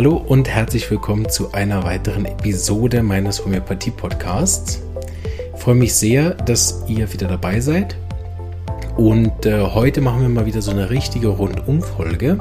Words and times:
Hallo 0.00 0.16
und 0.16 0.48
herzlich 0.48 0.90
willkommen 0.90 1.28
zu 1.28 1.52
einer 1.52 1.84
weiteren 1.84 2.24
Episode 2.24 3.02
meines 3.02 3.44
Homöopathie-Podcasts. 3.44 4.80
Ich 5.54 5.60
freue 5.60 5.74
mich 5.74 5.92
sehr, 5.92 6.30
dass 6.30 6.84
ihr 6.88 7.12
wieder 7.12 7.28
dabei 7.28 7.60
seid. 7.60 7.98
Und 8.96 9.44
äh, 9.44 9.60
heute 9.60 10.00
machen 10.00 10.22
wir 10.22 10.30
mal 10.30 10.46
wieder 10.46 10.62
so 10.62 10.70
eine 10.70 10.88
richtige 10.88 11.28
Rundumfolge. 11.28 12.40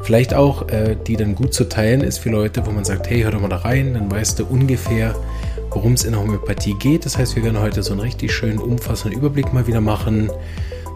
Vielleicht 0.00 0.32
auch, 0.32 0.70
äh, 0.70 0.96
die 1.06 1.18
dann 1.18 1.34
gut 1.34 1.52
zu 1.52 1.68
teilen 1.68 2.00
ist 2.00 2.20
für 2.20 2.30
Leute, 2.30 2.64
wo 2.64 2.70
man 2.70 2.86
sagt, 2.86 3.10
hey, 3.10 3.20
hör 3.20 3.32
doch 3.32 3.40
mal 3.42 3.48
da 3.48 3.56
rein, 3.56 3.92
dann 3.92 4.10
weißt 4.10 4.38
du 4.38 4.46
ungefähr, 4.46 5.14
worum 5.72 5.92
es 5.92 6.04
in 6.04 6.12
der 6.12 6.22
Homöopathie 6.22 6.74
geht. 6.78 7.04
Das 7.04 7.18
heißt, 7.18 7.36
wir 7.36 7.44
werden 7.44 7.60
heute 7.60 7.82
so 7.82 7.92
einen 7.92 8.00
richtig 8.00 8.32
schönen, 8.32 8.58
umfassenden 8.58 9.20
Überblick 9.20 9.52
mal 9.52 9.66
wieder 9.66 9.82
machen, 9.82 10.30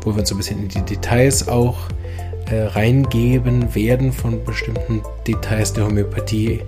wo 0.00 0.12
wir 0.12 0.20
uns 0.20 0.30
so 0.30 0.36
ein 0.36 0.38
bisschen 0.38 0.58
in 0.60 0.68
die 0.68 0.80
Details 0.80 1.48
auch 1.48 1.76
äh, 1.90 2.07
reingeben 2.50 3.74
werden 3.74 4.12
von 4.12 4.44
bestimmten 4.44 5.02
Details 5.26 5.72
der 5.72 5.86
Homöopathie. 5.86 6.60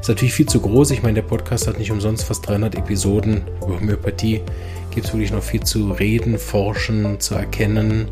Ist 0.00 0.08
natürlich 0.08 0.34
viel 0.34 0.46
zu 0.46 0.60
groß. 0.60 0.90
Ich 0.92 1.02
meine, 1.02 1.14
der 1.14 1.22
Podcast 1.22 1.66
hat 1.66 1.78
nicht 1.78 1.90
umsonst 1.90 2.24
fast 2.24 2.46
300 2.48 2.74
Episoden. 2.76 3.42
Über 3.62 3.80
Homöopathie 3.80 4.42
gibt 4.90 5.06
es 5.06 5.12
wirklich 5.12 5.32
noch 5.32 5.42
viel 5.42 5.62
zu 5.62 5.92
reden, 5.92 6.38
forschen, 6.38 7.18
zu 7.20 7.34
erkennen, 7.34 8.08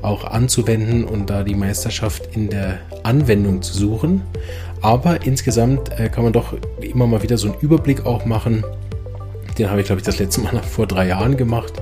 auch 0.00 0.24
anzuwenden 0.24 1.04
und 1.04 1.28
da 1.28 1.42
die 1.42 1.54
Meisterschaft 1.54 2.34
in 2.34 2.48
der 2.48 2.78
Anwendung 3.02 3.62
zu 3.62 3.74
suchen. 3.74 4.22
Aber 4.80 5.24
insgesamt 5.26 5.98
äh, 5.98 6.08
kann 6.08 6.24
man 6.24 6.32
doch 6.32 6.54
immer 6.80 7.06
mal 7.06 7.22
wieder 7.22 7.38
so 7.38 7.48
einen 7.48 7.60
Überblick 7.60 8.06
auch 8.06 8.24
machen. 8.24 8.64
Den 9.58 9.70
habe 9.70 9.80
ich, 9.80 9.86
glaube 9.86 10.00
ich, 10.00 10.06
das 10.06 10.18
letzte 10.18 10.40
Mal 10.40 10.62
vor 10.62 10.86
drei 10.86 11.08
Jahren 11.08 11.36
gemacht. 11.36 11.74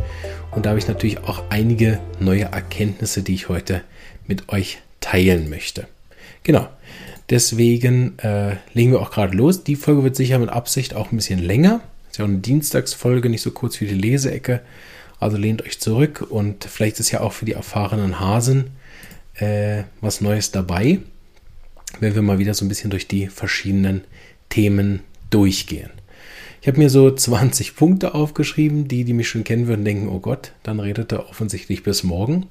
Und 0.50 0.66
da 0.66 0.70
habe 0.70 0.78
ich 0.78 0.88
natürlich 0.88 1.24
auch 1.24 1.42
einige 1.48 1.98
neue 2.20 2.44
Erkenntnisse, 2.44 3.22
die 3.22 3.34
ich 3.34 3.48
heute 3.48 3.82
mit 4.26 4.48
euch 4.50 4.78
teilen 5.00 5.50
möchte. 5.50 5.86
Genau. 6.42 6.68
Deswegen 7.30 8.18
äh, 8.18 8.56
legen 8.74 8.92
wir 8.92 9.00
auch 9.00 9.10
gerade 9.10 9.36
los. 9.36 9.64
Die 9.64 9.76
Folge 9.76 10.04
wird 10.04 10.16
sicher 10.16 10.38
mit 10.38 10.50
Absicht 10.50 10.94
auch 10.94 11.12
ein 11.12 11.16
bisschen 11.16 11.38
länger. 11.38 11.80
Ist 12.10 12.18
ja 12.18 12.24
auch 12.24 12.28
eine 12.28 12.38
Dienstagsfolge, 12.38 13.30
nicht 13.30 13.42
so 13.42 13.52
kurz 13.52 13.80
wie 13.80 13.86
die 13.86 13.94
Leseecke. 13.94 14.60
Also 15.18 15.36
lehnt 15.36 15.62
euch 15.62 15.80
zurück 15.80 16.26
und 16.28 16.64
vielleicht 16.64 17.00
ist 17.00 17.10
ja 17.10 17.20
auch 17.20 17.32
für 17.32 17.44
die 17.44 17.52
erfahrenen 17.52 18.20
Hasen 18.20 18.72
äh, 19.36 19.84
was 20.00 20.20
Neues 20.20 20.50
dabei, 20.50 20.98
wenn 22.00 22.14
wir 22.14 22.22
mal 22.22 22.38
wieder 22.38 22.54
so 22.54 22.64
ein 22.64 22.68
bisschen 22.68 22.90
durch 22.90 23.06
die 23.06 23.28
verschiedenen 23.28 24.02
Themen 24.48 25.00
durchgehen. 25.30 25.90
Ich 26.60 26.68
habe 26.68 26.78
mir 26.78 26.90
so 26.90 27.10
20 27.10 27.74
Punkte 27.74 28.14
aufgeschrieben. 28.14 28.86
Die, 28.86 29.04
die 29.04 29.14
mich 29.14 29.28
schon 29.28 29.42
kennen 29.42 29.66
würden, 29.66 29.84
denken, 29.84 30.08
oh 30.08 30.20
Gott, 30.20 30.52
dann 30.62 30.78
redet 30.78 31.10
er 31.10 31.28
offensichtlich 31.28 31.82
bis 31.82 32.04
morgen. 32.04 32.46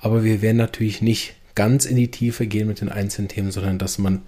Aber 0.00 0.24
wir 0.24 0.42
werden 0.42 0.56
natürlich 0.56 1.02
nicht 1.02 1.34
ganz 1.54 1.84
in 1.84 1.96
die 1.96 2.10
Tiefe 2.10 2.46
gehen 2.46 2.68
mit 2.68 2.80
den 2.80 2.88
einzelnen 2.88 3.28
Themen, 3.28 3.50
sondern 3.50 3.78
dass 3.78 3.98
man, 3.98 4.22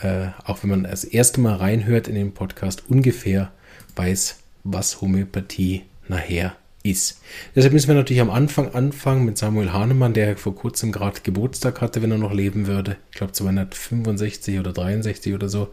äh, 0.00 0.28
auch 0.44 0.62
wenn 0.62 0.70
man 0.70 0.84
das 0.84 1.04
erste 1.04 1.40
Mal 1.40 1.56
reinhört 1.56 2.08
in 2.08 2.14
den 2.14 2.32
Podcast, 2.32 2.84
ungefähr 2.88 3.52
weiß, 3.96 4.38
was 4.64 5.00
Homöopathie 5.00 5.82
nachher 6.08 6.56
ist. 6.82 7.20
Deshalb 7.54 7.72
müssen 7.72 7.88
wir 7.88 7.94
natürlich 7.94 8.20
am 8.20 8.30
Anfang 8.30 8.74
anfangen 8.74 9.24
mit 9.24 9.38
Samuel 9.38 9.72
Hahnemann, 9.72 10.14
der 10.14 10.36
vor 10.36 10.54
kurzem 10.54 10.90
gerade 10.92 11.20
Geburtstag 11.22 11.80
hatte, 11.80 12.02
wenn 12.02 12.10
er 12.10 12.18
noch 12.18 12.32
leben 12.32 12.66
würde. 12.66 12.96
Ich 13.10 13.18
glaube 13.18 13.32
265 13.32 14.58
oder 14.58 14.72
63 14.72 15.34
oder 15.34 15.48
so 15.48 15.68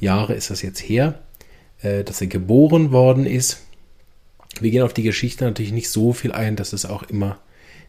Jahre 0.00 0.34
ist 0.34 0.50
das 0.50 0.62
jetzt 0.62 0.80
her, 0.80 1.20
äh, 1.82 2.02
dass 2.02 2.20
er 2.20 2.26
geboren 2.26 2.90
worden 2.90 3.26
ist. 3.26 3.62
Wir 4.60 4.70
gehen 4.70 4.82
auf 4.82 4.94
die 4.94 5.02
Geschichte 5.02 5.44
natürlich 5.44 5.72
nicht 5.72 5.90
so 5.90 6.12
viel 6.12 6.32
ein, 6.32 6.56
dass 6.56 6.72
es 6.72 6.86
auch 6.86 7.02
immer 7.04 7.38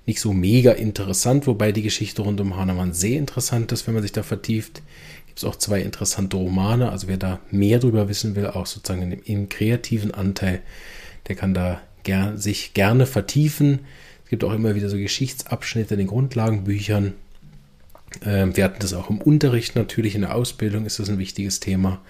nicht 0.06 0.20
so 0.20 0.34
mega 0.34 0.72
interessant, 0.72 1.48
wobei 1.48 1.72
die 1.72 1.82
Geschichte 1.82 2.22
rund 2.22 2.40
um 2.40 2.56
Hahnemann 2.56 2.94
sehr 2.94 3.18
interessant 3.18 3.72
ist, 3.72 3.88
wenn 3.88 3.94
man 3.94 4.04
sich 4.04 4.12
da 4.12 4.24
vertieft. 4.24 4.82
Gibt 5.26 5.40
es 5.40 5.46
auch 5.46 5.56
zwei 5.56 5.82
interessante 5.82 6.38
Romane, 6.38 6.92
also 6.92 7.08
wer 7.08 7.18
da 7.18 7.40
mehr 7.52 7.80
drüber 7.80 8.08
wissen 8.08 8.36
will, 8.36 8.48
auch 8.48 8.66
sozusagen 8.66 9.12
im, 9.12 9.22
im 9.24 9.50
kreativen 9.50 10.14
Anteil, 10.14 10.62
der 11.28 11.36
kann 11.36 11.54
da 11.54 11.82
ger 12.04 12.38
sich 12.38 12.74
gerne 12.74 13.06
vertiefen. 13.06 13.80
Es 14.24 14.30
gibt 14.30 14.44
auch 14.44 14.54
immer 14.54 14.76
wieder 14.76 14.90
so 14.90 14.98
Geschichtsabschnitte 14.98 15.96
in 15.96 16.00
den 16.00 16.08
Grundlagenbüchern. 16.08 17.14
Ähm, 18.24 18.56
wir 18.56 18.64
hatten 18.64 18.80
das 18.80 18.94
auch 18.94 19.10
im 19.10 19.20
Unterricht 19.20 19.76
natürlich, 19.76 20.16
in 20.16 20.22
der 20.22 20.36
Ausbildung 20.36 20.86
ist 20.86 21.00
das 21.00 21.10
ein 21.10 21.20
wichtiges 21.20 21.60
Thema. 21.60 22.02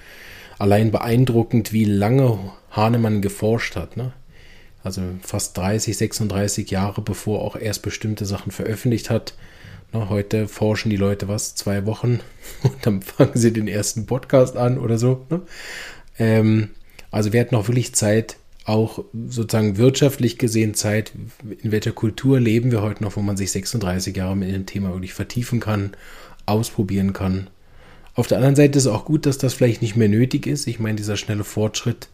Allein 0.59 0.91
beeindruckend, 0.91 1.73
wie 1.73 1.85
lange 1.85 2.37
Hahnemann 2.71 3.21
geforscht 3.21 3.75
hat. 3.75 3.97
Ne? 3.97 4.13
Also 4.85 5.01
fast 5.23 5.57
30, 5.57 5.97
36 5.97 6.69
Jahre 6.69 7.01
bevor 7.01 7.41
auch 7.41 7.55
erst 7.55 7.81
bestimmte 7.81 8.25
Sachen 8.25 8.51
veröffentlicht 8.51 9.09
hat. 9.09 9.33
Na, 9.91 10.09
heute 10.09 10.47
forschen 10.47 10.89
die 10.89 10.95
Leute 10.95 11.27
was, 11.27 11.55
zwei 11.55 11.85
Wochen 11.85 12.19
und 12.63 12.85
dann 12.85 13.01
fangen 13.01 13.31
sie 13.35 13.51
den 13.51 13.67
ersten 13.67 14.05
Podcast 14.05 14.55
an 14.57 14.77
oder 14.77 14.97
so. 14.97 15.25
Ne? 15.29 15.41
Ähm, 16.19 16.69
also 17.09 17.33
wir 17.33 17.39
hatten 17.39 17.55
auch 17.55 17.67
wirklich 17.67 17.95
Zeit, 17.95 18.37
auch 18.65 19.03
sozusagen 19.29 19.77
wirtschaftlich 19.77 20.37
gesehen 20.37 20.73
Zeit, 20.75 21.13
in 21.61 21.71
welcher 21.71 21.91
Kultur 21.91 22.39
leben 22.39 22.71
wir 22.71 22.81
heute 22.81 23.03
noch, 23.03 23.15
wo 23.15 23.21
man 23.21 23.37
sich 23.37 23.51
36 23.51 24.15
Jahre 24.15 24.35
mit 24.35 24.53
dem 24.53 24.65
Thema 24.65 24.91
wirklich 24.91 25.13
vertiefen 25.13 25.59
kann, 25.59 25.91
ausprobieren 26.45 27.13
kann. 27.13 27.47
Auf 28.15 28.27
der 28.27 28.37
anderen 28.37 28.55
Seite 28.55 28.77
ist 28.77 28.85
es 28.85 28.91
auch 28.91 29.05
gut, 29.05 29.25
dass 29.25 29.37
das 29.37 29.53
vielleicht 29.53 29.81
nicht 29.81 29.95
mehr 29.95 30.09
nötig 30.09 30.47
ist. 30.47 30.67
Ich 30.67 30.79
meine, 30.79 30.95
dieser 30.95 31.17
schnelle 31.17 31.43
Fortschritt 31.43 32.07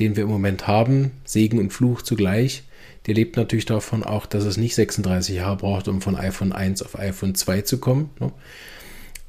den 0.00 0.16
wir 0.16 0.24
im 0.24 0.30
Moment 0.30 0.66
haben, 0.66 1.12
Segen 1.24 1.58
und 1.58 1.72
Fluch 1.72 2.02
zugleich, 2.02 2.64
der 3.06 3.14
lebt 3.14 3.36
natürlich 3.36 3.66
davon 3.66 4.02
auch, 4.02 4.26
dass 4.26 4.44
es 4.44 4.56
nicht 4.56 4.74
36 4.74 5.36
Jahre 5.36 5.56
braucht, 5.56 5.88
um 5.88 6.00
von 6.00 6.16
iPhone 6.16 6.52
1 6.52 6.82
auf 6.82 6.98
iPhone 6.98 7.34
2 7.34 7.62
zu 7.62 7.78
kommen. 7.78 8.10
Ne? 8.18 8.32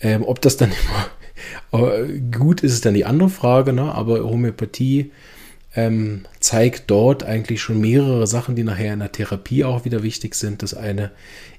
Ähm, 0.02 0.24
ob 0.26 0.42
das 0.42 0.58
dann 0.58 0.72
immer 1.72 2.08
gut 2.31 2.62
ist, 2.62 2.74
ist 2.74 2.86
dann 2.86 2.94
die 2.94 3.06
andere 3.06 3.30
Frage, 3.30 3.74
ne? 3.74 3.94
aber 3.94 4.24
Homöopathie 4.24 5.12
ähm, 5.74 6.26
zeigt 6.40 6.92
dort 6.92 7.24
eigentlich 7.24 7.62
schon 7.62 7.80
mehrere 7.80 8.28
Sachen, 8.28 8.56
die 8.56 8.64
nachher 8.64 8.94
in 8.94 9.00
der 9.00 9.12
Therapie 9.12 9.64
auch 9.64 9.86
wieder 9.86 10.04
wichtig 10.04 10.36
sind. 10.36 10.64
Das 10.64 10.74
eine 10.74 11.12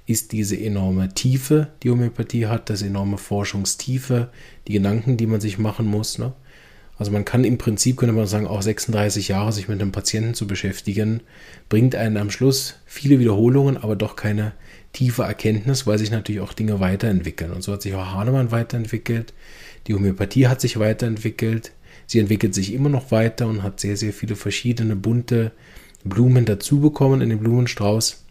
ist 0.07 0.33
diese 0.33 0.59
enorme 0.59 1.15
Tiefe, 1.15 1.69
die 1.83 1.91
Homöopathie 1.91 2.47
hat, 2.47 2.69
das 2.69 2.83
enorme 2.83 3.17
Forschungstiefe, 3.19 4.29
die 4.69 4.75
Gedanken, 4.75 5.17
die 5.17 5.27
man 5.27 5.41
sich 5.41 5.59
machen 5.59 5.87
muss. 5.87 6.19
Ne? 6.19 6.33
Also 7.03 7.11
man 7.11 7.25
kann 7.25 7.43
im 7.43 7.59
Prinzip, 7.59 7.97
könnte 7.97 8.15
man 8.15 8.29
sagen, 8.29 8.47
auch 8.47 8.63
36 8.63 9.27
Jahre 9.27 9.51
sich 9.51 9.67
mit 9.67 9.83
einem 9.83 9.91
Patienten 9.91 10.35
zu 10.35 10.47
beschäftigen, 10.47 11.21
bringt 11.69 11.97
einen 11.97 12.17
am 12.17 12.31
Schluss 12.31 12.77
viele 12.87 13.19
Wiederholungen, 13.19 13.77
aber 13.77 13.97
doch 13.97 14.15
keine 14.15 14.53
tiefe 14.93 15.25
Erkenntnis, 15.25 15.85
weil 15.85 15.99
sich 15.99 16.13
natürlich 16.13 16.41
auch 16.41 16.53
Dinge 16.53 16.79
weiterentwickeln. 16.79 17.51
Und 17.51 17.65
so 17.65 17.73
hat 17.73 17.83
sich 17.83 17.93
auch 17.95 18.13
Hahnemann 18.13 18.53
weiterentwickelt, 18.53 19.35
die 19.89 19.95
Homöopathie 19.95 20.47
hat 20.47 20.61
sich 20.61 20.79
weiterentwickelt, 20.79 21.73
sie 22.07 22.21
entwickelt 22.21 22.55
sich 22.55 22.73
immer 22.73 22.89
noch 22.89 23.11
weiter 23.11 23.49
und 23.49 23.65
hat 23.65 23.81
sehr, 23.81 23.97
sehr 23.97 24.13
viele 24.13 24.37
verschiedene 24.37 24.95
bunte 24.95 25.51
Blumen 26.05 26.45
dazu 26.45 26.79
bekommen 26.79 27.21
in 27.21 27.31
den 27.31 27.41
Blumenstrauß 27.41 28.22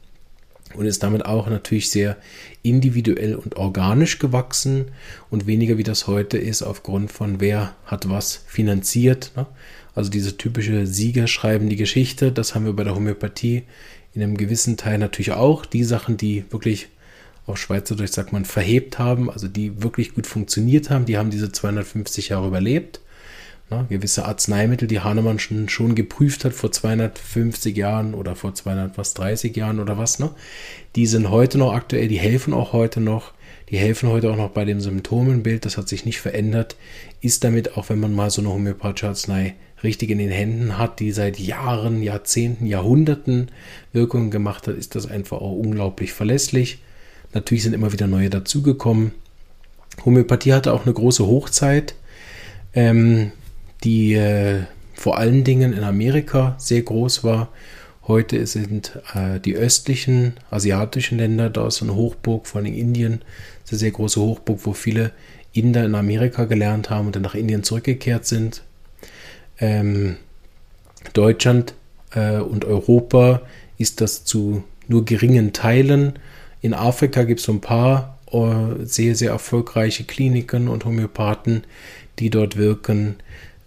und 0.75 0.85
ist 0.85 1.03
damit 1.03 1.25
auch 1.25 1.49
natürlich 1.49 1.89
sehr 1.89 2.17
individuell 2.63 3.35
und 3.35 3.57
organisch 3.57 4.19
gewachsen 4.19 4.85
und 5.29 5.47
weniger 5.47 5.77
wie 5.77 5.83
das 5.83 6.07
heute 6.07 6.37
ist 6.37 6.61
aufgrund 6.61 7.11
von 7.11 7.39
wer 7.39 7.75
hat 7.85 8.09
was 8.09 8.43
finanziert. 8.47 9.31
Ne? 9.35 9.45
Also 9.93 10.09
diese 10.09 10.37
typische 10.37 10.87
Sieger 10.87 11.27
schreiben 11.27 11.69
die 11.69 11.75
Geschichte, 11.75 12.31
das 12.31 12.55
haben 12.55 12.65
wir 12.65 12.73
bei 12.73 12.83
der 12.83 12.95
Homöopathie 12.95 13.63
in 14.13 14.23
einem 14.23 14.37
gewissen 14.37 14.77
Teil 14.77 14.97
natürlich 14.97 15.31
auch. 15.31 15.65
Die 15.65 15.83
Sachen, 15.83 16.17
die 16.17 16.45
wirklich 16.49 16.87
auf 17.47 17.57
Schweizerdeutsch 17.57 18.13
sagt 18.13 18.33
man 18.33 18.45
verhebt 18.45 18.99
haben, 18.99 19.29
also 19.29 19.47
die 19.47 19.83
wirklich 19.83 20.13
gut 20.13 20.27
funktioniert 20.27 20.89
haben, 20.89 21.05
die 21.05 21.17
haben 21.17 21.31
diese 21.31 21.51
250 21.51 22.29
Jahre 22.29 22.47
überlebt. 22.47 23.00
Ne, 23.71 23.85
gewisse 23.87 24.25
Arzneimittel, 24.25 24.85
die 24.89 24.99
Hahnemann 24.99 25.39
schon, 25.39 25.69
schon 25.69 25.95
geprüft 25.95 26.43
hat 26.43 26.51
vor 26.51 26.73
250 26.73 27.77
Jahren 27.77 28.13
oder 28.13 28.35
vor 28.35 28.53
230 28.53 29.55
Jahren 29.55 29.79
oder 29.79 29.97
was, 29.97 30.19
ne? 30.19 30.31
Die 30.97 31.05
sind 31.05 31.29
heute 31.29 31.57
noch 31.57 31.71
aktuell, 31.71 32.09
die 32.09 32.19
helfen 32.19 32.53
auch 32.53 32.73
heute 32.73 32.99
noch. 32.99 33.31
Die 33.69 33.77
helfen 33.77 34.09
heute 34.09 34.29
auch 34.29 34.35
noch 34.35 34.49
bei 34.49 34.65
dem 34.65 34.81
Symptomenbild, 34.81 35.63
das 35.63 35.77
hat 35.77 35.87
sich 35.87 36.03
nicht 36.03 36.19
verändert. 36.19 36.75
Ist 37.21 37.45
damit, 37.45 37.77
auch 37.77 37.87
wenn 37.87 38.01
man 38.01 38.13
mal 38.13 38.29
so 38.29 38.41
eine 38.41 38.49
homöopathische 38.49 39.07
Arznei 39.07 39.55
richtig 39.83 40.09
in 40.09 40.17
den 40.17 40.31
Händen 40.31 40.77
hat, 40.77 40.99
die 40.99 41.13
seit 41.13 41.39
Jahren, 41.39 42.03
Jahrzehnten, 42.03 42.65
Jahrhunderten 42.65 43.51
Wirkungen 43.93 44.31
gemacht 44.31 44.67
hat, 44.67 44.75
ist 44.75 44.95
das 44.95 45.09
einfach 45.09 45.37
auch 45.37 45.55
unglaublich 45.55 46.11
verlässlich. 46.11 46.79
Natürlich 47.33 47.63
sind 47.63 47.71
immer 47.71 47.93
wieder 47.93 48.07
neue 48.07 48.29
dazugekommen. 48.29 49.13
Homöopathie 50.03 50.51
hatte 50.51 50.73
auch 50.73 50.83
eine 50.83 50.93
große 50.93 51.25
Hochzeit. 51.25 51.95
Ähm, 52.73 53.31
die 53.83 54.13
äh, 54.13 54.61
vor 54.93 55.17
allen 55.17 55.43
Dingen 55.43 55.73
in 55.73 55.83
Amerika 55.83 56.55
sehr 56.57 56.81
groß 56.81 57.23
war. 57.23 57.49
Heute 58.07 58.45
sind 58.45 58.99
äh, 59.13 59.39
die 59.39 59.55
östlichen 59.55 60.33
asiatischen 60.49 61.17
Länder, 61.17 61.49
da 61.49 61.67
ist 61.67 61.81
eine 61.81 61.95
Hochburg, 61.95 62.47
vor 62.47 62.61
allem 62.61 62.73
Indien, 62.73 63.21
eine 63.69 63.77
sehr 63.77 63.91
große 63.91 64.19
Hochburg, 64.19 64.59
wo 64.63 64.73
viele 64.73 65.11
Inder 65.53 65.85
in 65.85 65.95
Amerika 65.95 66.45
gelernt 66.45 66.89
haben 66.89 67.07
und 67.07 67.15
dann 67.15 67.23
nach 67.23 67.35
Indien 67.35 67.63
zurückgekehrt 67.63 68.25
sind. 68.25 68.63
Ähm, 69.59 70.17
Deutschland 71.13 71.73
äh, 72.11 72.37
und 72.37 72.65
Europa 72.65 73.41
ist 73.77 74.01
das 74.01 74.23
zu 74.23 74.63
nur 74.87 75.05
geringen 75.05 75.53
Teilen. 75.53 76.13
In 76.61 76.73
Afrika 76.73 77.23
gibt 77.23 77.39
es 77.39 77.45
so 77.45 77.53
ein 77.53 77.61
paar 77.61 78.19
äh, 78.31 78.85
sehr, 78.85 79.15
sehr 79.15 79.31
erfolgreiche 79.31 80.03
Kliniken 80.03 80.67
und 80.67 80.85
Homöopathen, 80.85 81.63
die 82.19 82.29
dort 82.29 82.57
wirken. 82.57 83.15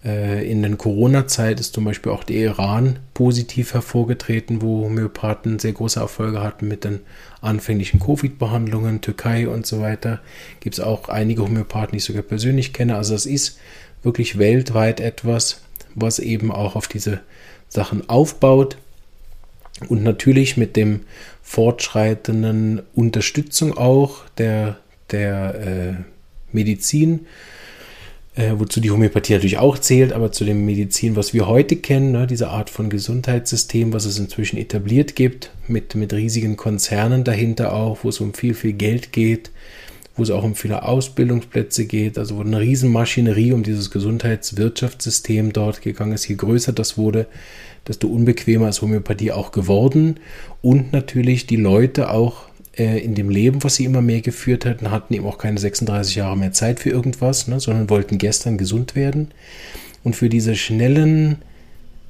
Äh, 0.04 0.48
in 0.50 0.62
der 0.62 0.76
Corona-Zeit 0.76 1.60
ist 1.60 1.74
zum 1.74 1.84
Beispiel 1.84 2.12
auch 2.12 2.24
der 2.24 2.36
Iran 2.36 2.98
positiv 3.14 3.72
hervorgetreten, 3.72 4.60
wo 4.60 4.84
Homöopathen 4.84 5.58
sehr 5.58 5.72
große 5.72 5.98
Erfolge 5.98 6.42
hatten 6.42 6.68
mit 6.68 6.84
den 6.84 7.00
anfänglichen 7.40 8.00
Covid-Behandlungen, 8.00 9.00
Türkei 9.00 9.48
und 9.48 9.66
so 9.66 9.80
weiter. 9.80 10.20
Gibt 10.60 10.78
es 10.78 10.84
auch 10.84 11.08
einige 11.08 11.42
Homöopathen, 11.42 11.92
die 11.92 11.98
ich 11.98 12.04
sogar 12.04 12.22
persönlich 12.22 12.72
kenne. 12.72 12.96
Also 12.96 13.14
es 13.14 13.26
ist 13.26 13.58
wirklich 14.02 14.38
weltweit 14.38 15.00
etwas, 15.00 15.62
was 15.94 16.18
eben 16.18 16.52
auch 16.52 16.76
auf 16.76 16.88
diese 16.88 17.20
Sachen 17.68 18.08
aufbaut 18.08 18.76
und 19.88 20.02
natürlich 20.02 20.56
mit 20.56 20.76
dem 20.76 21.00
fortschreitenden 21.42 22.82
Unterstützung 22.94 23.76
auch 23.76 24.28
der, 24.38 24.78
der 25.10 25.54
äh, 25.54 25.94
Medizin 26.52 27.26
äh, 28.36 28.52
wozu 28.56 28.80
die 28.80 28.90
Homöopathie 28.90 29.34
natürlich 29.34 29.58
auch 29.58 29.78
zählt, 29.78 30.12
aber 30.12 30.32
zu 30.32 30.44
dem 30.44 30.64
Medizin, 30.64 31.14
was 31.16 31.34
wir 31.34 31.46
heute 31.46 31.76
kennen, 31.76 32.12
ne, 32.12 32.26
diese 32.26 32.48
Art 32.48 32.68
von 32.68 32.90
Gesundheitssystem, 32.90 33.92
was 33.92 34.04
es 34.04 34.18
inzwischen 34.18 34.56
etabliert 34.56 35.14
gibt, 35.14 35.50
mit, 35.68 35.94
mit 35.94 36.12
riesigen 36.12 36.56
Konzernen 36.56 37.22
dahinter 37.22 37.72
auch, 37.72 37.98
wo 38.02 38.08
es 38.08 38.20
um 38.20 38.34
viel, 38.34 38.54
viel 38.54 38.72
Geld 38.72 39.12
geht, 39.12 39.50
wo 40.16 40.22
es 40.22 40.30
auch 40.30 40.42
um 40.42 40.54
viele 40.54 40.82
Ausbildungsplätze 40.82 41.86
geht, 41.86 42.18
also 42.18 42.36
wo 42.36 42.40
eine 42.40 42.60
Riesenmaschinerie 42.60 43.52
um 43.52 43.62
dieses 43.62 43.90
Gesundheitswirtschaftssystem 43.90 45.52
dort 45.52 45.82
gegangen 45.82 46.12
ist. 46.12 46.26
Je 46.28 46.34
größer 46.36 46.72
das 46.72 46.98
wurde, 46.98 47.26
desto 47.86 48.08
unbequemer 48.08 48.68
ist 48.68 48.82
Homöopathie 48.82 49.32
auch 49.32 49.52
geworden 49.52 50.18
und 50.62 50.92
natürlich 50.92 51.46
die 51.46 51.56
Leute 51.56 52.10
auch 52.10 52.44
äh, 52.76 52.98
in 52.98 53.14
dem 53.14 53.28
Leben, 53.30 53.62
was 53.62 53.76
sie 53.76 53.84
immer 53.84 54.02
mehr 54.02 54.20
geführt 54.20 54.64
hatten, 54.64 54.90
hatten 54.90 55.14
eben 55.14 55.26
auch 55.26 55.38
keine 55.38 55.58
36 55.58 56.16
Jahre 56.16 56.36
mehr 56.36 56.52
Zeit 56.52 56.80
für 56.80 56.90
irgendwas, 56.90 57.48
ne, 57.48 57.60
sondern 57.60 57.90
wollten 57.90 58.18
gestern 58.18 58.58
gesund 58.58 58.94
werden. 58.94 59.28
Und 60.02 60.16
für 60.16 60.28
diese 60.28 60.54
schnellen, 60.54 61.38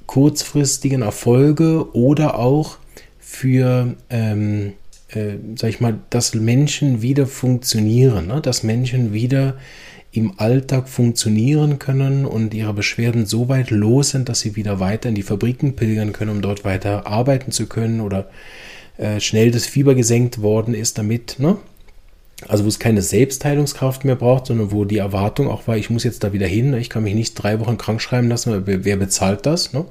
kurzfristigen 0.06 1.02
Erfolge 1.02 1.94
oder 1.94 2.38
auch 2.38 2.78
für, 3.18 3.94
ähm, 4.10 4.74
äh, 5.08 5.34
sag 5.56 5.70
ich 5.70 5.80
mal, 5.80 5.98
dass 6.10 6.34
Menschen 6.34 7.02
wieder 7.02 7.26
funktionieren, 7.26 8.26
ne, 8.28 8.40
dass 8.40 8.62
Menschen 8.62 9.12
wieder 9.12 9.56
im 10.12 10.38
Alltag 10.38 10.88
funktionieren 10.88 11.80
können 11.80 12.24
und 12.24 12.54
ihre 12.54 12.72
Beschwerden 12.72 13.26
so 13.26 13.48
weit 13.48 13.70
los 13.70 14.10
sind, 14.10 14.28
dass 14.28 14.40
sie 14.40 14.54
wieder 14.54 14.78
weiter 14.78 15.08
in 15.08 15.16
die 15.16 15.22
Fabriken 15.22 15.74
pilgern 15.74 16.12
können, 16.12 16.30
um 16.30 16.40
dort 16.40 16.64
weiter 16.64 17.06
arbeiten 17.06 17.50
zu 17.50 17.66
können 17.66 18.00
oder 18.00 18.30
äh, 18.96 19.20
schnell 19.20 19.50
das 19.50 19.66
Fieber 19.66 19.94
gesenkt 19.94 20.42
worden 20.42 20.74
ist 20.74 20.98
damit, 20.98 21.36
ne? 21.38 21.56
Also 22.48 22.64
wo 22.64 22.68
es 22.68 22.78
keine 22.78 23.00
Selbstheilungskraft 23.00 24.04
mehr 24.04 24.16
braucht, 24.16 24.46
sondern 24.46 24.70
wo 24.70 24.84
die 24.84 24.98
Erwartung 24.98 25.48
auch 25.48 25.66
war, 25.66 25.76
ich 25.76 25.88
muss 25.88 26.04
jetzt 26.04 26.24
da 26.24 26.32
wieder 26.32 26.46
hin, 26.46 26.70
ne? 26.70 26.80
ich 26.80 26.90
kann 26.90 27.04
mich 27.04 27.14
nicht 27.14 27.34
drei 27.34 27.60
Wochen 27.60 27.78
krank 27.78 28.02
schreiben 28.02 28.28
lassen, 28.28 28.64
wer 28.66 28.96
bezahlt 28.96 29.46
das? 29.46 29.72
Ne? 29.72 29.84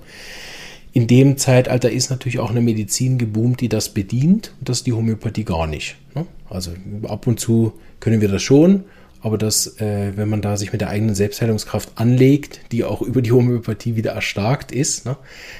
In 0.92 1.08
dem 1.08 1.38
Zeitalter 1.38 1.90
ist 1.90 2.12
natürlich 2.12 2.40
auch 2.40 2.52
eine 2.52 2.62
Medizin 2.62 3.18
geboomt, 3.18 3.62
die 3.62 3.70
das 3.70 3.90
bedient 3.90 4.54
und 4.60 4.70
das 4.70 4.80
ist 4.80 4.88
die 4.88 4.94
Homöopathie 4.94 5.46
gar 5.46 5.66
nicht. 5.66 5.96
Ne? 6.14 6.28
Also 6.50 6.72
ab 7.08 7.26
und 7.26 7.40
zu 7.40 7.74
können 8.00 8.22
wir 8.22 8.28
das 8.28 8.44
schon, 8.44 8.84
aber 9.22 9.38
das, 9.38 9.80
äh, 9.80 10.12
wenn 10.16 10.30
man 10.30 10.42
da 10.42 10.58
sich 10.58 10.74
mit 10.74 10.82
der 10.82 10.90
eigenen 10.90 11.16
Selbstheilungskraft 11.16 11.94
anlegt, 11.96 12.60
die 12.72 12.84
auch 12.84 13.02
über 13.02 13.22
die 13.22 13.32
Homöopathie 13.32 13.96
wieder 13.96 14.12
erstarkt 14.12 14.74
ist, 14.74 15.06
ne, 15.06 15.16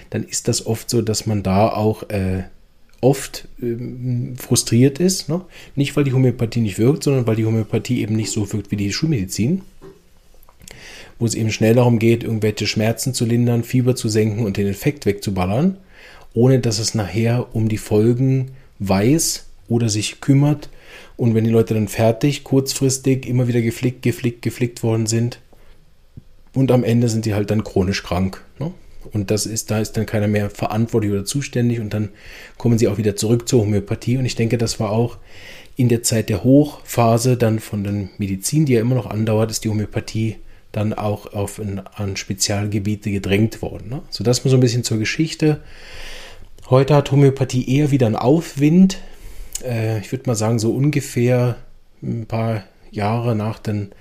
dann 0.10 0.24
ist 0.24 0.50
das 0.50 0.66
oft 0.66 0.90
so, 0.90 1.02
dass 1.02 1.26
man 1.26 1.44
da 1.44 1.70
auch 1.70 2.10
äh, 2.10 2.44
oft 3.04 3.48
ähm, 3.62 4.36
frustriert 4.38 5.00
ist. 5.00 5.30
Ne? 5.30 5.42
Nicht, 5.76 5.96
weil 5.96 6.04
die 6.04 6.14
Homöopathie 6.14 6.62
nicht 6.62 6.80
wirkt, 6.80 7.04
sondern 7.04 7.28
weil 7.28 7.36
die 7.36 7.46
Homöopathie 7.46 8.02
eben 8.02 8.16
nicht 8.16 8.32
so 8.32 8.52
wirkt 8.52 8.72
wie 8.72 8.78
die 8.78 8.92
Schulmedizin. 8.92 9.62
Wo 11.20 11.26
es 11.26 11.36
eben 11.36 11.52
schnell 11.52 11.76
darum 11.76 12.00
geht, 12.00 12.24
irgendwelche 12.24 12.66
Schmerzen 12.66 13.14
zu 13.14 13.26
lindern, 13.26 13.64
Fieber 13.64 13.96
zu 13.96 14.10
senken 14.10 14.46
und 14.46 14.58
den 14.58 14.68
Effekt 14.68 15.06
wegzuballern, 15.06 15.78
ohne 16.34 16.60
dass 16.60 16.80
es 16.80 16.96
nachher 16.96 17.56
um 17.56 17.70
die 17.70 17.78
Folgen 17.78 18.52
weiß 18.80 19.46
oder 19.68 19.90
sich 19.90 20.22
kümmert. 20.22 20.70
Und 21.16 21.36
wenn 21.36 21.44
die 21.44 21.52
Leute 21.52 21.76
dann 21.76 21.88
fertig, 21.88 22.44
kurzfristig 22.44 23.28
immer 23.28 23.48
wieder 23.48 23.62
geflickt, 23.62 24.02
geflickt, 24.02 24.42
geflickt 24.42 24.82
worden 24.82 25.06
sind, 25.06 25.40
und 26.56 26.72
am 26.72 26.84
Ende 26.84 27.10
sind 27.10 27.26
die 27.26 27.34
halt 27.34 27.50
dann 27.50 27.64
chronisch 27.64 28.04
krank. 28.04 28.44
Und 29.12 29.32
das 29.32 29.46
ist, 29.46 29.72
da 29.72 29.80
ist 29.80 29.98
dann 29.98 30.06
keiner 30.06 30.28
mehr 30.28 30.50
verantwortlich 30.50 31.12
oder 31.12 31.26
zuständig 31.26 31.80
und 31.80 31.94
dann 31.94 32.10
kommen 32.58 32.78
sie 32.78 32.88
auch 32.88 32.98
wieder 32.98 33.16
zurück 33.16 33.48
zur 33.48 33.62
Homöopathie. 33.62 34.18
Und 34.18 34.26
ich 34.26 34.36
denke, 34.36 34.58
das 34.58 34.80
war 34.80 34.92
auch 34.92 35.18
in 35.76 35.90
der 35.90 36.04
Zeit 36.04 36.30
der 36.30 36.44
Hochphase 36.44 37.38
dann 37.38 37.60
von 37.60 37.84
der 37.84 38.10
Medizin, 38.18 38.66
die 38.66 38.74
ja 38.74 38.82
immer 38.82 38.96
noch 38.96 39.08
andauert, 39.08 39.52
ist 39.52 39.64
die 39.64 39.70
Homöopathie 39.70 40.38
dann 40.72 40.94
auch 40.94 41.34
auf 41.34 41.60
ein, 41.60 41.82
an 41.96 42.18
Spezialgebiete 42.18 43.12
gedrängt 43.12 43.62
worden. 43.62 43.90
Ne? 43.90 44.02
So 44.10 44.24
das 44.24 44.44
mal 44.44 44.52
so 44.52 44.58
ein 44.58 44.62
bisschen 44.62 44.84
zur 44.84 44.98
Geschichte. 44.98 45.62
Heute 46.70 46.96
hat 46.96 47.12
Homöopathie 47.12 47.70
eher 47.70 47.92
wieder 47.92 48.08
einen 48.08 48.16
Aufwind. 48.16 48.98
Äh, 49.64 50.00
ich 50.00 50.12
würde 50.12 50.28
mal 50.28 50.36
sagen, 50.36 50.60
so 50.60 50.74
ungefähr 50.74 51.58
ein 52.02 52.26
paar 52.26 52.64
Jahre 52.92 53.36
nach 53.36 53.60
den 53.60 53.92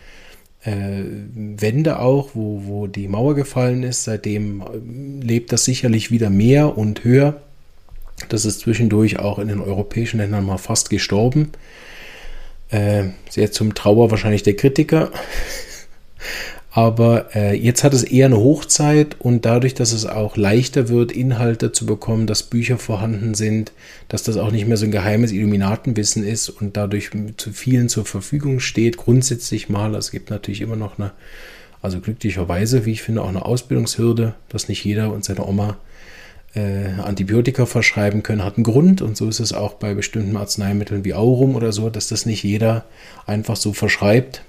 äh, 0.64 1.03
Wende 1.35 1.99
auch, 1.99 2.31
wo, 2.35 2.62
wo 2.64 2.87
die 2.87 3.09
Mauer 3.09 3.35
gefallen 3.35 3.82
ist. 3.82 4.05
Seitdem 4.05 4.61
äh, 4.61 5.25
lebt 5.25 5.53
das 5.53 5.64
sicherlich 5.64 6.11
wieder 6.11 6.31
mehr 6.31 6.76
und 6.79 7.05
höher. 7.05 7.41
Das 8.29 8.44
ist 8.44 8.61
zwischendurch 8.61 9.19
auch 9.19 9.38
in 9.38 9.49
den 9.49 9.61
europäischen 9.61 10.19
Ländern 10.19 10.44
mal 10.47 10.59
fast 10.59 10.91
gestorben. 10.91 11.53
Äh, 12.70 13.11
sehr 13.29 13.53
zum 13.53 13.75
Trauer 13.75 14.11
wahrscheinlich 14.11 14.43
der 14.43 14.56
Kritiker. 14.56 15.11
Aber 16.75 17.37
äh, 17.37 17.55
jetzt 17.55 17.85
hat 17.85 17.93
es 17.93 18.03
eher 18.03 18.27
eine 18.27 18.39
Hochzeit 18.39 19.17
und 19.19 19.45
dadurch, 19.45 19.75
dass 19.75 19.93
es 19.93 20.07
auch 20.07 20.39
leichter 20.39 20.89
wird, 20.89 21.13
Inhalte 21.13 21.71
zu 21.71 21.85
bekommen, 21.85 22.27
dass 22.27 22.45
Bücher 22.45 22.79
vorhanden 22.79 23.35
sind, 23.35 23.73
dass 24.09 24.23
das 24.23 24.39
auch 24.39 24.51
nicht 24.51 24.67
mehr 24.67 24.79
so 24.79 24.87
ein 24.87 24.91
geheimes 24.91 25.33
Illuminatenwissen 25.33 26.25
ist 26.25 26.49
und 26.49 26.79
dadurch 26.79 27.11
zu 27.37 27.53
vielen 27.53 27.91
zur 27.91 28.07
Verfügung 28.07 28.59
steht, 28.59 28.97
grundsätzlich 28.97 29.69
mal. 29.69 29.95
Es 29.95 30.11
gibt 30.11 30.31
natürlich 30.31 30.63
immer 30.63 30.77
noch 30.77 30.99
eine, 30.99 31.13
also 31.83 32.01
glücklicherweise, 32.01 32.87
wie 32.87 32.93
ich 32.93 33.03
finde, 33.03 33.21
auch 33.21 33.29
eine 33.29 33.45
Ausbildungshürde, 33.45 34.35
dass 34.49 34.69
nicht 34.69 34.83
jeder 34.83 35.13
und 35.13 35.27
seine 35.27 35.47
Oma 35.47 35.77
äh, 36.55 36.89
Antibiotika 37.03 37.67
verschreiben 37.67 38.23
können, 38.23 38.43
hat 38.43 38.57
einen 38.57 38.65
Grund. 38.65 39.03
Und 39.03 39.19
so 39.19 39.29
ist 39.29 39.41
es 39.41 39.53
auch 39.53 39.75
bei 39.75 39.93
bestimmten 39.93 40.39
Arzneimitteln 40.39 41.05
wie 41.05 41.13
Aurum 41.13 41.55
oder 41.55 41.71
so, 41.71 41.91
dass 41.91 42.09
das 42.09 42.25
nicht 42.25 42.43
jeder 42.43 42.87
einfach 43.27 43.57
so 43.57 43.75
verschreibt. 43.75 44.43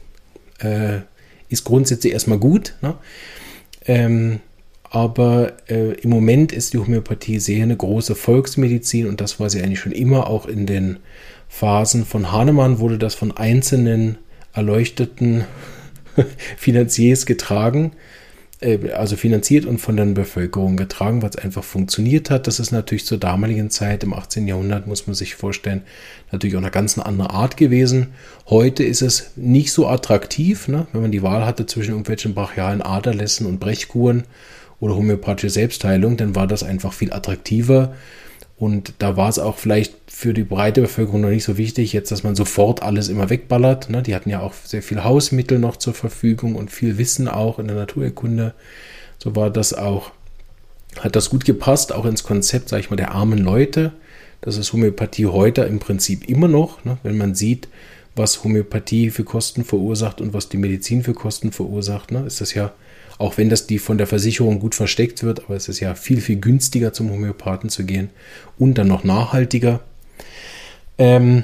Äh, 0.59 0.99
ist 1.49 1.63
grundsätzlich 1.63 2.13
erstmal 2.13 2.39
gut. 2.39 2.75
Ne? 2.81 2.95
Ähm, 3.85 4.39
aber 4.89 5.53
äh, 5.69 5.93
im 5.93 6.11
Moment 6.11 6.51
ist 6.51 6.73
die 6.73 6.77
Homöopathie 6.77 7.39
sehr 7.39 7.63
eine 7.63 7.75
große 7.75 8.13
Volksmedizin 8.13 9.07
und 9.07 9.21
das 9.21 9.39
war 9.39 9.49
sie 9.49 9.61
eigentlich 9.61 9.79
schon 9.79 9.91
immer. 9.91 10.27
Auch 10.27 10.45
in 10.45 10.65
den 10.67 10.99
Phasen 11.49 12.05
von 12.05 12.31
Hahnemann 12.31 12.79
wurde 12.79 12.99
das 12.99 13.15
von 13.15 13.35
einzelnen 13.35 14.17
erleuchteten 14.53 15.45
Finanziers 16.57 17.25
getragen. 17.25 17.93
Äh, 18.63 18.91
also 18.91 19.15
finanziert 19.15 19.65
und 19.65 19.79
von 19.79 19.97
der 19.97 20.05
Bevölkerung 20.05 20.77
getragen, 20.77 21.21
weil 21.21 21.29
es 21.29 21.35
einfach 21.37 21.63
funktioniert 21.63 22.29
hat. 22.29 22.47
Das 22.47 22.59
ist 22.59 22.71
natürlich 22.71 23.05
zur 23.05 23.17
damaligen 23.17 23.69
Zeit 23.69 24.03
im 24.03 24.13
18. 24.13 24.47
Jahrhundert, 24.47 24.87
muss 24.87 25.05
man 25.05 25.15
sich 25.15 25.35
vorstellen, 25.35 25.81
natürlich 26.31 26.55
auch 26.55 26.61
eine 26.61 26.71
ganz 26.71 26.97
andere 26.97 27.31
Art 27.31 27.57
gewesen. 27.57 28.07
Heute 28.47 28.83
ist 28.83 29.01
es 29.01 29.31
nicht 29.35 29.71
so 29.71 29.87
attraktiv, 29.87 30.67
ne? 30.67 30.87
wenn 30.93 31.01
man 31.01 31.11
die 31.11 31.23
Wahl 31.23 31.45
hatte 31.45 31.65
zwischen 31.65 31.91
irgendwelchen 31.91 32.33
brachialen 32.33 32.81
Aderlässen 32.81 33.45
und 33.45 33.59
Brechkuren 33.59 34.23
oder 34.79 34.95
homöopathische 34.95 35.49
Selbstheilung, 35.49 36.17
dann 36.17 36.35
war 36.35 36.47
das 36.47 36.63
einfach 36.63 36.93
viel 36.93 37.13
attraktiver. 37.13 37.93
Und 38.63 38.93
da 38.99 39.17
war 39.17 39.27
es 39.27 39.39
auch 39.39 39.57
vielleicht 39.57 39.93
für 40.07 40.33
die 40.33 40.45
breite 40.45 40.79
Bevölkerung 40.79 41.19
noch 41.19 41.29
nicht 41.29 41.43
so 41.43 41.57
wichtig, 41.57 41.91
jetzt, 41.91 42.13
dass 42.13 42.23
man 42.23 42.33
sofort 42.33 42.81
alles 42.81 43.09
immer 43.09 43.29
wegballert. 43.29 43.89
Ne? 43.89 44.01
Die 44.01 44.15
hatten 44.15 44.29
ja 44.29 44.39
auch 44.39 44.53
sehr 44.53 44.81
viel 44.81 45.03
Hausmittel 45.03 45.59
noch 45.59 45.75
zur 45.75 45.93
Verfügung 45.93 46.55
und 46.55 46.71
viel 46.71 46.97
Wissen 46.97 47.27
auch 47.27 47.59
in 47.59 47.67
der 47.67 47.75
Naturerkunde. 47.75 48.53
So 49.19 49.35
war 49.35 49.49
das 49.49 49.73
auch, 49.73 50.11
hat 50.97 51.17
das 51.17 51.29
gut 51.29 51.43
gepasst, 51.43 51.91
auch 51.91 52.05
ins 52.05 52.23
Konzept, 52.23 52.69
sag 52.69 52.79
ich 52.79 52.89
mal, 52.89 52.95
der 52.95 53.11
armen 53.11 53.39
Leute. 53.39 53.91
Das 54.39 54.55
ist 54.55 54.71
Homöopathie 54.71 55.25
heute 55.25 55.63
im 55.63 55.79
Prinzip 55.79 56.29
immer 56.29 56.47
noch, 56.47 56.85
ne? 56.85 56.97
wenn 57.03 57.17
man 57.17 57.35
sieht, 57.35 57.67
was 58.15 58.45
Homöopathie 58.45 59.09
für 59.09 59.25
Kosten 59.25 59.65
verursacht 59.65 60.21
und 60.21 60.33
was 60.33 60.47
die 60.47 60.55
Medizin 60.57 61.03
für 61.03 61.13
Kosten 61.13 61.51
verursacht, 61.51 62.13
ne? 62.13 62.23
ist 62.25 62.39
das 62.39 62.53
ja 62.53 62.71
auch 63.17 63.37
wenn 63.37 63.49
das 63.49 63.67
die 63.67 63.79
von 63.79 63.97
der 63.97 64.07
Versicherung 64.07 64.59
gut 64.59 64.75
versteckt 64.75 65.23
wird, 65.23 65.45
aber 65.45 65.55
es 65.55 65.69
ist 65.69 65.79
ja 65.79 65.95
viel, 65.95 66.21
viel 66.21 66.37
günstiger 66.37 66.93
zum 66.93 67.11
Homöopathen 67.11 67.69
zu 67.69 67.85
gehen 67.85 68.09
und 68.57 68.77
dann 68.77 68.87
noch 68.87 69.03
nachhaltiger. 69.03 69.81
Ähm, 70.97 71.43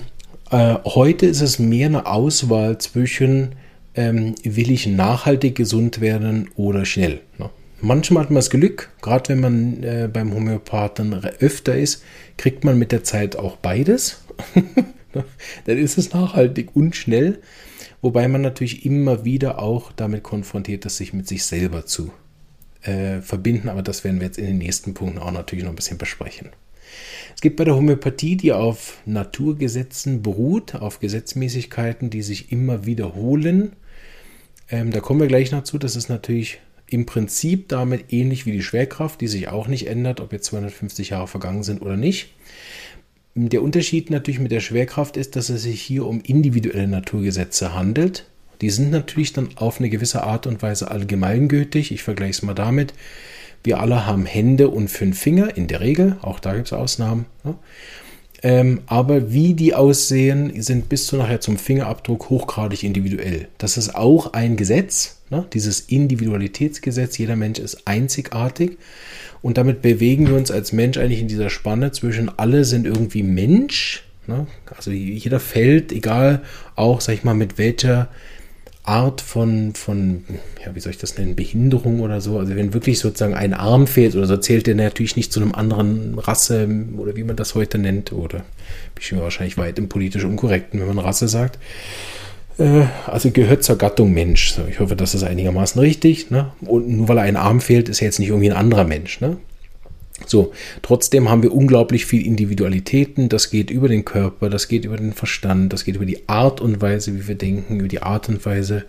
äh, 0.52 0.76
heute 0.86 1.26
ist 1.26 1.42
es 1.42 1.60
mehr 1.60 1.88
eine 1.88 2.06
Auswahl 2.06 2.78
zwischen, 2.80 3.56
ähm, 3.96 4.36
will 4.44 4.72
ich 4.72 4.88
nachhaltig 4.88 5.56
gesund 5.56 6.02
werden 6.02 6.50
oder 6.56 6.86
schnell. 6.86 7.22
Ne? 7.38 7.50
Manchmal 7.82 8.24
hat 8.24 8.30
man 8.30 8.36
das 8.36 8.50
Glück, 8.50 8.90
gerade 9.02 9.30
wenn 9.30 9.40
man 9.40 9.84
äh, 9.84 10.10
beim 10.12 10.34
Homöopathen 10.34 11.14
öfter 11.40 11.78
ist, 11.78 12.04
kriegt 12.38 12.64
man 12.64 12.78
mit 12.78 12.92
der 12.92 13.04
Zeit 13.04 13.38
auch 13.38 13.56
beides. 13.58 14.24
ne, 14.56 15.24
dann 15.66 15.78
ist 15.78 15.98
es 15.98 16.14
nachhaltig 16.14 16.76
und 16.76 16.96
schnell, 16.96 17.40
wobei 18.02 18.28
man 18.28 18.42
natürlich 18.42 18.86
immer 18.86 19.26
wieder 19.26 19.60
auch 19.60 19.92
damit 19.92 20.24
konfrontiert 20.24 20.86
ist, 20.86 20.98
sich 20.98 21.14
mit 21.14 21.28
sich 21.28 21.44
selber 21.46 21.86
zu 21.86 22.12
äh, 22.82 23.22
verbinden, 23.22 23.70
aber 23.70 23.82
das 23.82 24.04
werden 24.04 24.20
wir 24.20 24.28
jetzt 24.28 24.38
in 24.38 24.46
den 24.46 24.58
nächsten 24.58 24.94
Punkten 24.94 25.20
auch 25.20 25.32
natürlich 25.32 25.64
noch 25.64 25.72
ein 25.72 25.76
bisschen 25.76 25.98
besprechen. 25.98 26.50
Es 27.36 27.42
gibt 27.42 27.58
bei 27.58 27.64
der 27.64 27.76
Homöopathie, 27.76 28.36
die 28.36 28.52
auf 28.52 28.98
Naturgesetzen 29.06 30.22
beruht, 30.22 30.76
auf 30.76 31.00
Gesetzmäßigkeiten, 31.00 32.10
die 32.10 32.22
sich 32.22 32.52
immer 32.52 32.86
wiederholen. 32.86 33.74
Ähm, 34.70 34.92
da 34.92 35.00
kommen 35.00 35.20
wir 35.20 35.28
gleich 35.28 35.52
noch 35.52 35.64
zu. 35.64 35.78
Das 35.78 35.96
ist 35.96 36.10
natürlich 36.10 36.60
im 36.88 37.06
Prinzip 37.06 37.70
damit 37.70 38.12
ähnlich 38.12 38.46
wie 38.46 38.52
die 38.52 38.64
Schwerkraft, 38.64 39.22
die 39.22 39.28
sich 39.28 39.48
auch 39.48 39.68
nicht 39.68 39.88
ändert, 39.88 40.20
ob 40.20 40.34
jetzt 40.34 40.46
250 40.46 41.10
Jahre 41.10 41.28
vergangen 41.28 41.64
sind 41.64 41.82
oder 41.82 41.98
nicht. 41.98 42.34
Der 43.48 43.64
Unterschied 43.64 44.10
natürlich 44.10 44.42
mit 44.42 44.52
der 44.52 44.60
Schwerkraft 44.60 45.16
ist, 45.16 45.38
dass 45.38 45.48
es 45.48 45.64
sich 45.64 45.82
hier 45.82 46.06
um 46.06 46.20
individuelle 46.20 46.90
Naturgesetze 46.90 47.74
handelt. 47.74 48.26
Die 48.60 48.70
sind 48.70 48.92
natürlich 48.92 49.32
dann 49.32 49.50
auf 49.56 49.80
eine 49.80 49.90
gewisse 49.90 50.24
Art 50.24 50.46
und 50.46 50.62
Weise 50.62 50.92
allgemeingültig. 50.92 51.94
Ich 51.94 52.04
vergleiche 52.04 52.32
es 52.32 52.42
mal 52.42 52.54
damit. 52.54 52.94
Wir 53.64 53.80
alle 53.80 54.06
haben 54.06 54.26
Hände 54.26 54.68
und 54.68 54.90
fünf 54.90 55.18
Finger, 55.18 55.56
in 55.56 55.68
der 55.68 55.80
Regel. 55.80 56.18
Auch 56.22 56.40
da 56.42 56.54
gibt 56.54 56.68
es 56.68 56.74
Ausnahmen. 56.74 57.28
Ja. 57.46 57.56
Ähm, 58.42 58.82
aber 58.88 59.32
wie 59.32 59.54
die 59.54 59.74
aussehen, 59.74 60.62
sind 60.62 60.90
bis 60.90 61.08
zu 61.08 61.16
nachher 61.16 61.40
zum 61.40 61.58
Fingerabdruck 61.58 62.30
hochgradig 62.30 62.84
individuell. 62.84 63.48
Das 63.58 63.78
ist 63.78 63.96
auch 63.96 64.34
ein 64.34 64.58
Gesetz, 64.58 65.19
ne? 65.30 65.46
dieses 65.54 65.82
Individualitätsgesetz. 65.82 67.18
Jeder 67.18 67.36
Mensch 67.36 67.60
ist 67.60 67.88
einzigartig. 67.88 68.78
Und 69.42 69.58
damit 69.58 69.82
bewegen 69.82 70.28
wir 70.28 70.36
uns 70.36 70.52
als 70.52 70.74
Mensch 70.74 70.98
eigentlich 70.98 71.22
in 71.22 71.28
dieser 71.28 71.50
Spanne 71.50 71.92
zwischen 71.92 72.30
alle 72.38 72.66
sind 72.66 72.86
irgendwie 72.86 73.24
Mensch. 73.24 74.04
Ne? 74.28 74.48
Also 74.76 74.92
jeder 74.92 75.40
fällt, 75.40 75.92
egal 75.92 76.42
auch, 76.76 77.02
sag 77.02 77.14
ich 77.14 77.24
mal, 77.24 77.34
mit 77.34 77.58
welcher 77.58 78.10
Art 78.84 79.22
von, 79.22 79.76
von, 79.76 80.24
ja, 80.66 80.74
wie 80.74 80.80
soll 80.80 80.92
ich 80.92 80.98
das 80.98 81.18
nennen, 81.18 81.36
Behinderung 81.36 82.00
oder 82.00 82.22
so. 82.22 82.40
Also 82.40 82.56
wenn 82.56 82.74
wirklich 82.74 83.00
sozusagen 83.00 83.36
ein 83.36 83.54
Arm 83.54 83.86
fehlt 83.86 84.16
oder 84.16 84.26
so, 84.26 84.36
zählt 84.38 84.68
der 84.68 84.76
natürlich 84.76 85.16
nicht 85.16 85.32
zu 85.32 85.42
einem 85.42 85.54
anderen 85.54 86.18
Rasse 86.18 86.68
oder 86.98 87.16
wie 87.16 87.24
man 87.24 87.36
das 87.36 87.56
heute 87.56 87.78
nennt. 87.78 88.12
Oder 88.12 88.40
bin 88.96 89.02
ich 89.02 89.16
wahrscheinlich 89.16 89.58
weit 89.58 89.78
im 89.78 89.90
politisch 89.90 90.24
Unkorrekten, 90.24 90.80
wenn 90.80 90.88
man 90.88 91.00
Rasse 91.00 91.28
sagt. 91.28 91.60
Äh, 92.60 92.86
also 93.08 93.32
gehört 93.32 93.64
zur 93.64 93.78
Gattung 93.78 94.14
Mensch. 94.14 94.56
Ich 94.70 94.80
hoffe, 94.80 94.96
das 94.96 95.16
ist 95.16 95.24
einigermaßen 95.24 95.80
richtig. 95.80 96.30
Ne? 96.30 96.52
Und 96.62 96.90
nur 96.90 97.08
weil 97.08 97.20
ein 97.20 97.38
Arm 97.38 97.62
fehlt, 97.62 97.90
ist 97.90 98.02
er 98.02 98.06
jetzt 98.06 98.20
nicht 98.20 98.30
irgendwie 98.30 98.52
ein 98.52 98.58
anderer 98.58 98.84
Mensch. 98.84 99.22
Ne? 99.22 99.38
So, 100.26 100.52
trotzdem 100.82 101.30
haben 101.30 101.44
wir 101.44 101.54
unglaublich 101.54 102.06
viel 102.06 102.26
Individualitäten. 102.26 103.30
Das 103.30 103.50
geht 103.50 103.72
über 103.72 103.88
den 103.88 104.06
Körper, 104.06 104.50
das 104.50 104.68
geht 104.68 104.86
über 104.86 104.98
den 104.98 105.14
Verstand, 105.14 105.74
das 105.74 105.86
geht 105.86 105.96
über 105.96 106.06
die 106.06 106.28
Art 106.28 106.62
und 106.62 106.82
Weise, 106.82 107.16
wie 107.16 107.28
wir 107.28 107.36
denken, 107.36 107.80
über 107.80 107.88
die 107.88 108.02
Art 108.02 108.30
und 108.30 108.46
Weise, 108.46 108.84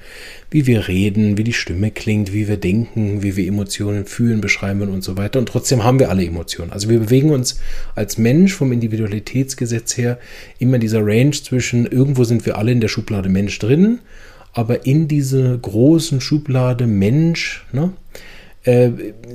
wie 0.51 0.67
wir 0.67 0.89
reden, 0.89 1.39
wie 1.39 1.45
die 1.45 1.53
Stimme 1.53 1.91
klingt, 1.91 2.33
wie 2.33 2.49
wir 2.49 2.57
denken, 2.57 3.23
wie 3.23 3.37
wir 3.37 3.47
Emotionen 3.47 4.07
fühlen, 4.07 4.41
beschreiben 4.41 4.83
und 4.89 5.03
so 5.03 5.17
weiter. 5.17 5.39
Und 5.39 5.49
trotzdem 5.49 5.85
haben 5.85 5.99
wir 5.99 6.11
alle 6.11 6.25
Emotionen. 6.25 6.73
Also 6.73 6.89
wir 6.89 6.99
bewegen 6.99 7.31
uns 7.31 7.61
als 7.95 8.19
Mensch 8.19 8.55
vom 8.55 8.73
Individualitätsgesetz 8.73 9.97
her 9.97 10.19
immer 10.59 10.75
in 10.75 10.81
dieser 10.81 11.05
Range 11.05 11.33
zwischen 11.33 11.87
irgendwo 11.87 12.25
sind 12.25 12.45
wir 12.45 12.59
alle 12.59 12.73
in 12.73 12.81
der 12.81 12.89
Schublade 12.89 13.29
Mensch 13.29 13.59
drin, 13.59 14.01
aber 14.53 14.85
in 14.85 15.07
diese 15.09 15.59
großen 15.59 16.21
Schublade 16.21 16.87
Mensch, 16.87 17.65
ne? 17.73 17.93
Äh, 18.65 18.91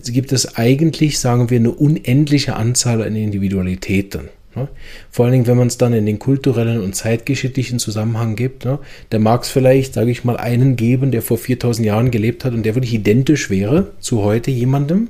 gibt 0.06 0.32
es 0.32 0.58
eigentlich, 0.58 1.20
sagen 1.20 1.50
wir, 1.50 1.60
eine 1.60 1.72
unendliche 1.72 2.56
Anzahl 2.56 3.02
an 3.02 3.16
Individualitäten. 3.16 4.30
Ne? 4.56 4.68
Vor 5.12 5.26
allen 5.26 5.34
Dingen, 5.34 5.48
wenn 5.48 5.58
man 5.58 5.68
es 5.68 5.78
dann 5.78 5.94
in 5.94 6.06
den 6.06 6.20
kulturellen 6.20 6.82
und 6.82 6.96
zeitgeschichtlichen 6.96 7.80
Zusammenhang 7.80 8.36
gibt, 8.36 8.66
ne? 8.66 8.80
da 9.10 9.20
mag 9.20 9.44
es 9.44 9.50
vielleicht, 9.50 9.94
sage 9.94 10.12
ich 10.12 10.24
mal, 10.24 10.38
einen 10.38 10.76
geben, 10.76 11.12
der 11.12 11.22
vor 11.22 11.38
4000 11.38 11.86
Jahren 11.86 12.12
gelebt 12.12 12.46
hat 12.46 12.54
und 12.54 12.64
der 12.64 12.76
wirklich 12.76 12.94
identisch 12.94 13.50
wäre 13.50 13.92
zu 14.00 14.24
heute 14.24 14.52
jemandem. 14.52 15.10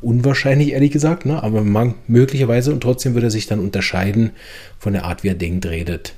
Unwahrscheinlich, 0.00 0.72
ehrlich 0.72 0.90
gesagt, 0.90 1.26
ne? 1.26 1.42
aber 1.42 1.62
man, 1.62 1.94
möglicherweise 2.08 2.72
und 2.72 2.80
trotzdem 2.80 3.14
würde 3.14 3.28
er 3.28 3.30
sich 3.30 3.46
dann 3.46 3.60
unterscheiden 3.60 4.30
von 4.78 4.94
der 4.94 5.04
Art, 5.04 5.22
wie 5.22 5.28
er 5.28 5.34
denkt, 5.34 5.66
redet, 5.66 6.14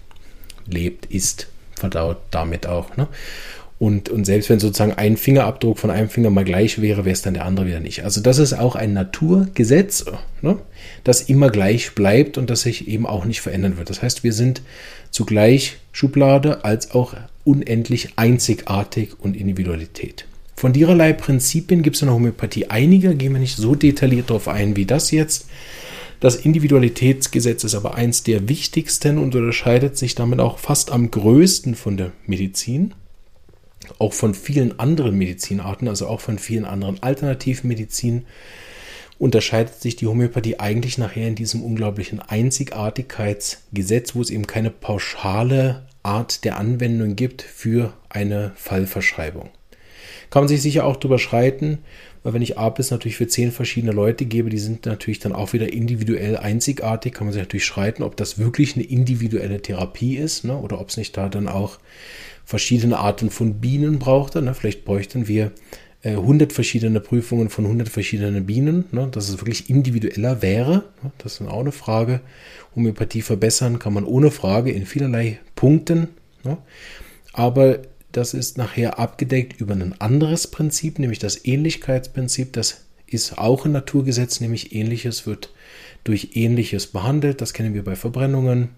lebt, 0.66 1.06
isst, 1.06 1.48
verdaut 1.74 2.18
damit 2.30 2.66
auch. 2.66 2.96
Ne? 2.96 3.08
Und, 3.78 4.08
und 4.08 4.24
selbst 4.24 4.50
wenn 4.50 4.60
sozusagen 4.60 4.92
ein 4.92 5.16
Fingerabdruck 5.16 5.78
von 5.78 5.90
einem 5.90 6.08
Finger 6.08 6.30
mal 6.30 6.44
gleich 6.44 6.80
wäre, 6.80 7.04
wäre 7.04 7.12
es 7.12 7.22
dann 7.22 7.34
der 7.34 7.44
andere 7.44 7.66
wieder 7.66 7.80
nicht. 7.80 8.04
Also 8.04 8.20
das 8.20 8.38
ist 8.38 8.52
auch 8.52 8.76
ein 8.76 8.92
Naturgesetz, 8.92 10.04
ne, 10.42 10.58
das 11.02 11.22
immer 11.22 11.50
gleich 11.50 11.94
bleibt 11.94 12.38
und 12.38 12.50
das 12.50 12.62
sich 12.62 12.86
eben 12.86 13.04
auch 13.04 13.24
nicht 13.24 13.40
verändern 13.40 13.76
wird. 13.76 13.90
Das 13.90 14.00
heißt, 14.00 14.22
wir 14.22 14.32
sind 14.32 14.62
zugleich 15.10 15.78
Schublade 15.92 16.64
als 16.64 16.92
auch 16.92 17.14
unendlich 17.42 18.10
einzigartig 18.16 19.18
und 19.18 19.36
Individualität. 19.36 20.26
Von 20.56 20.72
dererlei 20.72 21.12
Prinzipien 21.12 21.82
gibt 21.82 21.96
es 21.96 22.02
in 22.02 22.06
der 22.06 22.14
Homöopathie 22.14 22.66
einige, 22.66 23.16
gehen 23.16 23.32
wir 23.32 23.40
nicht 23.40 23.56
so 23.56 23.74
detailliert 23.74 24.30
darauf 24.30 24.46
ein 24.46 24.76
wie 24.76 24.86
das 24.86 25.10
jetzt. 25.10 25.46
Das 26.20 26.36
Individualitätsgesetz 26.36 27.64
ist 27.64 27.74
aber 27.74 27.96
eins 27.96 28.22
der 28.22 28.48
wichtigsten 28.48 29.18
und 29.18 29.34
unterscheidet 29.34 29.98
sich 29.98 30.14
damit 30.14 30.38
auch 30.38 30.58
fast 30.58 30.92
am 30.92 31.10
größten 31.10 31.74
von 31.74 31.96
der 31.96 32.12
Medizin 32.26 32.94
auch 33.98 34.12
von 34.12 34.34
vielen 34.34 34.78
anderen 34.78 35.16
Medizinarten, 35.16 35.88
also 35.88 36.06
auch 36.06 36.20
von 36.20 36.38
vielen 36.38 36.64
anderen 36.64 37.02
Alternativmedizin, 37.02 38.26
unterscheidet 39.18 39.80
sich 39.80 39.96
die 39.96 40.06
Homöopathie 40.06 40.58
eigentlich 40.58 40.98
nachher 40.98 41.28
in 41.28 41.34
diesem 41.34 41.62
unglaublichen 41.62 42.20
Einzigartigkeitsgesetz, 42.20 44.14
wo 44.14 44.20
es 44.20 44.30
eben 44.30 44.46
keine 44.46 44.70
pauschale 44.70 45.86
Art 46.02 46.44
der 46.44 46.58
Anwendung 46.58 47.16
gibt 47.16 47.42
für 47.42 47.94
eine 48.08 48.52
Fallverschreibung. 48.56 49.50
Kann 50.30 50.42
man 50.42 50.48
sich 50.48 50.62
sicher 50.62 50.84
auch 50.84 50.96
drüber 50.96 51.18
schreiten, 51.18 51.78
weil 52.24 52.34
wenn 52.34 52.42
ich 52.42 52.58
Apis 52.58 52.90
natürlich 52.90 53.16
für 53.16 53.28
zehn 53.28 53.52
verschiedene 53.52 53.92
Leute 53.92 54.24
gebe, 54.24 54.50
die 54.50 54.58
sind 54.58 54.86
natürlich 54.86 55.20
dann 55.20 55.32
auch 55.32 55.52
wieder 55.52 55.72
individuell 55.72 56.36
einzigartig, 56.36 57.14
kann 57.14 57.26
man 57.26 57.32
sich 57.32 57.42
natürlich 57.42 57.66
schreiten, 57.66 58.02
ob 58.02 58.16
das 58.16 58.38
wirklich 58.38 58.74
eine 58.74 58.84
individuelle 58.84 59.60
Therapie 59.60 60.16
ist 60.16 60.44
ne, 60.44 60.56
oder 60.56 60.80
ob 60.80 60.88
es 60.88 60.96
nicht 60.96 61.16
da 61.16 61.28
dann 61.28 61.48
auch 61.48 61.78
verschiedene 62.44 62.98
Arten 62.98 63.30
von 63.30 63.60
Bienen 63.60 63.98
brauchte. 63.98 64.42
Ne? 64.42 64.54
Vielleicht 64.54 64.84
bräuchten 64.84 65.28
wir 65.28 65.52
äh, 66.02 66.10
100 66.10 66.52
verschiedene 66.52 67.00
Prüfungen 67.00 67.48
von 67.50 67.64
100 67.64 67.88
verschiedenen 67.88 68.46
Bienen, 68.46 68.84
ne? 68.92 69.08
dass 69.10 69.28
es 69.28 69.40
wirklich 69.40 69.70
individueller 69.70 70.42
wäre. 70.42 70.84
Ne? 71.02 71.12
Das 71.18 71.40
ist 71.40 71.46
auch 71.46 71.60
eine 71.60 71.72
Frage. 71.72 72.20
Homöopathie 72.76 73.22
verbessern 73.22 73.78
kann 73.78 73.94
man 73.94 74.04
ohne 74.04 74.30
Frage 74.30 74.70
in 74.70 74.86
vielerlei 74.86 75.38
Punkten. 75.54 76.08
Ne? 76.44 76.58
Aber 77.32 77.80
das 78.12 78.34
ist 78.34 78.58
nachher 78.58 78.98
abgedeckt 78.98 79.60
über 79.60 79.74
ein 79.74 80.00
anderes 80.00 80.46
Prinzip, 80.46 80.98
nämlich 80.98 81.18
das 81.18 81.44
Ähnlichkeitsprinzip. 81.44 82.52
Das 82.52 82.84
ist 83.06 83.38
auch 83.38 83.64
ein 83.64 83.72
Naturgesetz, 83.72 84.40
nämlich 84.40 84.74
Ähnliches 84.74 85.26
wird 85.26 85.52
durch 86.04 86.30
Ähnliches 86.34 86.86
behandelt. 86.86 87.40
Das 87.40 87.52
kennen 87.54 87.74
wir 87.74 87.82
bei 87.82 87.96
Verbrennungen, 87.96 88.68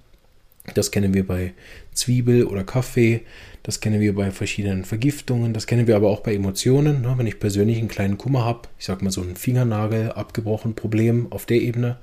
das 0.74 0.90
kennen 0.90 1.14
wir 1.14 1.26
bei 1.26 1.52
Zwiebel 1.92 2.44
oder 2.44 2.64
Kaffee, 2.64 3.22
das 3.66 3.80
kennen 3.80 4.00
wir 4.00 4.14
bei 4.14 4.30
verschiedenen 4.30 4.84
Vergiftungen, 4.84 5.52
das 5.52 5.66
kennen 5.66 5.88
wir 5.88 5.96
aber 5.96 6.08
auch 6.08 6.20
bei 6.20 6.32
Emotionen. 6.32 7.00
Ne? 7.02 7.14
Wenn 7.16 7.26
ich 7.26 7.40
persönlich 7.40 7.78
einen 7.78 7.88
kleinen 7.88 8.16
Kummer 8.16 8.44
habe, 8.44 8.68
ich 8.78 8.84
sage 8.84 9.02
mal 9.02 9.10
so 9.10 9.22
ein 9.22 9.34
Fingernagel 9.34 10.12
abgebrochen, 10.12 10.76
Problem 10.76 11.26
auf 11.32 11.46
der 11.46 11.56
Ebene, 11.56 11.98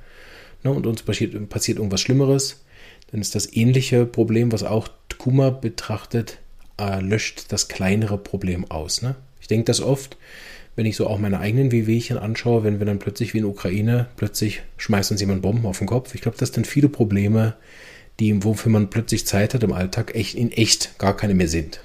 ne? 0.64 0.72
und 0.72 0.86
uns 0.86 1.04
passiert, 1.04 1.48
passiert 1.48 1.78
irgendwas 1.78 2.02
Schlimmeres, 2.02 2.66
dann 3.12 3.22
ist 3.22 3.34
das 3.34 3.56
ähnliche 3.56 4.06
Problem, 4.06 4.52
was 4.52 4.64
auch 4.64 4.90
Kummer 5.18 5.52
betrachtet, 5.52 6.40
äh, 6.78 7.00
löscht 7.00 7.46
das 7.54 7.70
kleinere 7.70 8.18
Problem 8.18 8.70
aus. 8.70 9.02
Ne? 9.02 9.16
Ich 9.40 9.48
denke 9.48 9.64
das 9.64 9.80
oft, 9.80 10.18
wenn 10.76 10.86
ich 10.86 10.98
so 10.98 11.08
auch 11.08 11.18
meine 11.18 11.40
eigenen 11.40 11.72
Wehwehchen 11.72 12.18
anschaue, 12.18 12.66
wenn 12.66 12.80
wir 12.80 12.86
dann 12.86 13.00
plötzlich 13.00 13.34
wie 13.34 13.38
in 13.38 13.46
Ukraine, 13.46 14.08
plötzlich 14.18 14.64
schmeißt 14.76 15.12
uns 15.12 15.22
jemand 15.22 15.42
Bomben 15.42 15.66
auf 15.66 15.78
den 15.78 15.88
Kopf. 15.88 16.14
Ich 16.14 16.20
glaube, 16.20 16.36
das 16.38 16.50
sind 16.50 16.68
viele 16.68 16.90
Probleme, 16.90 17.56
die, 18.20 18.44
wofür 18.44 18.72
man 18.72 18.90
plötzlich 18.90 19.26
Zeit 19.26 19.54
hat 19.54 19.64
im 19.64 19.74
Alltag, 19.74 20.16
echt 20.16 20.36
in 20.36 20.52
echt 20.52 20.98
gar 21.00 21.18
keine 21.18 21.34
mehr 21.34 21.48
sind. 21.48 21.80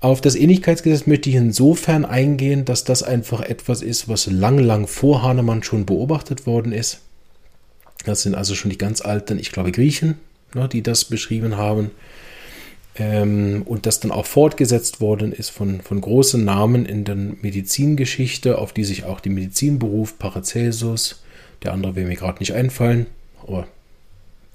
Auf 0.00 0.20
das 0.20 0.36
Ähnlichkeitsgesetz 0.36 1.06
möchte 1.06 1.28
ich 1.28 1.36
insofern 1.36 2.04
eingehen, 2.04 2.64
dass 2.64 2.84
das 2.84 3.02
einfach 3.02 3.40
etwas 3.40 3.82
ist, 3.82 4.08
was 4.08 4.26
lang, 4.26 4.58
lang 4.58 4.86
vor 4.86 5.22
Hahnemann 5.22 5.64
schon 5.64 5.86
beobachtet 5.86 6.46
worden 6.46 6.72
ist. 6.72 7.00
Das 8.04 8.22
sind 8.22 8.36
also 8.36 8.54
schon 8.54 8.70
die 8.70 8.78
ganz 8.78 9.00
alten, 9.00 9.40
ich 9.40 9.50
glaube, 9.50 9.72
Griechen, 9.72 10.14
ne, 10.54 10.68
die 10.68 10.82
das 10.82 11.04
beschrieben 11.04 11.56
haben. 11.56 11.90
Ähm, 12.94 13.62
und 13.64 13.86
das 13.86 13.98
dann 13.98 14.12
auch 14.12 14.26
fortgesetzt 14.26 15.00
worden 15.00 15.32
ist 15.32 15.50
von, 15.50 15.80
von 15.80 16.00
großen 16.00 16.44
Namen 16.44 16.86
in 16.86 17.04
der 17.04 17.16
Medizingeschichte, 17.16 18.58
auf 18.58 18.72
die 18.72 18.84
sich 18.84 19.04
auch 19.04 19.18
die 19.18 19.30
Medizinberuf 19.30 20.18
Paracelsus, 20.18 21.22
der 21.64 21.72
andere 21.72 21.96
will 21.96 22.06
mir 22.06 22.16
gerade 22.16 22.38
nicht 22.38 22.54
einfallen, 22.54 23.06
aber 23.42 23.66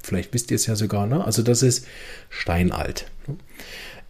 Vielleicht 0.03 0.33
wisst 0.33 0.51
ihr 0.51 0.55
es 0.55 0.67
ja 0.67 0.75
sogar, 0.75 1.07
ne? 1.07 1.23
Also 1.25 1.41
das 1.41 1.63
ist 1.63 1.87
steinalt. 2.29 3.05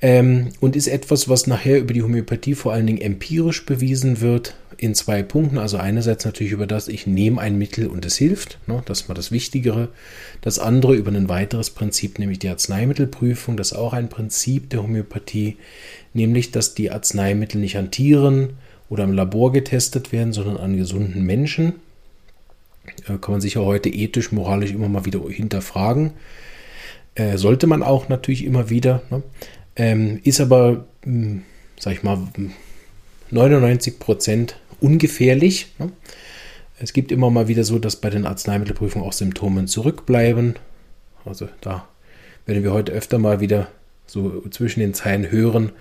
ähm, 0.01 0.49
und 0.59 0.75
ist 0.75 0.87
etwas, 0.87 1.29
was 1.29 1.47
nachher 1.47 1.79
über 1.79 1.93
die 1.93 2.03
Homöopathie 2.03 2.55
vor 2.55 2.73
allen 2.73 2.87
Dingen 2.87 3.01
empirisch 3.01 3.65
bewiesen 3.65 4.19
wird 4.19 4.55
in 4.77 4.95
zwei 4.95 5.23
Punkten. 5.23 5.57
Also 5.57 5.77
einerseits 5.77 6.25
natürlich 6.25 6.51
über 6.51 6.67
das, 6.67 6.87
ich 6.87 7.07
nehme 7.07 7.39
ein 7.39 7.57
Mittel 7.57 7.87
und 7.87 8.05
es 8.05 8.17
hilft, 8.17 8.57
ne, 8.67 8.81
das 8.85 9.07
war 9.07 9.15
das 9.15 9.31
Wichtigere. 9.31 9.89
Das 10.41 10.59
andere 10.59 10.95
über 10.95 11.11
ein 11.11 11.29
weiteres 11.29 11.69
Prinzip, 11.69 12.19
nämlich 12.19 12.39
die 12.39 12.49
Arzneimittelprüfung, 12.49 13.55
das 13.55 13.71
ist 13.71 13.77
auch 13.77 13.93
ein 13.93 14.09
Prinzip 14.09 14.69
der 14.71 14.83
Homöopathie, 14.83 15.57
nämlich 16.13 16.51
dass 16.51 16.73
die 16.73 16.91
Arzneimittel 16.91 17.61
nicht 17.61 17.77
an 17.77 17.91
Tieren 17.91 18.53
oder 18.89 19.05
im 19.05 19.13
Labor 19.13 19.51
getestet 19.53 20.11
werden, 20.11 20.33
sondern 20.33 20.57
an 20.57 20.75
gesunden 20.75 21.23
Menschen. 21.23 21.75
Äh, 23.07 23.17
kann 23.17 23.33
man 23.33 23.41
sicher 23.41 23.63
heute 23.63 23.89
ethisch, 23.89 24.31
moralisch 24.31 24.71
immer 24.71 24.89
mal 24.89 25.05
wieder 25.05 25.21
hinterfragen. 25.27 26.11
Äh, 27.15 27.37
sollte 27.37 27.67
man 27.67 27.83
auch 27.83 28.09
natürlich 28.09 28.43
immer 28.45 28.69
wieder. 28.69 29.03
Ne? 29.09 29.23
Ähm, 29.75 30.19
ist 30.23 30.41
aber, 30.41 30.85
hm, 31.03 31.43
sag 31.79 31.93
ich 31.93 32.03
mal, 32.03 32.19
99 33.31 33.99
Prozent 33.99 34.59
ungefährlich. 34.79 35.73
Ne? 35.79 35.91
Es 36.79 36.93
gibt 36.93 37.11
immer 37.11 37.29
mal 37.29 37.47
wieder 37.47 37.63
so, 37.63 37.79
dass 37.79 37.95
bei 37.95 38.09
den 38.09 38.25
Arzneimittelprüfungen 38.25 39.07
auch 39.07 39.13
Symptome 39.13 39.65
zurückbleiben. 39.65 40.55
Also 41.25 41.47
da 41.61 41.87
werden 42.45 42.63
wir 42.63 42.73
heute 42.73 42.91
öfter 42.91 43.19
mal 43.19 43.39
wieder 43.39 43.67
so 44.05 44.43
zwischen 44.49 44.79
den 44.79 44.93
Zeilen 44.93 45.31
hören. 45.31 45.71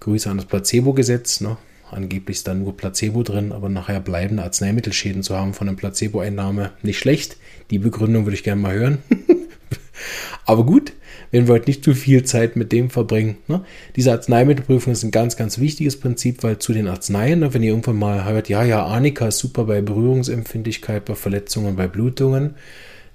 Grüße 0.00 0.30
an 0.30 0.36
das 0.36 0.46
Placebo-Gesetz. 0.46 1.40
Ne? 1.40 1.56
Angeblich 1.94 2.38
ist 2.38 2.48
da 2.48 2.54
nur 2.54 2.76
Placebo 2.76 3.22
drin, 3.22 3.52
aber 3.52 3.68
nachher 3.68 4.00
bleibende 4.00 4.42
Arzneimittelschäden 4.42 5.22
zu 5.22 5.36
haben 5.36 5.54
von 5.54 5.68
einer 5.68 5.76
Placebo-Einnahme 5.76 6.72
nicht 6.82 6.98
schlecht. 6.98 7.36
Die 7.70 7.78
Begründung 7.78 8.26
würde 8.26 8.34
ich 8.34 8.42
gerne 8.42 8.60
mal 8.60 8.74
hören. 8.74 8.98
aber 10.44 10.66
gut, 10.66 10.92
wenn 11.30 11.46
wir 11.46 11.54
heute 11.54 11.70
nicht 11.70 11.84
zu 11.84 11.94
viel 11.94 12.24
Zeit 12.24 12.56
mit 12.56 12.72
dem 12.72 12.90
verbringen. 12.90 13.36
Ne? 13.48 13.64
Diese 13.96 14.12
Arzneimittelprüfung 14.12 14.92
ist 14.92 15.04
ein 15.04 15.10
ganz, 15.10 15.36
ganz 15.36 15.58
wichtiges 15.58 15.98
Prinzip, 15.98 16.42
weil 16.42 16.58
zu 16.58 16.72
den 16.72 16.88
Arzneien, 16.88 17.40
ne, 17.40 17.54
wenn 17.54 17.62
ihr 17.62 17.70
irgendwann 17.70 17.98
mal 17.98 18.24
hört, 18.24 18.48
ja, 18.48 18.64
ja, 18.64 18.84
Arnika 18.84 19.28
ist 19.28 19.38
super 19.38 19.64
bei 19.64 19.80
Berührungsempfindlichkeit, 19.80 21.04
bei 21.04 21.14
Verletzungen, 21.14 21.76
bei 21.76 21.86
Blutungen, 21.86 22.54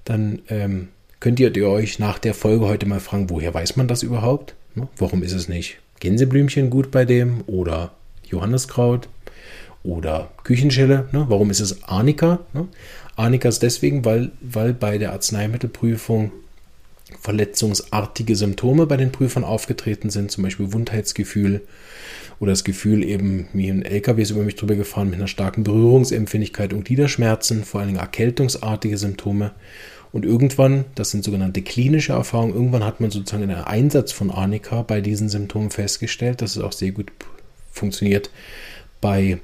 dann 0.05 0.39
ähm, 0.49 0.87
könnt 1.19 1.39
ihr 1.39 1.53
euch 1.67 1.99
nach 1.99 2.19
der 2.19 2.33
Folge 2.33 2.65
heute 2.65 2.85
mal 2.85 2.99
fragen, 2.99 3.29
woher 3.29 3.53
weiß 3.53 3.75
man 3.75 3.87
das 3.87 4.03
überhaupt? 4.03 4.55
Ne? 4.75 4.87
Warum 4.97 5.23
ist 5.23 5.33
es 5.33 5.49
nicht 5.49 5.79
Gänseblümchen 5.99 6.69
gut 6.69 6.91
bei 6.91 7.05
dem 7.05 7.43
oder 7.47 7.91
Johanneskraut 8.29 9.09
oder 9.83 10.31
Küchenschelle? 10.43 11.07
Ne? 11.11 11.25
Warum 11.29 11.49
ist 11.51 11.59
es 11.59 11.83
Arnika? 11.83 12.39
Ne? 12.53 12.67
Arnika 13.15 13.49
ist 13.49 13.63
deswegen, 13.63 14.05
weil, 14.05 14.31
weil 14.41 14.73
bei 14.73 14.97
der 14.97 15.11
Arzneimittelprüfung 15.13 16.31
verletzungsartige 17.19 18.35
Symptome 18.35 18.85
bei 18.85 18.97
den 18.97 19.11
Prüfern 19.11 19.43
aufgetreten 19.43 20.09
sind, 20.09 20.31
zum 20.31 20.43
Beispiel 20.43 20.73
Wundheitsgefühl 20.73 21.61
oder 22.39 22.51
das 22.51 22.63
Gefühl 22.63 23.03
eben, 23.03 23.47
wie 23.53 23.69
ein 23.69 23.81
LKW 23.81 24.21
ist 24.21 24.31
über 24.31 24.43
mich 24.43 24.55
drüber 24.55 24.75
gefahren 24.75 25.09
mit 25.09 25.19
einer 25.19 25.27
starken 25.27 25.63
Berührungsempfindlichkeit 25.63 26.73
und 26.73 26.85
Gliederschmerzen, 26.85 27.63
vor 27.63 27.81
allem 27.81 27.95
erkältungsartige 27.95 28.97
Symptome. 28.97 29.51
Und 30.11 30.25
irgendwann, 30.25 30.85
das 30.95 31.11
sind 31.11 31.23
sogenannte 31.23 31.61
klinische 31.61 32.13
Erfahrungen, 32.13 32.53
irgendwann 32.53 32.83
hat 32.83 32.99
man 32.99 33.11
sozusagen 33.11 33.43
einen 33.43 33.63
Einsatz 33.63 34.11
von 34.11 34.31
Arnika 34.31 34.81
bei 34.81 35.01
diesen 35.01 35.29
Symptomen 35.29 35.69
festgestellt, 35.69 36.41
dass 36.41 36.55
es 36.55 36.63
auch 36.63 36.71
sehr 36.71 36.91
gut 36.91 37.11
funktioniert 37.79 38.29
bei 39.01 39.39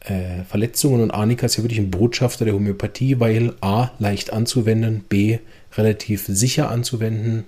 äh, 0.00 0.44
Verletzungen. 0.48 1.02
Und 1.02 1.10
Arnika 1.10 1.46
ist 1.46 1.56
ja 1.56 1.64
wirklich 1.64 1.80
ein 1.80 1.90
Botschafter 1.90 2.44
der 2.44 2.54
Homöopathie, 2.54 3.20
weil 3.20 3.54
A, 3.60 3.90
leicht 3.98 4.32
anzuwenden, 4.32 5.04
B, 5.08 5.38
relativ 5.76 6.26
sicher 6.26 6.70
anzuwenden 6.70 7.44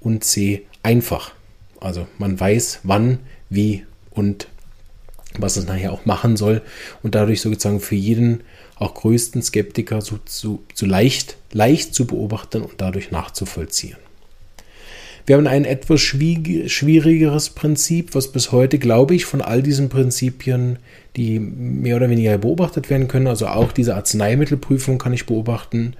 und 0.00 0.24
C 0.24 0.66
einfach. 0.82 1.32
Also 1.80 2.06
man 2.18 2.38
weiß, 2.38 2.80
wann, 2.82 3.18
wie 3.48 3.84
und 4.10 4.48
was 5.38 5.56
es 5.56 5.66
nachher 5.66 5.92
auch 5.92 6.06
machen 6.06 6.36
soll 6.36 6.62
und 7.02 7.14
dadurch 7.14 7.40
sozusagen 7.40 7.80
für 7.80 7.94
jeden 7.94 8.42
auch 8.76 8.94
größten 8.94 9.42
Skeptiker 9.42 10.00
so, 10.00 10.18
so, 10.24 10.62
so 10.74 10.86
leicht, 10.86 11.36
leicht 11.52 11.94
zu 11.94 12.06
beobachten 12.06 12.62
und 12.62 12.74
dadurch 12.78 13.10
nachzuvollziehen. 13.10 13.96
Wir 15.26 15.36
haben 15.36 15.46
ein 15.46 15.64
etwas 15.64 16.00
schwierigeres 16.00 17.50
Prinzip, 17.50 18.14
was 18.14 18.32
bis 18.32 18.52
heute, 18.52 18.78
glaube 18.78 19.14
ich, 19.14 19.24
von 19.24 19.40
all 19.42 19.62
diesen 19.62 19.88
Prinzipien 19.88 20.78
die 21.16 21.40
mehr 21.40 21.96
oder 21.96 22.08
weniger 22.08 22.38
beobachtet 22.38 22.88
werden 22.88 23.08
können. 23.08 23.26
Also 23.26 23.48
auch 23.48 23.72
diese 23.72 23.96
Arzneimittelprüfung 23.96 24.98
kann 24.98 25.12
ich 25.12 25.26
beobachten. 25.26 25.94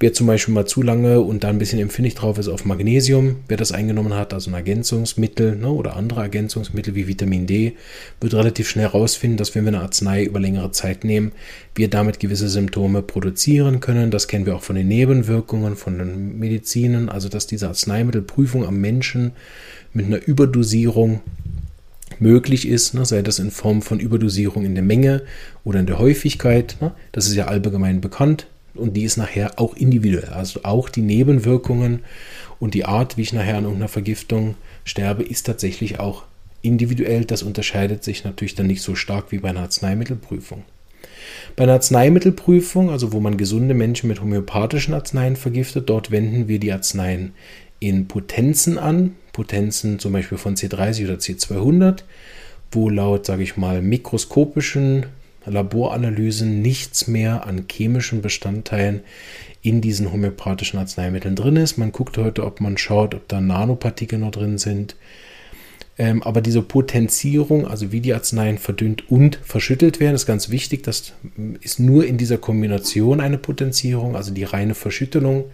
Wer 0.00 0.12
zum 0.12 0.26
Beispiel 0.26 0.54
mal 0.54 0.66
zu 0.66 0.82
lange 0.82 1.20
und 1.20 1.44
da 1.44 1.48
ein 1.48 1.58
bisschen 1.58 1.78
empfindlich 1.78 2.16
drauf 2.16 2.38
ist 2.38 2.48
auf 2.48 2.64
Magnesium, 2.64 3.36
wer 3.46 3.56
das 3.56 3.70
eingenommen 3.70 4.14
hat, 4.14 4.34
also 4.34 4.50
ein 4.50 4.54
Ergänzungsmittel 4.54 5.56
ne, 5.56 5.70
oder 5.70 5.96
andere 5.96 6.22
Ergänzungsmittel 6.22 6.94
wie 6.96 7.06
Vitamin 7.06 7.46
D, 7.46 7.74
wird 8.20 8.34
relativ 8.34 8.68
schnell 8.68 8.86
herausfinden, 8.86 9.36
dass 9.36 9.54
wenn 9.54 9.64
wir 9.64 9.68
eine 9.68 9.80
Arznei 9.80 10.24
über 10.24 10.40
längere 10.40 10.72
Zeit 10.72 11.04
nehmen, 11.04 11.32
wir 11.74 11.88
damit 11.88 12.18
gewisse 12.18 12.48
Symptome 12.48 13.02
produzieren 13.02 13.78
können. 13.78 14.10
Das 14.10 14.26
kennen 14.26 14.46
wir 14.46 14.56
auch 14.56 14.62
von 14.62 14.76
den 14.76 14.88
Nebenwirkungen, 14.88 15.76
von 15.76 15.98
den 15.98 16.38
Medizinen, 16.38 17.08
also 17.08 17.28
dass 17.28 17.46
diese 17.46 17.68
Arzneimittelprüfung 17.68 18.66
am 18.66 18.80
Menschen 18.80 19.32
mit 19.92 20.06
einer 20.06 20.26
Überdosierung 20.26 21.20
möglich 22.20 22.66
ist, 22.66 22.94
ne, 22.94 23.04
sei 23.04 23.22
das 23.22 23.38
in 23.38 23.50
Form 23.50 23.82
von 23.82 24.00
Überdosierung 24.00 24.64
in 24.64 24.74
der 24.74 24.84
Menge 24.84 25.22
oder 25.64 25.80
in 25.80 25.86
der 25.86 25.98
Häufigkeit. 25.98 26.76
Ne, 26.80 26.92
das 27.12 27.26
ist 27.26 27.34
ja 27.34 27.46
allgemein 27.46 28.00
bekannt 28.00 28.46
und 28.74 28.94
die 28.96 29.04
ist 29.04 29.16
nachher 29.16 29.58
auch 29.58 29.74
individuell. 29.76 30.30
Also 30.30 30.60
auch 30.62 30.88
die 30.88 31.02
Nebenwirkungen 31.02 32.00
und 32.60 32.74
die 32.74 32.84
Art, 32.84 33.16
wie 33.16 33.22
ich 33.22 33.32
nachher 33.32 33.56
an 33.56 33.64
irgendeiner 33.64 33.88
Vergiftung 33.88 34.54
sterbe, 34.84 35.22
ist 35.22 35.46
tatsächlich 35.46 36.00
auch 36.00 36.24
individuell. 36.62 37.24
Das 37.24 37.42
unterscheidet 37.42 38.04
sich 38.04 38.24
natürlich 38.24 38.54
dann 38.54 38.66
nicht 38.66 38.82
so 38.82 38.94
stark 38.94 39.30
wie 39.30 39.38
bei 39.38 39.50
einer 39.50 39.60
Arzneimittelprüfung. 39.60 40.64
Bei 41.56 41.64
einer 41.64 41.74
Arzneimittelprüfung, 41.74 42.90
also 42.90 43.12
wo 43.12 43.20
man 43.20 43.36
gesunde 43.36 43.74
Menschen 43.74 44.08
mit 44.08 44.20
homöopathischen 44.20 44.94
Arzneien 44.94 45.36
vergiftet, 45.36 45.88
dort 45.88 46.10
wenden 46.10 46.48
wir 46.48 46.58
die 46.58 46.72
Arzneien 46.72 47.32
in 47.80 48.08
Potenzen 48.08 48.78
an, 48.78 49.14
Potenzen 49.38 50.00
zum 50.00 50.12
Beispiel 50.14 50.36
von 50.36 50.56
C30 50.56 51.04
oder 51.04 51.14
C200, 51.14 52.02
wo 52.72 52.88
laut, 52.90 53.24
sage 53.24 53.44
ich 53.44 53.56
mal, 53.56 53.80
mikroskopischen 53.82 55.06
Laboranalysen 55.46 56.60
nichts 56.60 57.06
mehr 57.06 57.46
an 57.46 57.66
chemischen 57.70 58.20
Bestandteilen 58.20 59.02
in 59.62 59.80
diesen 59.80 60.12
homöopathischen 60.12 60.80
Arzneimitteln 60.80 61.36
drin 61.36 61.54
ist. 61.54 61.78
Man 61.78 61.92
guckt 61.92 62.18
heute, 62.18 62.44
ob 62.44 62.60
man 62.60 62.78
schaut, 62.78 63.14
ob 63.14 63.28
da 63.28 63.40
Nanopartikel 63.40 64.18
noch 64.18 64.32
drin 64.32 64.58
sind. 64.58 64.96
Ähm, 65.98 66.20
aber 66.24 66.40
diese 66.40 66.62
Potenzierung, 66.62 67.64
also 67.64 67.92
wie 67.92 68.00
die 68.00 68.14
Arzneien 68.14 68.58
verdünnt 68.58 69.08
und 69.08 69.38
verschüttelt 69.44 70.00
werden, 70.00 70.16
ist 70.16 70.26
ganz 70.26 70.50
wichtig. 70.50 70.82
Das 70.82 71.12
ist 71.60 71.78
nur 71.78 72.04
in 72.04 72.18
dieser 72.18 72.38
Kombination 72.38 73.20
eine 73.20 73.38
Potenzierung. 73.38 74.16
Also 74.16 74.34
die 74.34 74.42
reine 74.42 74.74
Verschüttelung 74.74 75.44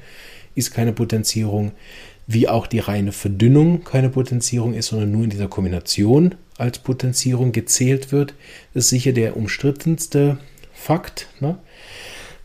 ist 0.54 0.72
keine 0.72 0.94
Potenzierung 0.94 1.72
wie 2.26 2.48
auch 2.48 2.66
die 2.66 2.78
reine 2.78 3.12
Verdünnung 3.12 3.84
keine 3.84 4.08
Potenzierung 4.08 4.74
ist, 4.74 4.88
sondern 4.88 5.12
nur 5.12 5.24
in 5.24 5.30
dieser 5.30 5.48
Kombination 5.48 6.34
als 6.56 6.78
Potenzierung 6.78 7.52
gezählt 7.52 8.12
wird, 8.12 8.34
ist 8.72 8.88
sicher 8.88 9.12
der 9.12 9.36
umstrittenste 9.36 10.38
Fakt. 10.72 11.28
Ne? 11.40 11.58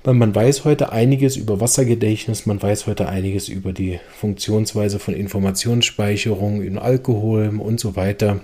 Weil 0.04 0.14
man 0.16 0.34
weiß 0.34 0.66
heute 0.66 0.92
einiges 0.92 1.36
über 1.36 1.60
Wassergedächtnis, 1.60 2.46
man 2.46 2.62
weiß 2.62 2.88
heute 2.88 3.08
einiges 3.08 3.50
über 3.50 3.74
die 3.74 4.00
Funktionsweise 4.18 5.00
von 5.00 5.14
Informationsspeicherung 5.14 6.62
in 6.62 6.78
Alkohol 6.78 7.54
und 7.60 7.80
so 7.80 7.96
weiter. 7.96 8.40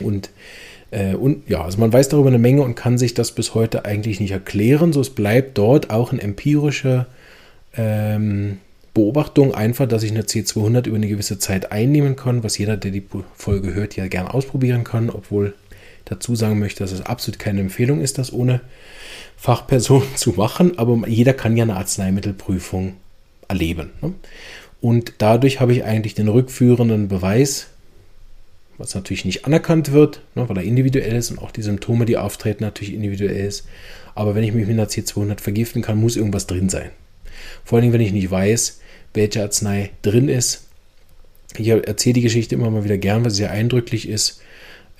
Und, 0.00 0.30
äh, 0.90 1.14
und 1.14 1.48
ja, 1.48 1.62
also 1.64 1.78
man 1.78 1.92
weiß 1.92 2.08
darüber 2.08 2.28
eine 2.28 2.38
Menge 2.38 2.62
und 2.62 2.74
kann 2.74 2.96
sich 2.98 3.14
das 3.14 3.32
bis 3.32 3.54
heute 3.54 3.84
eigentlich 3.84 4.20
nicht 4.20 4.30
erklären. 4.30 4.92
So 4.92 5.00
es 5.00 5.10
bleibt 5.10 5.58
dort 5.58 5.90
auch 5.90 6.12
ein 6.12 6.20
empirischer 6.20 7.06
ähm, 7.76 8.58
Beobachtung 8.98 9.54
einfach, 9.54 9.86
dass 9.86 10.02
ich 10.02 10.10
eine 10.10 10.22
C200 10.22 10.88
über 10.88 10.96
eine 10.96 11.06
gewisse 11.06 11.38
Zeit 11.38 11.70
einnehmen 11.70 12.16
kann, 12.16 12.42
was 12.42 12.58
jeder, 12.58 12.76
der 12.76 12.90
die 12.90 13.04
Folge 13.36 13.72
hört, 13.72 13.94
ja 13.94 14.08
gern 14.08 14.26
ausprobieren 14.26 14.82
kann, 14.82 15.08
obwohl 15.08 15.54
dazu 16.04 16.34
sagen 16.34 16.58
möchte, 16.58 16.82
dass 16.82 16.90
es 16.90 17.02
absolut 17.02 17.38
keine 17.38 17.60
Empfehlung 17.60 18.00
ist, 18.00 18.18
das 18.18 18.32
ohne 18.32 18.60
Fachperson 19.36 20.02
zu 20.16 20.30
machen, 20.32 20.78
aber 20.78 21.06
jeder 21.06 21.32
kann 21.32 21.56
ja 21.56 21.62
eine 21.62 21.76
Arzneimittelprüfung 21.76 22.94
erleben. 23.46 23.90
Ne? 24.02 24.14
Und 24.80 25.12
dadurch 25.18 25.60
habe 25.60 25.72
ich 25.72 25.84
eigentlich 25.84 26.14
den 26.14 26.26
rückführenden 26.26 27.06
Beweis, 27.06 27.68
was 28.78 28.96
natürlich 28.96 29.24
nicht 29.24 29.44
anerkannt 29.44 29.92
wird, 29.92 30.22
ne, 30.34 30.48
weil 30.48 30.56
er 30.56 30.64
individuell 30.64 31.14
ist 31.14 31.30
und 31.30 31.38
auch 31.38 31.52
die 31.52 31.62
Symptome, 31.62 32.04
die 32.04 32.16
auftreten, 32.16 32.64
natürlich 32.64 32.94
individuell 32.94 33.46
ist. 33.46 33.64
Aber 34.16 34.34
wenn 34.34 34.42
ich 34.42 34.52
mich 34.52 34.66
mit 34.66 34.74
einer 34.74 34.88
C200 34.88 35.40
vergiften 35.40 35.82
kann, 35.82 35.98
muss 35.98 36.16
irgendwas 36.16 36.48
drin 36.48 36.68
sein. 36.68 36.90
Vor 37.64 37.78
allem, 37.78 37.92
wenn 37.92 38.00
ich 38.00 38.12
nicht 38.12 38.30
weiß, 38.30 38.80
welche 39.14 39.42
Arznei 39.42 39.90
drin 40.02 40.28
ist. 40.28 40.66
Ich 41.56 41.68
erzähle 41.68 42.14
die 42.14 42.22
Geschichte 42.22 42.54
immer 42.54 42.70
mal 42.70 42.84
wieder 42.84 42.98
gern, 42.98 43.24
weil 43.24 43.30
sie 43.30 43.38
sehr 43.38 43.50
eindrücklich 43.50 44.08
ist. 44.08 44.40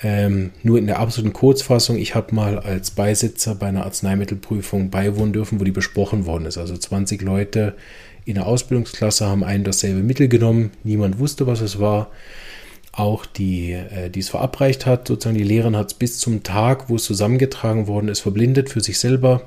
Ähm, 0.01 0.53
nur 0.63 0.79
in 0.79 0.87
der 0.87 1.01
absoluten 1.01 1.33
Kurzfassung, 1.33 1.99
ich 1.99 2.15
habe 2.15 2.35
mal 2.35 2.59
als 2.59 2.93
Beisitzer 2.93 3.55
bei 3.55 3.67
einer 3.67 3.85
Arzneimittelprüfung 3.85 4.91
beiwohnen 4.91 5.33
dürfen, 5.33 5.59
wo 5.61 5.65
die 5.65 5.73
besprochen 5.73 6.25
worden 6.25 6.47
ist. 6.47 6.57
Also 6.57 6.77
20 6.77 7.21
Leute 7.23 7.75
in 8.25 8.35
der 8.35 8.47
Ausbildungsklasse 8.47 9.27
haben 9.27 9.43
einen 9.43 9.65
dasselbe 9.65 10.03
Mittel 10.03 10.29
genommen, 10.29 10.71
niemand 10.85 11.19
wusste, 11.19 11.47
was 11.47 11.61
es 11.61 11.81
war. 11.81 12.11
auch 12.93 13.27
die, 13.27 13.73
äh, 13.73 14.11
die 14.11 14.19
es 14.21 14.29
verabreicht 14.29 14.85
hat, 14.85 15.07
sozusagen 15.07 15.39
die 15.39 15.45
Lehrerin 15.45 15.77
hat 15.77 15.89
es 15.89 15.95
bis 15.95 16.19
zum 16.19 16.43
Tag, 16.43 16.89
wo 16.89 16.97
es 16.97 17.05
zusammengetragen 17.05 17.87
worden 17.87 18.09
ist, 18.09 18.21
verblindet 18.21 18.71
für 18.71 18.81
sich 18.81 18.99
selber. 18.99 19.43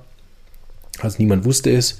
Also 1.00 1.18
niemand 1.20 1.44
wusste 1.44 1.70
es. 1.70 2.00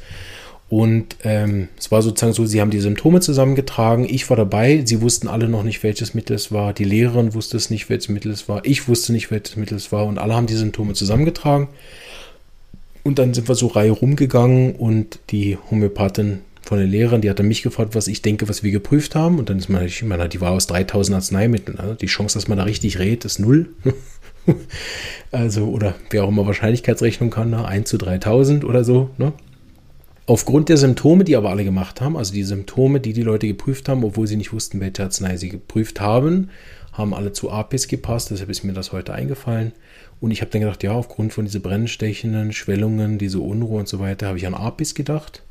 Und 0.72 1.18
ähm, 1.26 1.68
es 1.78 1.92
war 1.92 2.02
sozusagen 2.02 2.32
so, 2.32 2.46
sie 2.46 2.62
haben 2.62 2.72
die 2.72 2.80
Symptome 2.80 3.20
zusammengetragen. 3.20 4.06
Ich 4.10 4.30
war 4.30 4.38
dabei. 4.38 4.84
Sie 4.86 5.02
wussten 5.02 5.28
alle 5.28 5.50
noch 5.50 5.64
nicht, 5.64 5.84
welches 5.84 6.14
Mittel 6.14 6.34
es 6.34 6.54
war. 6.54 6.72
Die 6.72 6.86
Lehrerin 6.86 7.34
wusste 7.34 7.58
es 7.58 7.70
nicht, 7.70 7.90
welches 7.90 8.08
Mittel 8.08 8.32
es 8.32 8.48
war. 8.48 8.64
Ich 8.64 8.88
wusste 8.88 9.12
nicht, 9.12 9.32
welches 9.32 9.58
Mittel 9.58 9.76
es 9.76 9.92
war. 9.92 10.06
Und 10.06 10.18
alle 10.18 10.34
haben 10.34 10.48
die 10.48 10.56
Symptome 10.56 10.94
zusammengetragen. 10.94 11.68
Und 13.04 13.20
dann 13.20 13.34
sind 13.34 13.50
wir 13.50 13.56
so 13.56 13.68
Reihe 13.68 13.92
rumgegangen 13.92 14.78
und 14.78 15.20
die 15.32 15.58
Homöopathin 15.70 16.40
von 16.62 16.78
der 16.78 16.88
Lehrerin, 16.88 17.20
die 17.20 17.30
hat 17.30 17.40
dann 17.40 17.50
mich 17.50 17.64
gefragt, 17.64 17.94
was 17.94 18.08
ich 18.08 18.22
denke, 18.22 18.48
was 18.48 18.64
wir 18.64 18.72
geprüft 18.72 19.14
haben. 19.14 19.40
Und 19.40 19.50
dann 19.50 19.58
ist 19.58 19.68
man, 19.68 19.86
ich 19.86 20.02
meine, 20.04 20.30
die 20.30 20.40
war 20.40 20.52
aus 20.52 20.68
3000 20.68 21.16
Arzneimitteln. 21.16 21.80
Also 21.80 21.96
die 21.96 22.06
Chance, 22.06 22.40
dass 22.40 22.48
man 22.48 22.58
da 22.58 22.64
richtig 22.64 22.98
redet, 22.98 23.26
ist 23.26 23.40
null. 23.40 23.68
also, 25.34 25.66
oder 25.66 25.96
wer 26.12 26.24
auch 26.24 26.30
immer 26.30 26.46
Wahrscheinlichkeitsrechnung 26.46 27.30
kann, 27.30 27.50
ne? 27.50 27.66
1 27.66 27.90
zu 27.90 27.98
3000 27.98 28.64
oder 28.64 28.86
so. 28.86 29.10
Ne? 29.18 29.34
Aufgrund 30.28 30.70
der 30.70 30.78
Symptome, 30.78 31.24
die 31.24 31.36
aber 31.36 31.50
alle 31.50 31.64
gemacht 31.64 32.00
haben, 32.00 32.16
also 32.16 32.34
die 32.34 32.44
Symptome, 32.44 33.00
die 33.00 33.14
die 33.14 33.24
Leute 33.24 33.48
geprüft 33.48 33.90
haben, 33.90 34.04
obwohl 34.04 34.28
sie 34.28 34.36
nicht 34.36 34.54
wussten, 34.54 34.80
welche 34.80 35.04
Arznei 35.04 35.38
sie 35.38 35.50
geprüft 35.50 36.00
haben, 36.00 36.50
haben 36.94 37.14
alle 37.14 37.34
zu 37.34 37.50
APIS 37.52 37.88
gepasst. 37.88 38.32
Deshalb 38.32 38.50
ist 38.50 38.64
mir 38.64 38.74
das 38.74 38.92
heute 38.92 39.14
eingefallen. 39.14 39.72
Und 40.20 40.32
ich 40.32 40.42
habe 40.42 40.52
dann 40.52 40.62
gedacht, 40.62 40.84
ja, 40.84 40.92
aufgrund 40.92 41.34
von 41.34 41.46
diesen 41.46 41.62
brennstechenden 41.62 42.54
Schwellungen, 42.54 43.18
diese 43.18 43.40
Unruhe 43.40 43.80
und 43.80 43.88
so 43.88 44.00
weiter, 44.00 44.28
habe 44.28 44.38
ich 44.38 44.46
an 44.46 44.54
APIS 44.54 44.94
gedacht. 44.94 45.42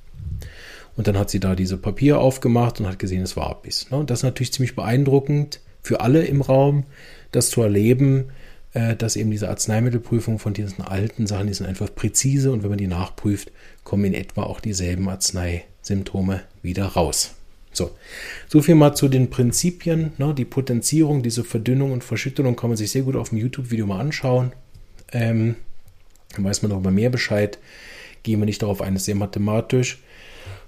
Und 0.97 1.09
dann 1.09 1.19
hat 1.19 1.31
sie 1.31 1.41
da 1.41 1.57
diese 1.57 1.77
Papier 1.77 2.21
aufgemacht 2.21 2.79
und 2.79 2.87
hat 2.87 2.99
gesehen, 2.99 3.23
es 3.23 3.37
war 3.37 3.51
APIS. 3.51 3.91
Ne? 3.91 3.99
Und 3.99 4.11
das 4.11 4.21
ist 4.21 4.25
natürlich 4.25 4.53
ziemlich 4.53 4.77
beeindruckend 4.77 5.61
für 5.83 6.01
alle 6.01 6.25
im 6.25 6.43
Raum, 6.43 6.85
das 7.33 7.51
zu 7.51 7.63
erleben, 7.63 8.27
dass 8.73 9.17
eben 9.17 9.31
diese 9.31 9.49
Arzneimittelprüfung 9.49 10.39
von 10.39 10.55
diesen 10.55 10.83
alten 10.83 11.27
Sachen, 11.27 11.49
die 11.49 11.55
sind 11.55 11.67
einfach 11.67 11.93
präzise 11.95 12.53
und 12.53 12.63
wenn 12.63 12.71
man 12.71 12.79
die 12.79 12.87
nachprüft, 12.87 13.51
kommen 13.83 14.05
in 14.05 14.15
etwa 14.15 14.45
auch 14.45 14.61
dieselben 14.61 15.09
Arzneisymptome 15.09 16.43
wieder 16.63 16.87
raus. 16.87 17.35
So, 17.73 17.93
so 18.49 18.63
viel 18.63 18.75
mal 18.75 18.95
zu 18.95 19.09
den 19.09 19.31
Prinzipien. 19.31 20.13
Ne? 20.19 20.35
Die 20.35 20.45
Potenzierung, 20.45 21.23
diese 21.23 21.45
Verdünnung 21.45 21.93
und 21.93 22.05
Verschüttung 22.05 22.57
kann 22.57 22.71
man 22.71 22.77
sich 22.77 22.91
sehr 22.91 23.03
gut 23.03 23.17
auf 23.17 23.31
dem 23.31 23.39
YouTube-Video 23.39 23.87
mal 23.87 24.01
anschauen. 24.01 24.53
Ähm, 25.13 25.57
dann 26.35 26.45
weiß 26.45 26.63
man 26.63 26.71
darüber 26.71 26.91
mehr 26.91 27.11
Bescheid. 27.11 27.59
Gehen 28.23 28.41
wir 28.41 28.47
nicht 28.47 28.63
darauf 28.63 28.83
ein, 28.83 28.97
ist 28.97 29.05
sehr 29.05 29.15
mathematisch. 29.15 29.99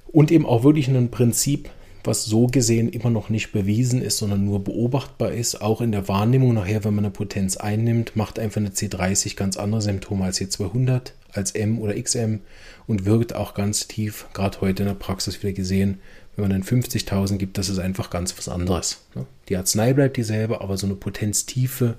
Und 0.06 0.30
eben 0.30 0.46
auch 0.46 0.64
wirklich 0.64 0.88
ein 0.88 1.10
Prinzip, 1.10 1.70
was 2.04 2.24
so 2.24 2.46
gesehen 2.46 2.88
immer 2.88 3.10
noch 3.10 3.28
nicht 3.28 3.52
bewiesen 3.52 4.02
ist, 4.02 4.18
sondern 4.18 4.44
nur 4.44 4.64
beobachtbar 4.64 5.32
ist. 5.32 5.60
Auch 5.60 5.80
in 5.80 5.92
der 5.92 6.08
Wahrnehmung 6.08 6.54
nachher, 6.54 6.84
wenn 6.84 6.94
man 6.94 7.04
eine 7.04 7.12
Potenz 7.12 7.56
einnimmt, 7.56 8.16
macht 8.16 8.38
einfach 8.38 8.60
eine 8.60 8.70
C30 8.70 9.36
ganz 9.36 9.56
andere 9.56 9.82
Symptome 9.82 10.24
als 10.24 10.40
C200, 10.40 11.12
als 11.32 11.52
M 11.52 11.78
oder 11.78 12.00
XM 12.00 12.40
und 12.86 13.04
wirkt 13.04 13.34
auch 13.34 13.54
ganz 13.54 13.86
tief, 13.86 14.26
gerade 14.32 14.60
heute 14.60 14.82
in 14.82 14.88
der 14.88 14.94
Praxis 14.94 15.42
wieder 15.42 15.52
gesehen, 15.52 16.00
wenn 16.36 16.48
man 16.48 16.50
dann 16.50 16.62
50.000 16.62 17.36
gibt, 17.36 17.58
das 17.58 17.68
ist 17.68 17.78
einfach 17.78 18.10
ganz 18.10 18.36
was 18.38 18.48
anderes. 18.48 19.04
Ne? 19.14 19.26
Die 19.48 19.56
Arznei 19.56 19.92
bleibt 19.92 20.16
dieselbe, 20.16 20.60
aber 20.60 20.76
so 20.76 20.86
eine 20.86 20.96
Potenztiefe, 20.96 21.96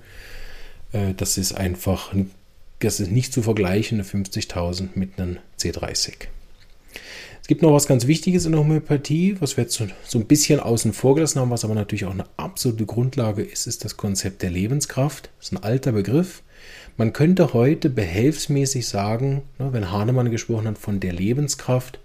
äh, 0.92 1.14
das 1.16 1.38
ist 1.38 1.54
einfach, 1.54 2.14
das 2.80 3.00
ist 3.00 3.12
nicht 3.12 3.32
zu 3.32 3.44
vergleichen, 3.44 4.00
eine 4.00 4.08
50.000 4.08 4.90
mit 4.96 5.20
einem 5.20 5.38
C30. 5.60 6.28
Es 7.44 7.48
gibt 7.48 7.62
noch 7.62 7.74
was 7.74 7.88
ganz 7.88 8.08
Wichtiges 8.08 8.46
in 8.46 8.54
der 8.54 8.62
Homöopathie, 8.62 9.36
was 9.42 9.58
wir 9.58 9.66
jetzt 9.66 9.74
so, 9.74 9.86
so 10.06 10.18
ein 10.18 10.28
bisschen 10.28 10.62
außen 10.62 10.94
vor 10.94 11.16
gelassen 11.16 11.42
haben, 11.42 11.50
was 11.50 11.66
aber 11.66 11.76
natürlich 11.76 12.06
auch 12.06 12.12
eine 12.12 12.24
absolute 12.38 12.86
Grundlage 12.86 13.44
ist, 13.44 13.68
ist 13.68 13.84
das 13.84 13.98
Konzept 13.98 14.44
der 14.44 14.50
Lebenskraft. 14.50 15.30
Das 15.38 15.48
ist 15.48 15.52
ein 15.52 15.62
alter 15.62 15.92
Begriff. 15.92 16.42
Man 16.96 17.12
könnte 17.12 17.54
heute 17.54 17.90
behelfsmäßig 17.90 18.88
sagen, 18.88 19.42
ne, 19.60 19.74
wenn 19.74 19.92
Hahnemann 19.92 20.32
gesprochen 20.32 20.70
hat 20.70 20.78
von 20.78 21.02
der 21.02 21.12
Lebenskraft, 21.12 22.00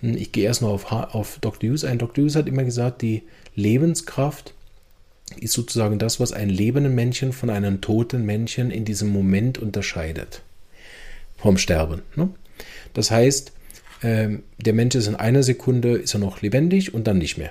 hm, 0.00 0.16
ich 0.16 0.32
gehe 0.32 0.46
erst 0.46 0.62
noch 0.62 0.70
auf, 0.70 0.90
auf 0.90 1.38
Dr. 1.40 1.70
Hughes 1.70 1.84
ein. 1.84 1.98
Dr. 1.98 2.24
Hughes 2.24 2.34
hat 2.34 2.48
immer 2.48 2.64
gesagt, 2.64 3.00
die 3.00 3.22
Lebenskraft 3.54 4.54
ist 5.38 5.52
sozusagen 5.52 6.00
das, 6.00 6.18
was 6.18 6.32
ein 6.32 6.48
lebenden 6.48 6.96
Männchen 6.96 7.32
von 7.32 7.48
einem 7.48 7.80
toten 7.80 8.26
Männchen 8.26 8.72
in 8.72 8.84
diesem 8.84 9.10
Moment 9.10 9.56
unterscheidet. 9.56 10.42
Vom 11.36 11.58
Sterben. 11.58 12.02
Ne? 12.16 12.30
Das 12.92 13.12
heißt, 13.12 13.52
ähm, 14.04 14.42
der 14.58 14.74
Mensch 14.74 14.94
ist 14.94 15.08
in 15.08 15.14
einer 15.16 15.42
Sekunde 15.42 15.96
ist 15.96 16.14
er 16.14 16.20
noch 16.20 16.42
lebendig 16.42 16.92
und 16.92 17.06
dann 17.06 17.18
nicht 17.18 17.38
mehr. 17.38 17.50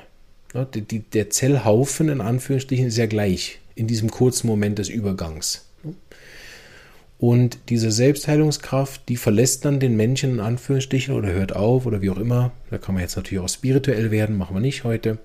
Die, 0.76 1.00
der 1.00 1.32
Zellhaufen 1.32 2.10
in 2.10 2.22
Anführungsstrichen 2.22 2.86
ist 2.86 2.98
ja 2.98 3.08
gleich 3.08 3.60
in 3.74 3.88
diesem 3.88 4.12
kurzen 4.12 4.46
Moment 4.46 4.78
des 4.78 4.88
Übergangs. 4.88 5.66
Und 7.18 7.58
diese 7.70 7.92
Selbstheilungskraft, 7.92 9.10
die 9.10 9.18
verlässt 9.18 9.66
dann 9.66 9.80
den 9.80 9.96
Menschen 9.96 10.30
in 10.30 10.39
Anführungsstrichen 10.39 11.16
oder 11.16 11.30
hört 11.30 11.56
auf 11.56 11.88
oder 11.88 12.04
wie 12.04 12.12
auch 12.12 12.18
immer. 12.18 12.52
Da 12.70 12.78
kann 12.78 12.94
man 12.94 13.02
jetzt 13.02 13.16
natürlich 13.16 13.44
auch 13.44 13.50
spirituell 13.50 14.12
werden, 14.12 14.38
machen 14.38 14.56
wir 14.56 14.62
nicht 14.62 14.84
heute. 14.84 15.18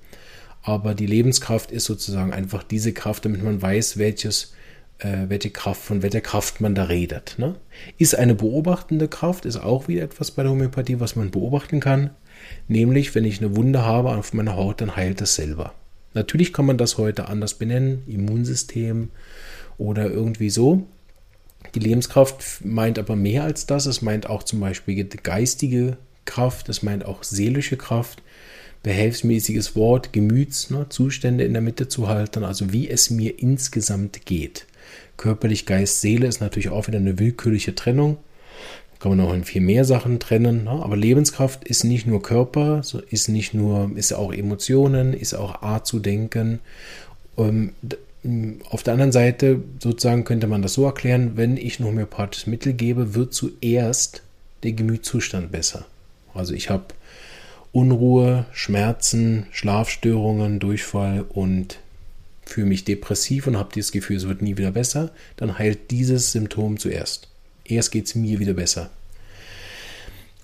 Aber 0.63 0.95
die 0.95 1.07
Lebenskraft 1.07 1.71
ist 1.71 1.85
sozusagen 1.85 2.33
einfach 2.33 2.63
diese 2.63 2.95
Kraft, 2.95 3.27
damit 3.27 3.43
man 3.43 3.61
weiß, 3.61 3.99
welches 3.99 4.55
äh, 4.99 5.29
welche 5.29 5.51
Kraft, 5.51 5.83
von 5.83 6.03
welcher 6.03 6.21
Kraft 6.21 6.61
man 6.61 6.75
da 6.75 6.85
redet. 6.85 7.37
Ne? 7.39 7.55
Ist 7.99 8.15
eine 8.15 8.35
beobachtende 8.35 9.09
Kraft, 9.09 9.45
ist 9.45 9.57
auch 9.57 9.89
wieder 9.89 10.03
etwas 10.03 10.31
bei 10.31 10.43
der 10.43 10.53
Homöopathie, 10.53 11.01
was 11.01 11.17
man 11.17 11.31
beobachten 11.31 11.81
kann. 11.81 12.11
Nämlich, 12.69 13.15
wenn 13.15 13.25
ich 13.25 13.41
eine 13.41 13.57
Wunde 13.57 13.85
habe 13.85 14.11
auf 14.11 14.33
meiner 14.33 14.57
Haut, 14.57 14.81
dann 14.81 14.97
heilt 14.97 15.21
es 15.21 15.35
selber. 15.35 15.75
Natürlich 16.15 16.53
kann 16.53 16.67
man 16.67 16.79
das 16.79 16.99
heute 16.99 17.29
anders 17.29 17.55
benennen, 17.55 18.03
Immunsystem 18.07 19.11
oder 19.77 20.11
irgendwie 20.11 20.51
so. 20.51 20.87
Die 21.75 21.81
Lebenskraft 21.81 22.65
meint 22.65 22.99
aber 22.99 23.17
mehr 23.17 23.45
als 23.45 23.67
das. 23.67 23.87
Es 23.87 24.03
meint 24.03 24.29
auch 24.29 24.43
zum 24.43 24.61
Beispiel 24.61 25.05
geistige 25.05 25.97
Kraft, 26.25 26.69
es 26.69 26.83
meint 26.83 27.05
auch 27.05 27.23
seelische 27.23 27.77
Kraft, 27.77 28.23
behelfsmäßiges 28.83 29.77
Wort, 29.77 30.13
Gemütszustände 30.13 31.43
ne, 31.43 31.47
in 31.47 31.53
der 31.53 31.63
Mitte 31.63 31.89
zu 31.89 32.09
halten, 32.09 32.45
also 32.45 32.73
wie 32.73 32.89
es 32.89 33.11
mir 33.11 33.39
insgesamt 33.39 34.25
geht. 34.25 34.67
Körperlich, 35.17 35.67
Geist, 35.67 36.01
Seele 36.01 36.27
ist 36.27 36.41
natürlich 36.41 36.69
auch 36.69 36.87
wieder 36.87 36.99
eine 36.99 37.19
willkürliche 37.19 37.75
Trennung. 37.75 38.19
Kann 39.01 39.17
man 39.17 39.27
auch 39.27 39.33
in 39.33 39.45
viel 39.45 39.61
mehr 39.61 39.85
Sachen 39.85 40.19
trennen. 40.19 40.65
Ne? 40.65 40.71
Aber 40.71 40.97
Lebenskraft 40.97 41.65
ist 41.65 41.85
nicht 41.85 42.07
nur 42.07 42.23
Körper, 42.23 42.83
ist 43.11 43.29
nicht 43.29 43.55
nur, 43.55 43.91
ist 43.95 44.13
auch 44.13 44.33
Emotionen, 44.33 45.15
ist 45.15 45.35
auch 45.35 45.63
Art 45.63 45.87
zu 45.87 46.01
denken. 46.01 46.59
Ähm, 47.37 47.73
auf 48.69 48.83
der 48.83 48.95
anderen 48.95 49.13
Seite 49.13 49.61
sozusagen 49.81 50.25
könnte 50.25 50.49
man 50.49 50.63
das 50.63 50.75
so 50.75 50.85
erklären, 50.85 51.33
wenn 51.37 51.57
ich 51.57 51.79
ein 51.79 51.87
homöopathisches 51.87 52.49
Mittel 52.49 52.73
gebe, 52.73 53.15
wird 53.15 53.33
zuerst 53.33 54.23
der 54.65 54.73
Gemütszustand 54.73 55.53
besser. 55.53 55.87
Also 56.35 56.55
ich 56.55 56.69
habe 56.69 56.87
Unruhe, 57.73 58.47
Schmerzen, 58.53 59.47
Schlafstörungen, 59.53 60.59
Durchfall 60.59 61.25
und 61.29 61.79
fühle 62.49 62.67
mich 62.67 62.85
depressiv 62.85 63.47
und 63.47 63.57
habe 63.57 63.71
das 63.75 63.93
Gefühl, 63.93 64.17
es 64.17 64.29
wird 64.29 64.43
nie 64.43 64.57
wieder 64.57 64.73
besser, 64.73 65.13
dann 65.37 65.59
heilt 65.59 65.91
dieses 65.91 66.33
Symptom 66.33 66.79
zuerst. 66.79 67.29
Erst 67.65 67.93
geht 67.93 68.07
es 68.07 68.15
mir 68.15 68.39
wieder 68.41 68.55
besser. 68.55 68.91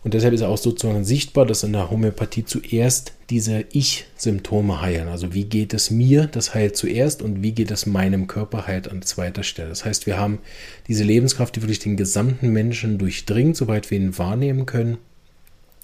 Und 0.04 0.12
deshalb 0.12 0.34
ist 0.34 0.42
auch 0.42 0.58
sozusagen 0.58 1.02
sichtbar, 1.02 1.46
dass 1.46 1.62
in 1.62 1.72
der 1.72 1.90
Homöopathie 1.90 2.44
zuerst 2.44 3.14
diese 3.30 3.64
Ich-Symptome 3.72 4.82
heilen. 4.82 5.08
Also 5.08 5.32
wie 5.32 5.44
geht 5.44 5.72
es 5.72 5.90
mir, 5.90 6.26
das 6.26 6.54
heilt 6.54 6.76
zuerst 6.76 7.22
und 7.22 7.42
wie 7.42 7.52
geht 7.52 7.70
es 7.70 7.86
meinem 7.86 8.26
Körper 8.26 8.66
heilt 8.66 8.90
an 8.90 9.00
zweiter 9.00 9.42
Stelle. 9.42 9.70
Das 9.70 9.86
heißt, 9.86 10.06
wir 10.06 10.18
haben 10.18 10.40
diese 10.88 11.04
Lebenskraft, 11.04 11.56
die 11.56 11.62
wirklich 11.62 11.78
den 11.78 11.96
gesamten 11.96 12.50
Menschen 12.50 12.98
durchdringt, 12.98 13.56
soweit 13.56 13.90
wir 13.90 13.96
ihn 13.96 14.18
wahrnehmen 14.18 14.66
können 14.66 14.98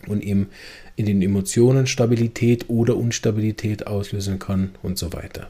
und 0.07 0.23
eben 0.23 0.51
in 0.97 1.07
den 1.07 1.23
Emotionen 1.23 1.87
Stabilität 1.87 2.69
oder 2.69 2.99
Unstabilität 2.99 3.87
auslösen 3.87 4.39
kann 4.39 4.73
und 4.83 4.99
so 4.99 5.15
weiter. 5.15 5.49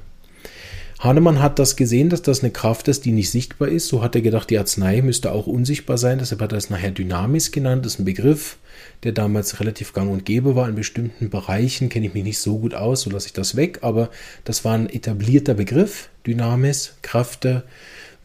Hahnemann 1.00 1.40
hat 1.40 1.58
das 1.58 1.76
gesehen, 1.76 2.10
dass 2.10 2.20
das 2.20 2.42
eine 2.42 2.52
Kraft 2.52 2.86
ist, 2.86 3.06
die 3.06 3.12
nicht 3.12 3.30
sichtbar 3.30 3.68
ist. 3.68 3.88
So 3.88 4.02
hat 4.02 4.14
er 4.14 4.20
gedacht, 4.20 4.50
die 4.50 4.58
Arznei 4.58 5.00
müsste 5.00 5.32
auch 5.32 5.46
unsichtbar 5.46 5.96
sein. 5.96 6.18
Deshalb 6.18 6.42
hat 6.42 6.52
er 6.52 6.58
es 6.58 6.68
nachher 6.68 6.90
Dynamis 6.90 7.52
genannt. 7.52 7.86
Das 7.86 7.94
ist 7.94 8.00
ein 8.00 8.04
Begriff, 8.04 8.58
der 9.02 9.12
damals 9.12 9.60
relativ 9.60 9.94
gang 9.94 10.10
und 10.10 10.26
gäbe 10.26 10.56
war. 10.56 10.68
In 10.68 10.74
bestimmten 10.74 11.30
Bereichen 11.30 11.88
kenne 11.88 12.06
ich 12.06 12.12
mich 12.12 12.24
nicht 12.24 12.38
so 12.38 12.58
gut 12.58 12.74
aus, 12.74 13.00
so 13.00 13.10
lasse 13.10 13.28
ich 13.28 13.32
das 13.32 13.56
weg. 13.56 13.78
Aber 13.80 14.10
das 14.44 14.62
war 14.66 14.74
ein 14.74 14.90
etablierter 14.90 15.54
Begriff. 15.54 16.10
Dynamis, 16.26 16.96
Kräfte, 17.00 17.62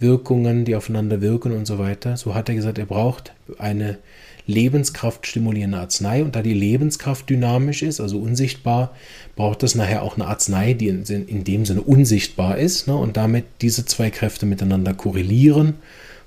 Wirkungen, 0.01 0.65
die 0.65 0.75
aufeinander 0.75 1.21
wirken 1.21 1.53
und 1.53 1.65
so 1.65 1.79
weiter. 1.79 2.17
So 2.17 2.35
hat 2.35 2.49
er 2.49 2.55
gesagt, 2.55 2.77
er 2.77 2.87
braucht 2.87 3.31
eine 3.57 3.99
Lebenskraft 4.47 5.25
stimulierende 5.27 5.77
Arznei. 5.77 6.23
Und 6.23 6.35
da 6.35 6.41
die 6.41 6.53
Lebenskraft 6.53 7.29
dynamisch 7.29 7.81
ist, 7.81 7.99
also 7.99 8.19
unsichtbar, 8.19 8.95
braucht 9.35 9.63
es 9.63 9.75
nachher 9.75 10.03
auch 10.03 10.15
eine 10.15 10.27
Arznei, 10.27 10.73
die 10.73 10.87
in, 10.87 11.43
dem 11.43 11.65
Sinne 11.65 11.81
unsichtbar 11.81 12.57
ist 12.57 12.87
ne, 12.87 12.95
und 12.95 13.17
damit 13.17 13.45
diese 13.61 13.85
zwei 13.85 14.09
Kräfte 14.09 14.45
miteinander 14.45 14.93
korrelieren. 14.93 15.75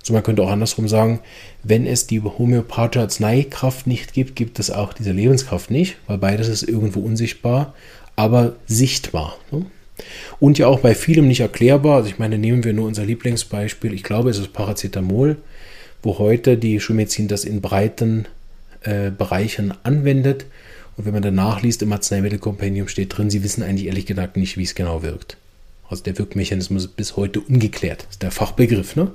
So 0.02 0.12
man 0.12 0.22
könnte 0.22 0.42
auch 0.42 0.50
andersrum 0.50 0.88
sagen, 0.88 1.20
wenn 1.62 1.86
es 1.86 2.06
die 2.06 2.22
homöopathische 2.22 3.02
Arzneikraft 3.02 3.86
nicht 3.86 4.12
gibt, 4.12 4.36
gibt 4.36 4.58
es 4.58 4.70
auch 4.70 4.92
diese 4.92 5.12
Lebenskraft 5.12 5.70
nicht, 5.70 5.96
weil 6.06 6.18
beides 6.18 6.48
ist 6.48 6.62
irgendwo 6.62 7.00
unsichtbar, 7.00 7.74
aber 8.16 8.56
sichtbar. 8.66 9.36
Ne? 9.50 9.66
Und 10.40 10.58
ja 10.58 10.66
auch 10.68 10.80
bei 10.80 10.94
vielem 10.94 11.28
nicht 11.28 11.40
erklärbar. 11.40 11.96
Also 11.96 12.08
ich 12.08 12.18
meine, 12.18 12.38
nehmen 12.38 12.64
wir 12.64 12.72
nur 12.72 12.86
unser 12.86 13.04
Lieblingsbeispiel. 13.04 13.92
Ich 13.92 14.04
glaube, 14.04 14.30
es 14.30 14.38
ist 14.38 14.52
Paracetamol, 14.52 15.36
wo 16.02 16.18
heute 16.18 16.56
die 16.56 16.80
Schulmedizin 16.80 17.28
das 17.28 17.44
in 17.44 17.60
breiten 17.60 18.26
äh, 18.82 19.10
Bereichen 19.10 19.74
anwendet. 19.82 20.46
Und 20.96 21.06
wenn 21.06 21.12
man 21.12 21.22
danach 21.22 21.62
liest, 21.62 21.82
im 21.82 21.92
Arzneimittelkompendium 21.92 22.88
steht 22.88 23.16
drin, 23.16 23.30
sie 23.30 23.42
wissen 23.42 23.62
eigentlich 23.62 23.86
ehrlich 23.86 24.06
gesagt 24.06 24.36
nicht, 24.36 24.56
wie 24.56 24.64
es 24.64 24.74
genau 24.74 25.02
wirkt. 25.02 25.36
Also 25.88 26.02
der 26.02 26.18
Wirkmechanismus 26.18 26.84
ist 26.84 26.96
bis 26.96 27.16
heute 27.16 27.40
ungeklärt. 27.40 28.02
Das 28.02 28.10
ist 28.12 28.22
der 28.22 28.30
Fachbegriff. 28.30 28.96
Ne? 28.96 29.10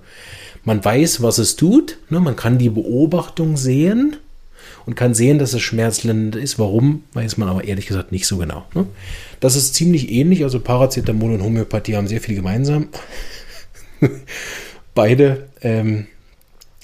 Man 0.63 0.83
weiß, 0.83 1.21
was 1.21 1.37
es 1.37 1.55
tut. 1.55 1.97
Ne? 2.09 2.19
Man 2.19 2.35
kann 2.35 2.57
die 2.57 2.69
Beobachtung 2.69 3.57
sehen 3.57 4.17
und 4.85 4.95
kann 4.95 5.13
sehen, 5.13 5.39
dass 5.39 5.53
es 5.53 5.61
schmerzlindernd 5.61 6.35
ist. 6.35 6.57
Warum, 6.57 7.03
weiß 7.13 7.37
man 7.37 7.47
aber 7.47 7.63
ehrlich 7.63 7.85
gesagt 7.85 8.11
nicht 8.11 8.25
so 8.25 8.37
genau. 8.37 8.65
Ne? 8.73 8.87
Das 9.39 9.55
ist 9.55 9.75
ziemlich 9.75 10.11
ähnlich. 10.11 10.43
Also 10.43 10.59
Paracetamol 10.59 11.33
und 11.33 11.43
Homöopathie 11.43 11.95
haben 11.95 12.07
sehr 12.07 12.21
viel 12.21 12.35
gemeinsam. 12.35 12.87
Beide 14.95 15.47
ähm, 15.61 16.07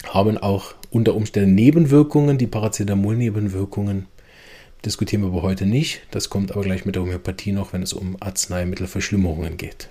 haben 0.06 0.38
auch 0.38 0.74
unter 0.90 1.16
Umständen 1.16 1.56
Nebenwirkungen. 1.56 2.38
Die 2.38 2.48
Paracetamol-Nebenwirkungen 2.48 4.08
diskutieren 4.86 5.22
wir 5.24 5.30
aber 5.30 5.42
heute 5.42 5.66
nicht. 5.66 6.02
Das 6.12 6.30
kommt 6.30 6.52
aber 6.52 6.62
gleich 6.62 6.86
mit 6.86 6.96
der 6.96 7.04
Homöopathie 7.04 7.52
noch, 7.52 7.74
wenn 7.74 7.84
es 7.84 7.94
um 7.94 8.18
Arzneimittelverschlimmerungen 8.20 9.58
geht. 9.58 9.90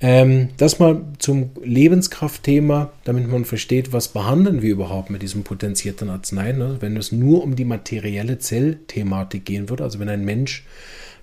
Ähm, 0.00 0.50
das 0.58 0.78
mal 0.78 1.02
zum 1.18 1.50
Lebenskraftthema, 1.60 2.92
damit 3.02 3.28
man 3.28 3.44
versteht, 3.44 3.92
was 3.92 4.08
behandeln 4.08 4.62
wir 4.62 4.70
überhaupt 4.70 5.10
mit 5.10 5.22
diesem 5.22 5.42
potenzierten 5.42 6.08
Arzneien. 6.08 6.58
Ne? 6.58 6.76
Wenn 6.80 6.96
es 6.96 7.10
nur 7.10 7.42
um 7.42 7.56
die 7.56 7.64
materielle 7.64 8.38
Zellthematik 8.38 9.44
gehen 9.44 9.68
würde, 9.68 9.82
also 9.82 9.98
wenn 9.98 10.08
ein 10.08 10.24
Mensch 10.24 10.64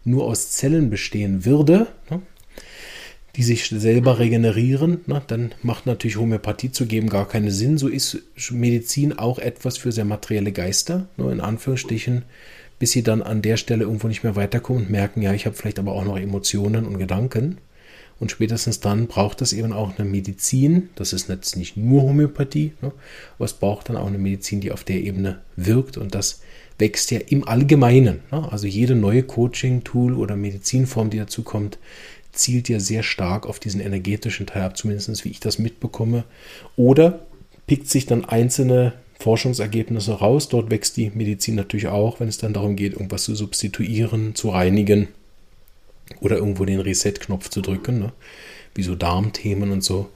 nur 0.04 0.26
aus 0.26 0.52
Zellen 0.52 0.90
bestehen 0.90 1.46
würde, 1.46 1.88
ne? 2.10 2.22
Die 3.36 3.44
sich 3.44 3.68
selber 3.68 4.20
regenerieren, 4.20 5.02
ne? 5.08 5.22
dann 5.28 5.54
macht 5.62 5.86
natürlich 5.86 6.18
Homöopathie 6.18 6.72
zu 6.72 6.86
geben 6.86 7.10
gar 7.10 7.28
keinen 7.28 7.52
Sinn. 7.52 7.78
So 7.78 7.88
ist 7.88 8.24
Medizin 8.52 9.18
auch 9.18 9.40
etwas 9.40 9.78
für 9.78 9.92
sehr 9.92 10.06
materielle 10.06 10.52
Geister, 10.52 11.08
nur 11.18 11.32
in 11.32 11.42
Anführungsstrichen, 11.42 12.24
bis 12.80 12.92
sie 12.92 13.04
dann 13.04 13.22
an 13.22 13.42
der 13.42 13.58
Stelle 13.58 13.84
irgendwo 13.84 14.08
nicht 14.08 14.24
mehr 14.24 14.36
weiterkommen 14.36 14.84
und 14.84 14.92
merken, 14.92 15.22
ja, 15.22 15.34
ich 15.34 15.46
habe 15.46 15.56
vielleicht 15.56 15.80
aber 15.80 15.94
auch 15.94 16.06
noch 16.06 16.18
Emotionen 16.18 16.86
und 16.86 16.98
Gedanken. 16.98 17.58
Und 18.18 18.32
spätestens 18.32 18.80
dann 18.80 19.08
braucht 19.08 19.42
es 19.42 19.52
eben 19.52 19.74
auch 19.74 19.98
eine 19.98 20.10
Medizin. 20.10 20.90
Das 20.96 21.12
ist 21.12 21.28
jetzt 21.28 21.58
nicht 21.58 21.76
nur 21.76 22.04
Homöopathie, 22.04 22.72
ne? 22.82 22.94
aber 23.36 23.46
es 23.46 23.54
braucht 23.54 23.90
dann 23.90 23.98
auch 23.98 24.08
eine 24.08 24.18
Medizin, 24.18 24.62
die 24.62 24.72
auf 24.72 24.86
der 24.86 25.02
Ebene 25.02 25.42
wirkt. 25.58 25.98
Und 25.98 26.16
das 26.16 26.40
wächst 26.78 27.12
ja 27.12 27.20
im 27.20 27.48
Allgemeinen. 27.48 28.22
Ne? 28.32 28.52
Also 28.52 28.68
jede 28.68 28.96
neue 28.96 29.24
Coaching-Tool 29.24 30.14
oder 30.16 30.38
Medizinform, 30.38 31.10
die 31.10 31.18
dazu 31.18 31.44
kommt, 31.44 31.78
zielt 32.36 32.70
ja 32.70 32.80
sehr 32.80 33.04
stark 33.04 33.46
auf 33.46 33.60
diesen 33.60 33.82
energetischen 33.82 34.48
Teil 34.48 34.64
ab, 34.64 34.78
zumindest 34.78 35.26
wie 35.26 35.30
ich 35.30 35.40
das 35.40 35.60
mitbekomme. 35.60 36.24
Oder 36.76 37.26
pickt 37.68 37.90
sich 37.90 38.06
dann 38.06 38.26
einzelne 38.26 38.94
Forschungsergebnisse 39.20 40.14
raus. 40.14 40.50
Dort 40.50 40.70
wächst 40.70 40.98
die 40.98 41.12
Medizin 41.14 41.56
natürlich 41.56 41.88
auch, 41.88 42.20
wenn 42.20 42.28
es 42.28 42.38
dann 42.38 42.54
darum 42.54 42.76
geht, 42.76 42.94
irgendwas 42.94 43.24
zu 43.24 43.36
substituieren, 43.36 44.36
zu 44.36 44.50
reinigen 44.50 45.08
oder 46.22 46.38
irgendwo 46.38 46.66
den 46.66 46.80
Reset-Knopf 46.80 47.50
zu 47.50 47.62
drücken, 47.62 48.00
ne? 48.00 48.14
wie 48.76 48.84
so 48.84 48.96
Darmthemen 48.96 49.72
und 49.72 49.84
so, 49.84 50.10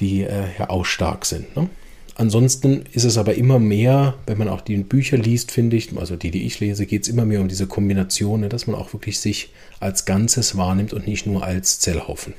die 0.00 0.22
äh, 0.22 0.44
ja 0.58 0.70
auch 0.70 0.84
stark 0.84 1.24
sind. 1.24 1.56
Ne? 1.56 1.68
Ansonsten 2.14 2.84
ist 2.92 3.04
es 3.04 3.16
aber 3.16 3.34
immer 3.34 3.58
mehr, 3.58 4.14
wenn 4.26 4.38
man 4.38 4.48
auch 4.48 4.60
die 4.60 4.76
Bücher 4.76 5.16
liest, 5.16 5.50
finde 5.50 5.76
ich, 5.76 5.96
also 5.96 6.16
die, 6.16 6.30
die 6.30 6.44
ich 6.44 6.60
lese, 6.60 6.84
geht 6.86 7.02
es 7.02 7.08
immer 7.08 7.24
mehr 7.24 7.40
um 7.40 7.48
diese 7.48 7.66
Kombination, 7.66 8.40
ne, 8.40 8.48
dass 8.48 8.66
man 8.66 8.76
auch 8.76 8.92
wirklich 8.92 9.18
sich 9.18 9.50
als 9.80 10.04
Ganzes 10.04 10.56
wahrnimmt 10.56 10.92
und 10.92 11.06
nicht 11.06 11.26
nur 11.26 11.42
als 11.42 11.80
Zellhaufen. 11.80 12.34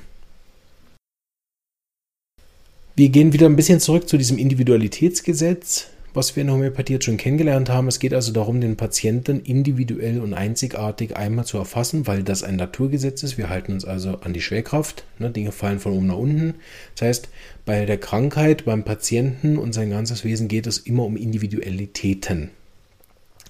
Wir 2.96 3.10
gehen 3.10 3.34
wieder 3.34 3.48
ein 3.48 3.56
bisschen 3.56 3.80
zurück 3.80 4.08
zu 4.08 4.18
diesem 4.18 4.38
Individualitätsgesetz 4.38 5.88
was 6.14 6.36
wir 6.36 6.44
in 6.44 6.52
Homöopathie 6.52 6.94
jetzt 6.94 7.06
schon 7.06 7.18
kennengelernt 7.18 7.70
haben. 7.70 7.88
Es 7.88 8.00
geht 8.00 8.14
also 8.14 8.32
darum, 8.32 8.62
den 8.62 8.78
Patienten 8.78 9.42
individuell 9.42 10.20
und 10.20 10.34
einzigartig 10.34 11.18
einmal 11.18 11.46
zu 11.46 11.58
erfassen, 11.58 12.06
weil 12.08 12.24
das 12.24 12.44
ein 12.44 12.56
Naturgesetz 12.56 13.24
ist. 13.24 13.38
Wir 13.38 13.50
halten 13.50 13.74
uns 13.74 13.86
also 13.86 14.20
an 14.22 14.34
die 14.34 14.42
Schwerkraft. 14.42 15.06
Ne? 15.20 15.32
Dinge 15.32 15.52
fallen 15.52 15.80
von 15.80 15.94
oben 15.94 16.08
nach 16.08 16.18
unten. 16.18 16.56
Das 16.96 17.08
heißt, 17.08 17.30
bei 17.66 17.86
der 17.86 17.98
Krankheit, 17.98 18.66
beim 18.66 18.84
Patienten 18.84 19.58
und 19.58 19.74
sein 19.74 19.90
ganzes 19.90 20.24
Wesen 20.24 20.48
geht 20.48 20.68
es 20.68 20.78
immer 20.78 21.04
um 21.04 21.18
Individualitäten. 21.18 22.52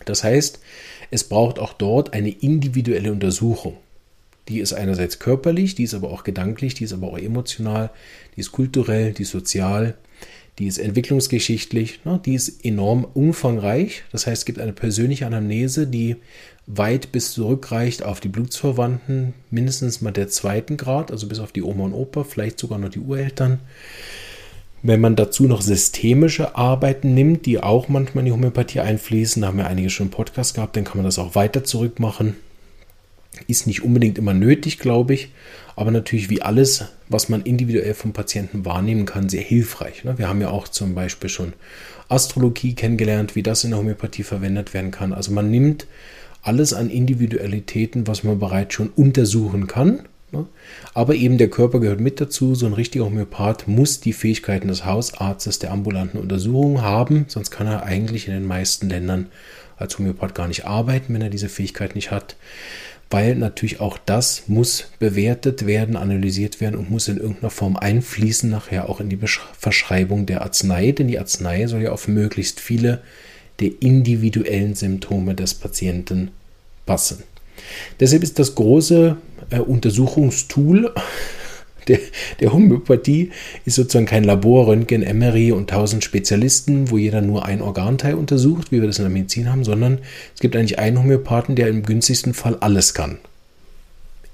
Das 0.06 0.23
heißt, 0.23 0.60
es 1.12 1.23
braucht 1.23 1.60
auch 1.60 1.73
dort 1.73 2.13
eine 2.13 2.30
individuelle 2.30 3.12
Untersuchung. 3.12 3.78
Die 4.49 4.60
ist 4.60 4.73
einerseits 4.73 5.19
körperlich, 5.19 5.76
die 5.76 5.84
ist 5.84 5.93
aber 5.93 6.12
auch 6.12 6.23
gedanklich, 6.23 6.73
die 6.73 6.84
ist 6.84 6.93
aber 6.93 7.08
auch 7.08 7.17
emotional, 7.17 7.91
die 8.36 8.41
ist 8.41 8.52
kulturell, 8.52 9.13
die 9.13 9.21
ist 9.21 9.32
sozial 9.32 9.95
die 10.60 10.68
ist 10.68 10.78
entwicklungsgeschichtlich, 10.78 12.06
ne, 12.06 12.20
die 12.24 12.36
ist 12.36 12.63
enorm 12.63 13.08
umfangreich. 13.13 14.04
Das 14.12 14.28
heißt, 14.28 14.42
es 14.42 14.46
gibt 14.46 14.60
eine 14.60 14.74
persönliche 14.74 15.26
Anamnese, 15.26 15.88
die 15.88 16.18
weit 16.68 17.12
bis 17.12 17.34
zurückreicht 17.34 18.04
auf 18.04 18.20
die 18.20 18.30
Blutsverwandten, 18.30 19.34
mindestens 19.50 20.02
mal 20.02 20.12
der 20.12 20.30
zweiten 20.30 20.78
Grad, 20.78 21.12
also 21.12 21.28
bis 21.28 21.39
auf 21.39 21.52
die 21.52 21.63
Oma 21.63 21.86
und 21.86 21.94
Opa, 21.94 22.24
vielleicht 22.24 22.60
sogar 22.60 22.78
noch 22.78 22.89
die 22.89 23.00
Ureltern. 23.00 23.60
Wenn 24.82 25.02
man 25.02 25.16
dazu 25.16 25.46
noch 25.46 25.62
systemische 25.62 26.56
Arbeiten 26.56 27.13
nimmt, 27.13 27.46
die 27.46 27.62
auch 27.62 27.88
manchmal 27.88 28.22
in 28.22 28.26
die 28.26 28.32
Homöopathie 28.34 28.82
einfließen, 28.82 29.42
da 29.42 29.48
haben 29.48 29.58
wir 29.58 29.68
einige 29.68 29.89
schon 29.89 30.08
im 30.08 30.12
Podcast 30.12 30.56
gehabt, 30.56 30.76
dann 30.76 30.84
kann 30.84 30.98
man 30.98 31.06
das 31.06 31.20
auch 31.20 31.36
weiter 31.36 31.63
zurück 31.63 32.00
machen. 32.00 32.36
Ist 33.48 33.67
nicht 33.67 33.84
unbedingt 33.84 34.17
immer 34.17 34.34
nötig, 34.34 34.80
glaube 34.80 35.13
ich, 35.13 35.32
aber 35.76 35.91
natürlich 35.91 36.30
wie 36.30 36.41
alles, 36.41 36.86
was 37.10 37.30
man 37.30 37.41
individuell 37.41 37.93
vom 37.93 38.13
Patienten 38.13 38.65
wahrnehmen 38.65 39.06
kann, 39.06 39.30
sehr 39.30 39.41
hilfreich. 39.41 40.04
Ne? 40.04 40.17
Wir 40.17 40.30
haben 40.30 40.41
ja 40.41 40.50
auch 40.50 40.67
zum 40.67 40.93
Beispiel 40.93 41.30
schon 41.30 41.54
Astrologie 42.10 42.76
kennengelernt, 42.76 43.36
wie 43.36 43.43
das 43.43 43.63
in 43.63 43.72
der 43.72 43.80
Homöopathie 43.80 44.24
verwendet 44.24 44.74
werden 44.74 44.91
kann. 44.91 45.13
Also 45.13 45.32
man 45.32 45.50
nimmt 45.50 45.88
alles 46.43 46.74
an 46.74 46.89
Individualitäten, 46.89 48.06
was 48.08 48.24
man 48.24 48.38
bereits 48.38 48.76
schon 48.76 48.89
untersuchen 48.89 49.67
kann. 49.67 50.04
Ne? 50.32 50.46
Aber 50.93 51.15
eben 51.15 51.38
der 51.38 51.50
Körper 51.50 51.80
gehört 51.80 52.02
mit 52.02 52.19
dazu. 52.22 52.54
So 52.54 52.65
ein 52.65 52.74
richtiger 52.74 53.06
Homöopath 53.06 53.67
muss 53.67 54.00
die 54.00 54.13
Fähigkeiten 54.13 54.67
des 54.67 54.86
Hausarztes 54.86 55.60
der 55.60 55.72
ambulanten 55.72 56.19
Untersuchung 56.19 56.82
haben, 56.82 57.26
sonst 57.28 57.50
kann 57.50 57.67
er 57.67 57.84
eigentlich 57.84 58.28
in 58.28 58.34
den 58.34 58.46
meisten 58.46 58.89
Ländern 58.89 59.28
als 59.78 59.98
Homöopath 59.98 60.36
gar 60.36 60.48
nicht 60.48 60.65
arbeiten, 60.65 61.13
wenn 61.13 61.22
er 61.22 61.30
diese 61.30 61.50
Fähigkeit 61.50 61.96
nicht 61.96 62.12
hat 62.12 62.36
weil 63.13 63.36
natürlich 63.36 63.80
auch 63.80 63.99
das 64.04 64.45
muss 64.47 64.88
bewertet 64.97 65.67
werden, 65.67 65.95
analysiert 65.95 66.60
werden 66.60 66.76
und 66.76 66.89
muss 66.89 67.08
in 67.08 67.17
irgendeiner 67.17 67.52
Form 67.52 67.78
einfließen, 67.78 68.49
nachher 68.49 68.89
auch 68.89 68.99
in 68.99 69.10
die 69.10 69.19
Verschreibung 69.60 70.26
der 70.26 70.41
Arznei, 70.41 70.91
denn 70.91 71.08
die 71.08 71.19
Arznei 71.19 71.67
soll 71.67 71.84
ja 71.84 71.91
auf 71.91 72.08
möglichst 72.08 72.60
viele 72.60 73.04
der 73.60 73.69
individuellen 73.82 74.73
Symptome 74.73 75.36
des 75.36 75.54
Patienten 75.54 76.32
passen. 76.88 77.21
Deshalb 77.99 78.23
ist 78.23 78.39
das 78.39 78.56
große 78.56 79.15
äh, 79.52 79.60
Untersuchungstool 79.60 80.91
der, 81.88 82.00
der 82.39 82.54
Homöopathie 82.54 83.32
ist 83.65 83.76
sozusagen 83.76 84.06
kein 84.06 84.24
Labor, 84.24 84.67
Röntgen, 84.67 85.04
Emery 85.04 85.52
und 85.52 85.69
tausend 85.69 86.04
Spezialisten, 86.04 86.89
wo 86.89 86.98
jeder 86.98 87.22
nur 87.22 87.46
ein 87.46 87.62
Organteil 87.62 88.15
untersucht, 88.15 88.72
wie 88.72 88.82
wir 88.82 88.88
das 88.88 89.00
in 89.00 89.06
der 89.06 89.12
Medizin 89.12 89.50
haben, 89.50 89.63
sondern 89.63 90.00
es 90.34 90.39
gibt 90.39 90.56
eigentlich 90.56 90.80
einen 90.80 91.00
Homöopathen, 91.00 91.56
der 91.56 91.67
im 91.67 91.84
günstigsten 91.84 92.34
Fall 92.34 92.58
alles 92.60 92.93
kann. 92.93 93.17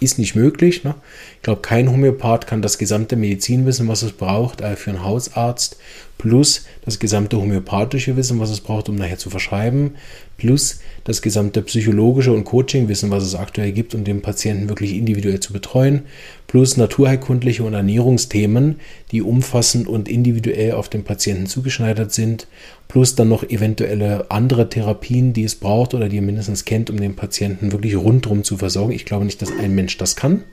Ist 0.01 0.17
nicht 0.17 0.35
möglich. 0.35 0.85
Ne? 0.85 0.95
Ich 1.35 1.41
glaube, 1.41 1.61
kein 1.61 1.91
Homöopath 1.91 2.47
kann 2.47 2.61
das 2.61 2.77
gesamte 2.77 3.17
Medizinwissen, 3.17 3.87
was 3.89 4.01
es 4.01 4.13
braucht, 4.13 4.61
äh, 4.61 4.77
für 4.77 4.91
einen 4.91 5.03
Hausarzt, 5.03 5.77
plus 6.19 6.65
das 6.85 6.99
gesamte 6.99 7.37
homöopathische 7.37 8.15
Wissen, 8.15 8.39
was 8.39 8.51
es 8.51 8.61
braucht, 8.61 8.89
um 8.89 8.95
nachher 8.95 9.17
zu 9.17 9.31
verschreiben, 9.31 9.95
plus 10.37 10.81
das 11.05 11.23
gesamte 11.23 11.61
psychologische 11.63 12.33
und 12.33 12.43
Coachingwissen, 12.43 13.09
was 13.09 13.23
es 13.23 13.33
aktuell 13.33 13.71
gibt, 13.71 13.95
um 13.95 14.03
den 14.03 14.21
Patienten 14.21 14.69
wirklich 14.69 14.95
individuell 14.95 15.39
zu 15.39 15.53
betreuen, 15.53 16.03
plus 16.45 16.77
naturheilkundliche 16.77 17.63
und 17.63 17.73
Ernährungsthemen, 17.73 18.75
die 19.11 19.21
umfassend 19.21 19.87
und 19.87 20.09
individuell 20.09 20.73
auf 20.73 20.89
den 20.89 21.05
Patienten 21.05 21.47
zugeschneidert 21.47 22.11
sind, 22.11 22.47
plus 22.89 23.15
dann 23.15 23.29
noch 23.29 23.43
eventuelle 23.43 24.29
andere 24.29 24.69
Therapien, 24.69 25.31
die 25.31 25.45
es 25.45 25.55
braucht 25.55 25.93
oder 25.93 26.09
die 26.09 26.17
ihr 26.17 26.21
mindestens 26.21 26.65
kennt, 26.65 26.89
um 26.89 26.99
den 26.99 27.15
Patienten 27.15 27.71
wirklich 27.71 27.95
rundherum 27.95 28.43
zu 28.43 28.57
versorgen. 28.57 28.91
Ich 28.91 29.05
glaube 29.05 29.25
nicht, 29.25 29.41
dass 29.41 29.51
ein 29.51 29.73
Mensch 29.73 29.97
das 29.97 30.17
kann. 30.17 30.43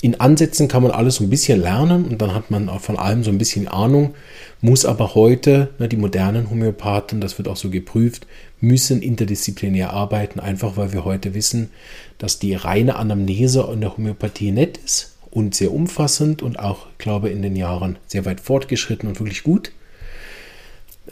In 0.00 0.20
Ansätzen 0.20 0.68
kann 0.68 0.84
man 0.84 0.92
alles 0.92 1.16
so 1.16 1.24
ein 1.24 1.30
bisschen 1.30 1.60
lernen 1.60 2.04
und 2.04 2.22
dann 2.22 2.32
hat 2.32 2.52
man 2.52 2.68
auch 2.68 2.80
von 2.80 2.96
allem 2.96 3.24
so 3.24 3.30
ein 3.30 3.38
bisschen 3.38 3.66
Ahnung, 3.66 4.14
muss 4.60 4.84
aber 4.84 5.14
heute, 5.16 5.70
ne, 5.78 5.88
die 5.88 5.96
modernen 5.96 6.50
Homöopathen, 6.50 7.20
das 7.20 7.36
wird 7.38 7.48
auch 7.48 7.56
so 7.56 7.68
geprüft, 7.68 8.26
müssen 8.60 9.02
interdisziplinär 9.02 9.92
arbeiten, 9.92 10.38
einfach 10.38 10.76
weil 10.76 10.92
wir 10.92 11.04
heute 11.04 11.34
wissen, 11.34 11.70
dass 12.18 12.38
die 12.38 12.54
reine 12.54 12.96
Anamnese 12.96 13.68
in 13.72 13.80
der 13.80 13.96
Homöopathie 13.96 14.52
nett 14.52 14.78
ist 14.78 15.16
und 15.30 15.56
sehr 15.56 15.72
umfassend 15.72 16.42
und 16.42 16.60
auch, 16.60 16.86
glaube 16.98 17.30
in 17.30 17.42
den 17.42 17.56
Jahren 17.56 17.98
sehr 18.06 18.24
weit 18.24 18.40
fortgeschritten 18.40 19.08
und 19.08 19.18
wirklich 19.18 19.42
gut. 19.42 19.72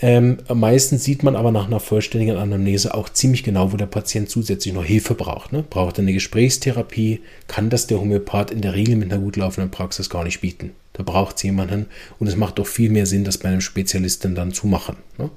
Ähm, 0.01 0.39
meistens 0.53 1.05
sieht 1.05 1.23
man 1.23 1.37
aber 1.37 1.53
nach 1.53 1.67
einer 1.67 1.81
vollständigen 1.81 2.37
Anamnese 2.37 2.95
auch 2.95 3.09
ziemlich 3.09 3.43
genau, 3.43 3.73
wo 3.73 3.77
der 3.79 3.87
Patient 3.87 4.29
zusätzlich 4.29 4.75
noch 4.75 4.85
Hilfe 4.85 5.15
braucht. 5.15 5.53
Ne? 5.53 5.65
Braucht 5.69 5.99
er 5.99 6.03
eine 6.03 6.13
Gesprächstherapie? 6.13 7.21
Kann 7.49 7.71
das 7.71 7.87
der 7.87 7.99
Homöopath 7.99 8.51
in 8.51 8.61
der 8.61 8.75
Regel 8.75 8.97
mit 8.97 9.11
einer 9.11 9.23
gut 9.23 9.37
laufenden 9.37 9.71
Praxis 9.71 10.11
gar 10.11 10.25
nicht 10.25 10.43
bieten. 10.43 10.73
Da 10.93 11.03
braucht 11.03 11.37
es 11.37 11.43
jemanden 11.45 11.87
und 12.19 12.27
es 12.27 12.37
macht 12.37 12.59
doch 12.59 12.67
viel 12.67 12.91
mehr 12.91 13.07
Sinn, 13.07 13.25
das 13.25 13.39
bei 13.39 13.49
einem 13.49 13.63
Spezialisten 13.63 14.35
dann 14.35 14.53
zu 14.53 14.67
machen. 14.67 14.97
Ne? 15.17 15.31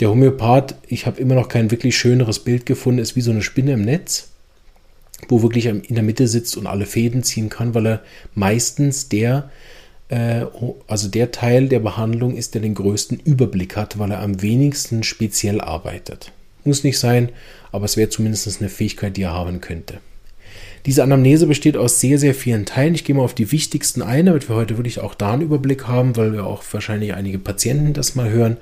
Der 0.00 0.08
Homöopath, 0.08 0.76
ich 0.88 1.06
habe 1.06 1.20
immer 1.20 1.34
noch 1.34 1.48
kein 1.48 1.70
wirklich 1.70 1.96
schöneres 1.96 2.38
Bild 2.38 2.66
gefunden, 2.66 3.00
ist 3.00 3.16
wie 3.16 3.20
so 3.20 3.30
eine 3.30 3.42
Spinne 3.42 3.74
im 3.74 3.82
Netz, 3.82 4.30
wo 5.28 5.42
wirklich 5.42 5.66
in 5.66 5.82
der 5.88 6.02
Mitte 6.02 6.26
sitzt 6.26 6.56
und 6.56 6.66
alle 6.66 6.86
Fäden 6.86 7.22
ziehen 7.22 7.48
kann, 7.48 7.74
weil 7.74 7.86
er 7.86 8.02
meistens 8.34 9.08
der 9.08 9.50
also 10.08 11.08
der 11.08 11.32
Teil 11.32 11.68
der 11.68 11.80
Behandlung 11.80 12.36
ist, 12.36 12.54
der 12.54 12.62
den 12.62 12.74
größten 12.74 13.18
Überblick 13.24 13.76
hat, 13.76 13.98
weil 13.98 14.10
er 14.10 14.20
am 14.20 14.42
wenigsten 14.42 15.02
speziell 15.02 15.60
arbeitet. 15.60 16.30
Muss 16.64 16.84
nicht 16.84 16.98
sein, 16.98 17.30
aber 17.72 17.86
es 17.86 17.96
wäre 17.96 18.10
zumindest 18.10 18.60
eine 18.60 18.68
Fähigkeit, 18.68 19.16
die 19.16 19.22
er 19.22 19.32
haben 19.32 19.60
könnte. 19.60 19.98
Diese 20.86 21.02
Anamnese 21.02 21.46
besteht 21.46 21.78
aus 21.78 22.00
sehr, 22.00 22.18
sehr 22.18 22.34
vielen 22.34 22.66
Teilen. 22.66 22.94
Ich 22.94 23.04
gehe 23.04 23.16
mal 23.16 23.22
auf 23.22 23.34
die 23.34 23.50
wichtigsten 23.50 24.02
ein, 24.02 24.26
damit 24.26 24.48
wir 24.48 24.56
heute 24.56 24.76
wirklich 24.76 25.00
auch 25.00 25.14
da 25.14 25.32
einen 25.32 25.42
Überblick 25.42 25.88
haben, 25.88 26.16
weil 26.16 26.34
wir 26.34 26.46
auch 26.46 26.62
wahrscheinlich 26.72 27.14
einige 27.14 27.38
Patienten 27.38 27.94
das 27.94 28.14
mal 28.14 28.28
hören. 28.28 28.58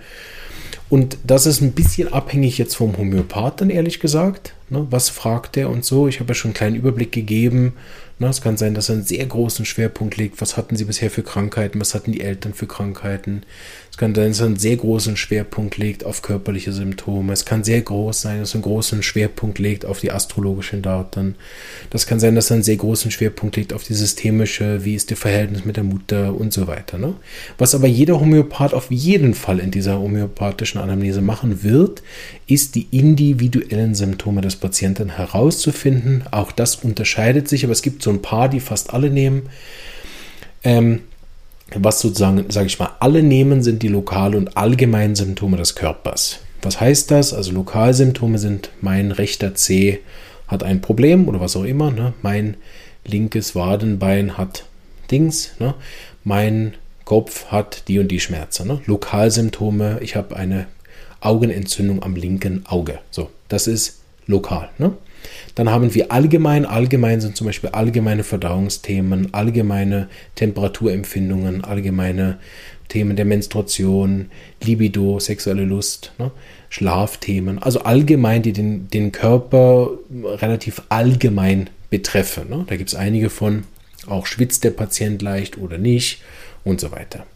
Und 0.89 1.19
das 1.25 1.47
ist 1.47 1.61
ein 1.61 1.73
bisschen 1.73 2.13
abhängig 2.13 2.59
jetzt 2.59 2.77
vom 2.77 2.97
Homöopathen, 2.97 3.71
ehrlich 3.71 3.99
gesagt. 3.99 4.55
Ne, 4.71 4.87
was 4.91 5.09
fragt 5.09 5.57
er 5.57 5.69
und 5.71 5.85
so? 5.85 6.07
Ich 6.07 6.21
habe 6.21 6.29
ja 6.29 6.35
schon 6.35 6.51
einen 6.51 6.55
kleinen 6.55 6.77
Überblick 6.77 7.13
gegeben. 7.13 7.75
Ne, 8.23 8.29
es 8.29 8.41
kann 8.41 8.57
sein, 8.57 8.75
dass 8.75 8.89
er 8.89 8.95
einen 8.95 9.05
sehr 9.05 9.27
großen 9.27 9.65
Schwerpunkt 9.65 10.17
legt. 10.17 10.41
Was 10.41 10.57
hatten 10.57 10.77
sie 10.77 10.85
bisher 10.85 11.11
für 11.11 11.25
Krankheiten? 11.25 11.81
Was 11.81 11.93
hatten 11.93 12.13
die 12.13 12.21
Eltern 12.21 12.55
für 12.55 12.69
Krankheiten? 12.69 13.43
Es 13.93 13.99
kann 13.99 14.15
sein, 14.15 14.31
dass 14.31 14.41
er 14.41 14.47
einen 14.47 14.57
sehr 14.57 14.77
großen 14.79 15.19
Schwerpunkt 15.19 15.77
legt 15.77 16.07
auf 16.07 16.23
körperliche 16.23 16.73
Symptome. 16.73 17.31
Es 17.31 17.45
kann 17.45 17.63
sehr 17.63 17.83
groß 17.83 18.23
sein, 18.23 18.41
dass 18.41 18.53
er 18.53 18.55
einen 18.55 18.63
großen 18.63 19.03
Schwerpunkt 19.03 19.59
legt 19.59 19.85
auf 19.85 20.01
die 20.01 20.11
astrologischen 20.11 20.81
Daten. 20.81 21.35
Das 21.91 22.07
kann 22.07 22.19
sein, 22.19 22.35
dass 22.35 22.51
er 22.51 22.55
einen 22.55 22.63
sehr 22.63 22.79
großen 22.79 23.11
Schwerpunkt 23.11 23.57
legt 23.57 23.75
auf 23.75 23.85
die 23.85 23.93
systemische, 23.93 24.87
wie 24.87 24.95
ist 24.95 25.11
das 25.11 25.19
Verhältnis 25.19 25.67
mit 25.67 25.77
der 25.77 25.85
Mutter 25.85 26.35
und 26.35 26.55
so 26.55 26.67
weiter. 26.67 26.97
Ne? 26.97 27.13
Was 27.59 27.75
aber 27.75 27.87
jeder 27.87 28.19
Homöopath 28.19 28.73
auf 28.73 28.91
jeden 28.91 29.35
Fall 29.35 29.59
in 29.59 29.71
dieser 29.71 30.01
homöopathischen 30.01 30.81
Anamnese 30.81 31.21
machen 31.21 31.63
wird, 31.63 32.03
ist 32.47 32.77
die 32.77 32.87
individuellen 32.93 33.95
Symptome 33.95 34.41
des 34.41 34.57
Patienten 34.57 35.17
herauszufinden. 35.17 36.25
Auch 36.31 36.51
das 36.51 36.77
unterscheidet 36.77 37.47
sich, 37.47 37.63
aber 37.65 37.73
es 37.73 37.83
gibt 37.83 38.03
so 38.03 38.09
ein 38.09 38.23
paar, 38.23 38.49
die 38.49 38.61
fast 38.61 38.95
alle 38.95 39.11
nehmen. 39.11 39.51
Ähm, 40.65 41.01
was 41.79 42.01
sozusagen, 42.01 42.51
sage 42.51 42.67
ich 42.67 42.79
mal, 42.79 42.91
alle 43.01 43.23
nehmen, 43.23 43.63
sind 43.63 43.83
die 43.83 43.89
lokalen 43.89 44.35
und 44.35 44.57
allgemeinen 44.57 45.15
Symptome 45.15 45.57
des 45.57 45.75
Körpers. 45.75 46.41
Was 46.63 46.81
heißt 46.81 47.11
das? 47.11 47.35
Also 47.35 47.53
Lokalsymptome 47.53 48.39
sind, 48.39 48.71
mein 48.81 49.11
rechter 49.11 49.55
Zeh 49.55 49.99
hat 50.47 50.63
ein 50.63 50.81
Problem 50.81 51.29
oder 51.29 51.41
was 51.41 51.57
auch 51.57 51.65
immer. 51.65 51.91
Ne? 51.91 52.13
Mein 52.23 52.57
linkes 53.05 53.55
Wadenbein 53.55 54.39
hat 54.39 54.65
Dings. 55.11 55.53
Ne? 55.59 55.75
Mein 56.25 56.75
Kopf 57.05 57.47
hat 57.47 57.89
die 57.89 57.99
und 57.99 58.09
die 58.09 58.21
Schmerzen. 58.21 58.69
Ne? 58.69 58.81
Lokalsymptome, 58.87 59.99
ich 60.03 60.15
habe 60.15 60.37
eine 60.37 60.67
Augenentzündung 61.21 62.03
am 62.03 62.15
linken 62.15 62.65
Auge. 62.67 62.99
So, 63.11 63.31
das 63.49 63.67
ist 63.67 64.01
lokal. 64.27 64.71
Ne? 64.79 64.93
Dann 65.55 65.71
haben 65.71 65.95
wir 65.95 66.13
allgemein, 66.13 66.65
allgemein 66.65 67.21
sind 67.21 67.37
zum 67.37 67.47
Beispiel 67.47 67.71
allgemeine 67.71 68.25
Verdauungsthemen, 68.25 69.35
allgemeine 69.35 70.09
Temperaturempfindungen, 70.35 71.65
allgemeine 71.65 72.39
Themen 72.89 73.17
der 73.17 73.25
Menstruation, 73.25 74.31
Libido, 74.63 75.19
sexuelle 75.19 75.65
Lust, 75.65 76.13
ne? 76.19 76.31
Schlafthemen, 76.69 77.59
also 77.59 77.81
allgemein, 77.81 78.43
die 78.43 78.53
den, 78.53 78.89
den 78.89 79.13
Körper 79.13 79.91
relativ 80.25 80.83
allgemein 80.89 81.69
betreffen. 81.91 82.49
Ne? 82.49 82.65
Da 82.67 82.77
gibt 82.77 82.89
es 82.89 82.95
einige 82.95 83.29
von, 83.29 83.65
auch 84.07 84.25
schwitzt 84.25 84.65
der 84.65 84.71
Patient 84.71 85.21
leicht 85.21 85.59
oder 85.59 85.77
nicht 85.77 86.23
und 86.65 86.81
so 86.81 86.91
weiter. 86.91 87.27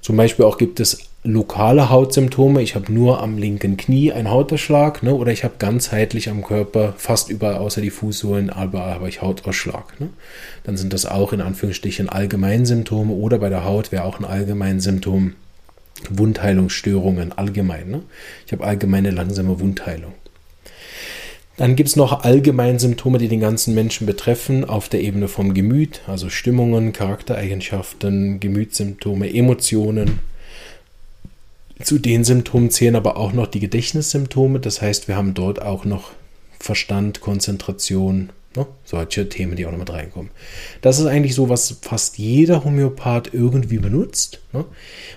Zum 0.00 0.16
Beispiel 0.16 0.44
auch 0.44 0.58
gibt 0.58 0.80
es 0.80 1.10
lokale 1.22 1.90
Hautsymptome. 1.90 2.62
Ich 2.62 2.74
habe 2.74 2.92
nur 2.92 3.20
am 3.20 3.36
linken 3.36 3.76
Knie 3.76 4.12
einen 4.12 4.30
Hautausschlag 4.30 5.02
ne? 5.02 5.14
oder 5.14 5.32
ich 5.32 5.44
habe 5.44 5.54
ganzheitlich 5.58 6.30
am 6.30 6.42
Körper 6.42 6.94
fast 6.96 7.28
überall 7.28 7.56
außer 7.56 7.80
die 7.80 7.90
Fußsohlen, 7.90 8.48
überall 8.48 8.94
habe 8.94 9.08
ich 9.08 9.20
Hautausschlag. 9.20 10.00
Ne? 10.00 10.08
Dann 10.64 10.76
sind 10.76 10.92
das 10.92 11.04
auch 11.04 11.32
in 11.32 11.42
Anführungsstrichen 11.42 12.08
Allgemeinsymptome 12.08 13.12
oder 13.12 13.38
bei 13.38 13.50
der 13.50 13.64
Haut 13.64 13.92
wäre 13.92 14.04
auch 14.04 14.18
ein 14.18 14.24
Allgemeinsymptom 14.24 15.34
Wundheilungsstörungen 16.08 17.32
allgemein. 17.32 17.90
Ne? 17.90 18.02
Ich 18.46 18.52
habe 18.52 18.64
allgemeine 18.64 19.10
langsame 19.10 19.60
Wundheilung. 19.60 20.14
Dann 21.60 21.76
gibt 21.76 21.90
es 21.90 21.96
noch 21.96 22.24
allgemeine 22.24 22.80
Symptome, 22.80 23.18
die 23.18 23.28
den 23.28 23.40
ganzen 23.40 23.74
Menschen 23.74 24.06
betreffen, 24.06 24.64
auf 24.64 24.88
der 24.88 25.02
Ebene 25.02 25.28
vom 25.28 25.52
Gemüt, 25.52 26.00
also 26.06 26.30
Stimmungen, 26.30 26.94
Charaktereigenschaften, 26.94 28.40
Gemütssymptome, 28.40 29.30
Emotionen. 29.30 30.20
Zu 31.82 31.98
den 31.98 32.24
Symptomen 32.24 32.70
zählen 32.70 32.96
aber 32.96 33.18
auch 33.18 33.34
noch 33.34 33.46
die 33.46 33.60
Gedächtnissymptome, 33.60 34.58
das 34.58 34.80
heißt, 34.80 35.06
wir 35.06 35.16
haben 35.16 35.34
dort 35.34 35.60
auch 35.60 35.84
noch 35.84 36.12
Verstand, 36.58 37.20
Konzentration, 37.20 38.30
Ne? 38.56 38.66
Solche 38.84 39.28
Themen, 39.28 39.54
die 39.54 39.64
auch 39.64 39.70
noch 39.70 39.78
mit 39.78 39.92
reinkommen. 39.92 40.30
Das 40.80 40.98
ist 40.98 41.06
eigentlich 41.06 41.36
so, 41.36 41.48
was 41.48 41.76
fast 41.82 42.18
jeder 42.18 42.64
Homöopath 42.64 43.32
irgendwie 43.32 43.78
benutzt. 43.78 44.40
Ne? 44.52 44.64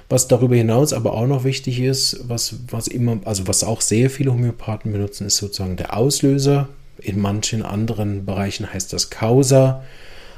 Was 0.07 0.27
darüber 0.27 0.55
hinaus 0.55 0.93
aber 0.93 1.13
auch 1.13 1.25
noch 1.25 1.43
wichtig 1.43 1.79
ist, 1.79 2.29
was, 2.29 2.57
was 2.69 2.87
immer, 2.87 3.19
also 3.25 3.47
was 3.47 3.63
auch 3.63 3.81
sehr 3.81 4.11
viele 4.11 4.31
Homöopathen 4.31 4.91
benutzen, 4.91 5.25
ist 5.25 5.37
sozusagen 5.37 5.77
der 5.77 5.97
Auslöser. 5.97 6.69
In 6.99 7.19
manchen 7.19 7.63
anderen 7.63 8.23
Bereichen 8.23 8.71
heißt 8.71 8.93
das 8.93 9.09
Causa. 9.09 9.83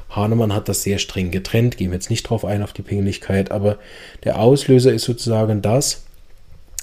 Hahnemann 0.10 0.54
hat 0.54 0.70
das 0.70 0.84
sehr 0.84 0.98
streng 0.98 1.32
getrennt, 1.32 1.76
gehen 1.76 1.92
wir 1.92 1.96
jetzt 1.96 2.10
nicht 2.10 2.24
drauf 2.24 2.46
ein 2.46 2.64
auf 2.64 2.72
die 2.72 2.84
Pinglichkeit, 2.84 3.52
aber 3.52 3.78
der 4.24 4.40
Auslöser 4.40 4.94
ist 4.94 5.04
sozusagen 5.04 5.62
das, 5.62 6.04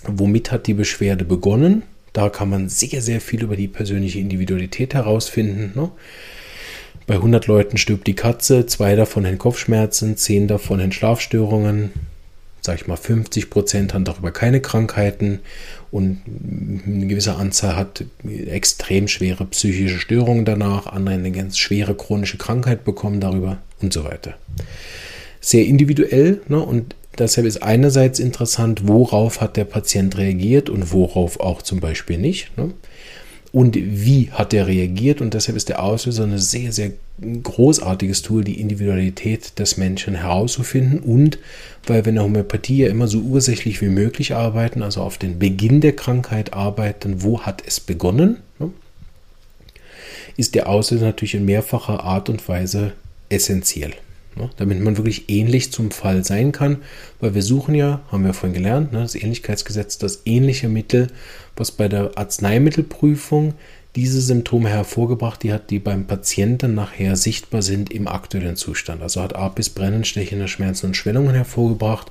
womit 0.05 0.53
hat 0.53 0.67
die 0.67 0.75
Beschwerde 0.75 1.25
begonnen 1.25 1.85
da 2.13 2.29
kann 2.29 2.51
man 2.51 2.69
sehr, 2.69 3.01
sehr 3.01 3.21
viel 3.21 3.43
über 3.43 3.57
die 3.57 3.69
persönliche 3.69 4.19
Individualität 4.19 4.95
herausfinden. 4.95 5.73
Ne? 5.75 5.91
Bei 7.07 7.15
100 7.15 7.47
Leuten 7.47 7.79
stirbt 7.79 8.07
die 8.07 8.15
Katze, 8.15 8.67
zwei 8.67 8.95
davon 8.97 9.25
in 9.25 9.39
Kopfschmerzen, 9.39 10.17
zehn 10.17 10.47
davon 10.47 10.79
in 10.81 10.93
Schlafstörungen, 10.93 11.91
sag 12.61 12.77
ich 12.77 12.87
mal 12.87 12.97
50 12.97 13.51
Prozent 13.51 13.93
haben 13.93 14.05
darüber 14.05 14.31
keine 14.31 14.61
Krankheiten 14.61 15.41
und 15.91 16.21
eine 16.87 17.07
gewisse 17.07 17.35
Anzahl 17.35 17.77
hat 17.77 18.05
extrem 18.47 19.09
schwere 19.09 19.45
psychische 19.47 19.99
Störungen 19.99 20.45
danach, 20.45 20.87
andere 20.87 21.17
eine 21.17 21.33
ganz 21.33 21.59
schwere 21.59 21.95
chronische 21.95 22.39
Krankheit 22.39 22.85
bekommen 22.85 23.21
darüber 23.21 23.59
und 23.81 23.93
so 23.93 24.05
weiter. 24.05 24.35
Sehr 25.41 25.65
individuell 25.65 26.41
ne? 26.47 26.61
und 26.61 26.95
Deshalb 27.19 27.47
ist 27.47 27.63
einerseits 27.63 28.19
interessant, 28.19 28.89
worauf 28.89 29.41
hat 29.41 29.57
der 29.57 29.65
Patient 29.65 30.17
reagiert 30.17 30.71
und 30.71 30.93
worauf 30.93 31.41
auch 31.41 31.63
zum 31.63 31.81
Beispiel 31.81 32.19
nicht. 32.19 32.57
Ne? 32.57 32.73
Und 33.53 33.77
wie 33.77 34.31
hat 34.31 34.55
er 34.55 34.67
reagiert? 34.67 35.21
Und 35.21 35.35
deshalb 35.35 35.57
ist 35.57 35.69
der 35.69 35.83
Auslöser 35.83 36.25
ein 36.25 36.39
sehr, 36.39 36.73
sehr 36.73 36.93
großartiges 37.43 38.23
Tool, 38.23 38.45
die 38.45 38.59
Individualität 38.59 39.59
des 39.59 39.77
Menschen 39.77 40.15
herauszufinden. 40.15 41.01
Und 41.01 41.39
weil 41.87 42.05
wir 42.05 42.09
in 42.09 42.15
der 42.15 42.25
Homöopathie 42.25 42.79
ja 42.79 42.89
immer 42.89 43.09
so 43.09 43.19
ursächlich 43.19 43.83
wie 43.83 43.89
möglich 43.89 44.35
arbeiten, 44.35 44.83
also 44.83 45.03
auf 45.03 45.19
den 45.19 45.39
Beginn 45.39 45.83
der 45.83 45.95
Krankheit 45.95 46.55
arbeiten, 46.55 47.23
wo 47.23 47.43
hat 47.43 47.63
es 47.67 47.79
begonnen, 47.79 48.39
ne? 48.59 48.71
ist 50.39 50.55
der 50.55 50.67
Auslöser 50.67 51.05
natürlich 51.05 51.35
in 51.35 51.45
mehrfacher 51.45 52.03
Art 52.05 52.31
und 52.31 52.49
Weise 52.49 52.93
essentiell. 53.29 53.93
Ne, 54.35 54.49
damit 54.57 54.81
man 54.81 54.97
wirklich 54.97 55.29
ähnlich 55.29 55.73
zum 55.73 55.91
Fall 55.91 56.25
sein 56.25 56.53
kann, 56.53 56.79
weil 57.21 57.35
wir 57.35 57.43
suchen 57.43 57.75
ja, 57.75 58.01
haben 58.11 58.25
wir 58.25 58.33
vorhin 58.33 58.55
gelernt, 58.55 58.91
ne, 58.91 59.01
das 59.01 59.15
Ähnlichkeitsgesetz, 59.15 59.99
das 59.99 60.23
ähnliche 60.25 60.71
Mittel, 60.71 61.09
was 61.55 61.71
bei 61.71 61.87
der 61.87 62.13
Arzneimittelprüfung 62.17 63.53
diese 63.95 64.23
Symptome 64.23 64.71
hervorgebracht, 64.71 65.43
die 65.43 65.53
hat, 65.53 65.71
die 65.71 65.79
beim 65.79 66.07
Patienten 66.07 66.75
nachher 66.75 67.17
sichtbar 67.17 67.61
sind 67.61 67.93
im 67.93 68.09
aktuellen 68.09 68.57
Zustand. 68.57 69.03
Also 69.03 69.21
hat 69.21 69.37
Apis 69.37 69.69
brennenstechende 69.69 70.49
Schmerzen 70.49 70.87
und 70.87 70.97
Schwellungen 70.97 71.35
hervorgebracht 71.35 72.11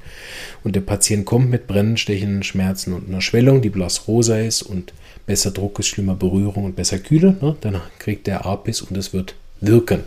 und 0.63 0.75
der 0.75 0.81
Patient 0.81 1.25
kommt 1.25 1.49
mit 1.49 1.65
brennenstechenden 1.65 2.43
Schmerzen 2.43 2.93
und 2.93 3.09
einer 3.09 3.21
Schwellung, 3.21 3.61
die 3.63 3.69
blassrosa 3.69 4.37
ist 4.37 4.61
und 4.61 4.93
besser 5.25 5.49
Druck 5.49 5.79
ist, 5.79 5.87
schlimmer 5.87 6.15
Berührung 6.15 6.65
und 6.65 6.75
besser 6.75 6.99
Kühle. 6.99 7.35
Ne? 7.41 7.55
Dann 7.61 7.81
kriegt 7.97 8.27
der 8.27 8.45
Apis 8.45 8.81
und 8.81 8.95
es 8.95 9.11
wird 9.11 9.35
wirken. 9.59 10.03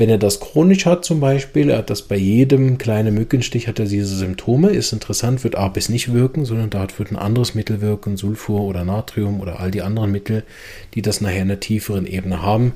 Wenn 0.00 0.08
er 0.08 0.16
das 0.16 0.40
chronisch 0.40 0.86
hat 0.86 1.04
zum 1.04 1.20
Beispiel, 1.20 1.68
er 1.68 1.76
hat 1.76 1.90
das 1.90 2.00
bei 2.00 2.16
jedem 2.16 2.78
kleinen 2.78 3.12
Mückenstich, 3.12 3.68
hat 3.68 3.78
er 3.78 3.84
diese 3.84 4.16
Symptome, 4.16 4.70
ist 4.70 4.94
interessant, 4.94 5.44
wird 5.44 5.56
APIS 5.56 5.90
nicht 5.90 6.14
wirken, 6.14 6.46
sondern 6.46 6.70
dort 6.70 6.98
wird 6.98 7.10
ein 7.10 7.16
anderes 7.16 7.54
Mittel 7.54 7.82
wirken, 7.82 8.16
Sulfur 8.16 8.62
oder 8.62 8.82
Natrium 8.82 9.40
oder 9.40 9.60
all 9.60 9.70
die 9.70 9.82
anderen 9.82 10.10
Mittel, 10.10 10.44
die 10.94 11.02
das 11.02 11.20
nachher 11.20 11.42
in 11.42 11.50
einer 11.50 11.60
tieferen 11.60 12.06
Ebene 12.06 12.40
haben. 12.40 12.72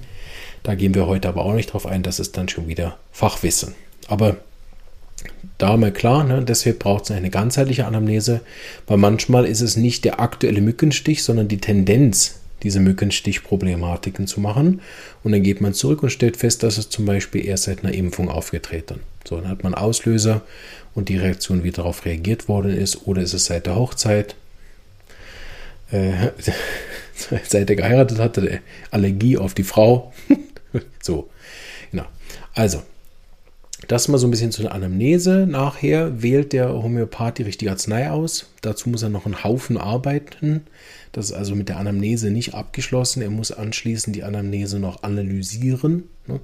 Da 0.64 0.75
gehen 0.75 0.95
wir 0.95 1.07
heute 1.07 1.27
aber 1.29 1.47
auch 1.47 1.55
nicht 1.55 1.72
drauf 1.72 1.87
ein, 1.87 2.03
das 2.03 2.20
ist 2.20 2.37
dann 2.37 2.51
schon 2.51 2.68
wieder 2.68 2.99
Fachwissen. 3.11 3.75
Aber 4.07 4.37
Da 5.57 5.79
mal 5.79 5.93
klar, 5.93 6.25
ne, 6.25 6.45
deshalb 6.45 6.81
braucht 6.81 7.05
es 7.05 7.11
eine 7.11 7.31
ganzheitliche 7.31 7.87
Anamnese, 7.87 8.43
weil 8.87 8.99
manchmal 8.99 9.47
ist 9.47 9.62
es 9.62 9.79
nicht 9.79 10.05
der 10.05 10.20
aktuelle 10.20 10.61
Mückenstich, 10.61 11.22
sondern 11.22 11.49
die 11.49 11.57
Tendenz, 11.57 12.41
diese 12.64 12.80
Mückenstichproblematiken 12.80 14.26
zu 14.26 14.40
machen. 14.40 14.80
Und 15.22 15.32
dann 15.32 15.42
geht 15.42 15.60
man 15.60 15.74
zurück 15.74 16.02
und 16.02 16.10
stellt 16.10 16.36
fest, 16.36 16.62
dass 16.62 16.78
es 16.78 16.88
zum 16.88 17.04
Beispiel 17.04 17.46
erst 17.46 17.64
seit 17.64 17.84
einer 17.84 17.94
Impfung 17.94 18.28
aufgetreten. 18.28 19.00
So, 19.24 19.36
dann 19.36 19.48
hat 19.48 19.62
man 19.62 19.74
Auslöser 19.74 20.42
und 20.94 21.08
die 21.08 21.16
Reaktion, 21.16 21.62
wie 21.62 21.70
darauf 21.70 22.04
reagiert 22.04 22.48
worden 22.48 22.76
ist, 22.76 23.06
oder 23.06 23.22
ist 23.22 23.34
es 23.34 23.46
seit 23.46 23.66
der 23.66 23.76
Hochzeit, 23.76 24.34
äh, 25.92 26.30
seit 27.44 27.70
er 27.70 27.76
geheiratet 27.76 28.18
hatte, 28.18 28.60
Allergie 28.90 29.38
auf 29.38 29.54
die 29.54 29.64
Frau. 29.64 30.12
so, 31.02 31.28
genau. 31.90 32.06
Also, 32.54 32.82
das 33.88 34.08
mal 34.08 34.18
so 34.18 34.26
ein 34.26 34.30
bisschen 34.30 34.52
zu 34.52 34.62
der 34.62 34.72
Anamnese. 34.72 35.46
Nachher 35.46 36.22
wählt 36.22 36.52
der 36.52 36.72
Homöopath 36.72 37.38
die 37.38 37.42
richtige 37.42 37.70
Arznei 37.70 38.10
aus. 38.10 38.50
Dazu 38.62 38.88
muss 38.88 39.02
er 39.02 39.10
noch 39.10 39.26
einen 39.26 39.44
Haufen 39.44 39.76
arbeiten. 39.76 40.62
Das 41.14 41.26
ist 41.26 41.32
also 41.32 41.54
mit 41.54 41.68
der 41.68 41.76
Anamnese 41.76 42.32
nicht 42.32 42.54
abgeschlossen. 42.54 43.22
Er 43.22 43.30
muss 43.30 43.52
anschließend 43.52 44.16
die 44.16 44.24
Anamnese 44.24 44.80
noch 44.80 45.04
analysieren. 45.04 46.08
Ne? 46.26 46.40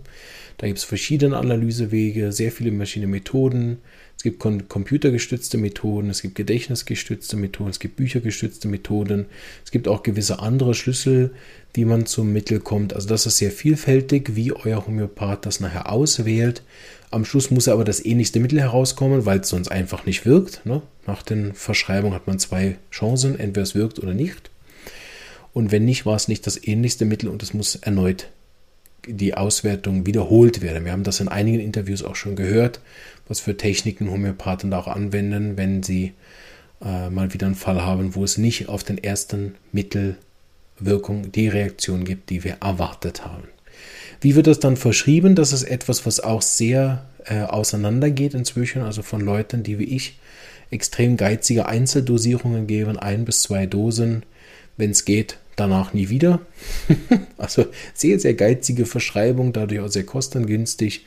Da 0.58 0.68
gibt 0.68 0.78
es 0.78 0.84
verschiedene 0.84 1.36
Analysewege, 1.36 2.30
sehr 2.30 2.52
viele 2.52 2.72
verschiedene 2.76 3.10
Methoden. 3.10 3.78
Es 4.16 4.22
gibt 4.22 4.38
computergestützte 4.38 5.58
Methoden, 5.58 6.08
es 6.08 6.22
gibt 6.22 6.36
gedächtnisgestützte 6.36 7.36
Methoden, 7.36 7.70
es 7.70 7.80
gibt 7.80 7.96
büchergestützte 7.96 8.68
Methoden. 8.68 9.26
Es 9.64 9.72
gibt 9.72 9.88
auch 9.88 10.04
gewisse 10.04 10.38
andere 10.38 10.74
Schlüssel, 10.74 11.32
wie 11.74 11.84
man 11.84 12.06
zum 12.06 12.32
Mittel 12.32 12.60
kommt. 12.60 12.94
Also 12.94 13.08
das 13.08 13.26
ist 13.26 13.38
sehr 13.38 13.50
vielfältig, 13.50 14.36
wie 14.36 14.52
euer 14.52 14.86
Homöopath 14.86 15.46
das 15.46 15.58
nachher 15.58 15.90
auswählt. 15.90 16.62
Am 17.10 17.24
Schluss 17.24 17.50
muss 17.50 17.66
aber 17.66 17.82
das 17.82 18.04
ähnlichste 18.04 18.38
Mittel 18.38 18.60
herauskommen, 18.60 19.26
weil 19.26 19.40
es 19.40 19.48
sonst 19.48 19.68
einfach 19.68 20.06
nicht 20.06 20.26
wirkt. 20.26 20.64
Ne? 20.64 20.80
Nach 21.08 21.22
den 21.24 21.54
Verschreibungen 21.54 22.14
hat 22.14 22.28
man 22.28 22.38
zwei 22.38 22.76
Chancen, 22.92 23.36
entweder 23.36 23.62
es 23.62 23.74
wirkt 23.74 23.98
oder 23.98 24.14
nicht. 24.14 24.50
Und 25.52 25.72
wenn 25.72 25.84
nicht, 25.84 26.06
war 26.06 26.16
es 26.16 26.28
nicht 26.28 26.46
das 26.46 26.62
ähnlichste 26.62 27.04
Mittel 27.04 27.28
und 27.28 27.42
es 27.42 27.54
muss 27.54 27.76
erneut 27.76 28.28
die 29.06 29.34
Auswertung 29.34 30.06
wiederholt 30.06 30.60
werden. 30.60 30.84
Wir 30.84 30.92
haben 30.92 31.04
das 31.04 31.20
in 31.20 31.28
einigen 31.28 31.60
Interviews 31.60 32.02
auch 32.02 32.16
schon 32.16 32.36
gehört, 32.36 32.80
was 33.28 33.40
für 33.40 33.56
Techniken 33.56 34.10
Homöopathen 34.10 34.70
da 34.70 34.78
auch 34.78 34.88
anwenden, 34.88 35.56
wenn 35.56 35.82
sie 35.82 36.12
äh, 36.82 37.08
mal 37.10 37.32
wieder 37.32 37.46
einen 37.46 37.54
Fall 37.54 37.82
haben, 37.82 38.14
wo 38.14 38.24
es 38.24 38.38
nicht 38.38 38.68
auf 38.68 38.84
den 38.84 38.98
ersten 38.98 39.54
Mittelwirkung 39.72 41.32
die 41.32 41.48
Reaktion 41.48 42.04
gibt, 42.04 42.30
die 42.30 42.44
wir 42.44 42.58
erwartet 42.60 43.24
haben. 43.24 43.44
Wie 44.20 44.34
wird 44.36 44.46
das 44.46 44.60
dann 44.60 44.76
verschrieben? 44.76 45.34
Das 45.34 45.52
ist 45.52 45.62
etwas, 45.62 46.04
was 46.04 46.20
auch 46.20 46.42
sehr 46.42 47.06
äh, 47.24 47.42
auseinandergeht 47.42 48.34
inzwischen, 48.34 48.82
also 48.82 49.02
von 49.02 49.20
Leuten, 49.20 49.62
die 49.62 49.78
wie 49.78 49.84
ich 49.84 50.18
extrem 50.70 51.16
geizige 51.16 51.66
Einzeldosierungen 51.66 52.66
geben, 52.66 52.98
ein 52.98 53.24
bis 53.24 53.42
zwei 53.42 53.66
Dosen, 53.66 54.24
wenn 54.76 54.90
es 54.90 55.04
geht, 55.04 55.38
danach 55.56 55.92
nie 55.92 56.08
wieder. 56.08 56.40
also 57.38 57.66
sehr, 57.94 58.18
sehr 58.18 58.34
geizige 58.34 58.86
Verschreibung, 58.86 59.52
dadurch 59.52 59.80
auch 59.80 59.88
sehr 59.88 60.04
kostengünstig 60.04 61.04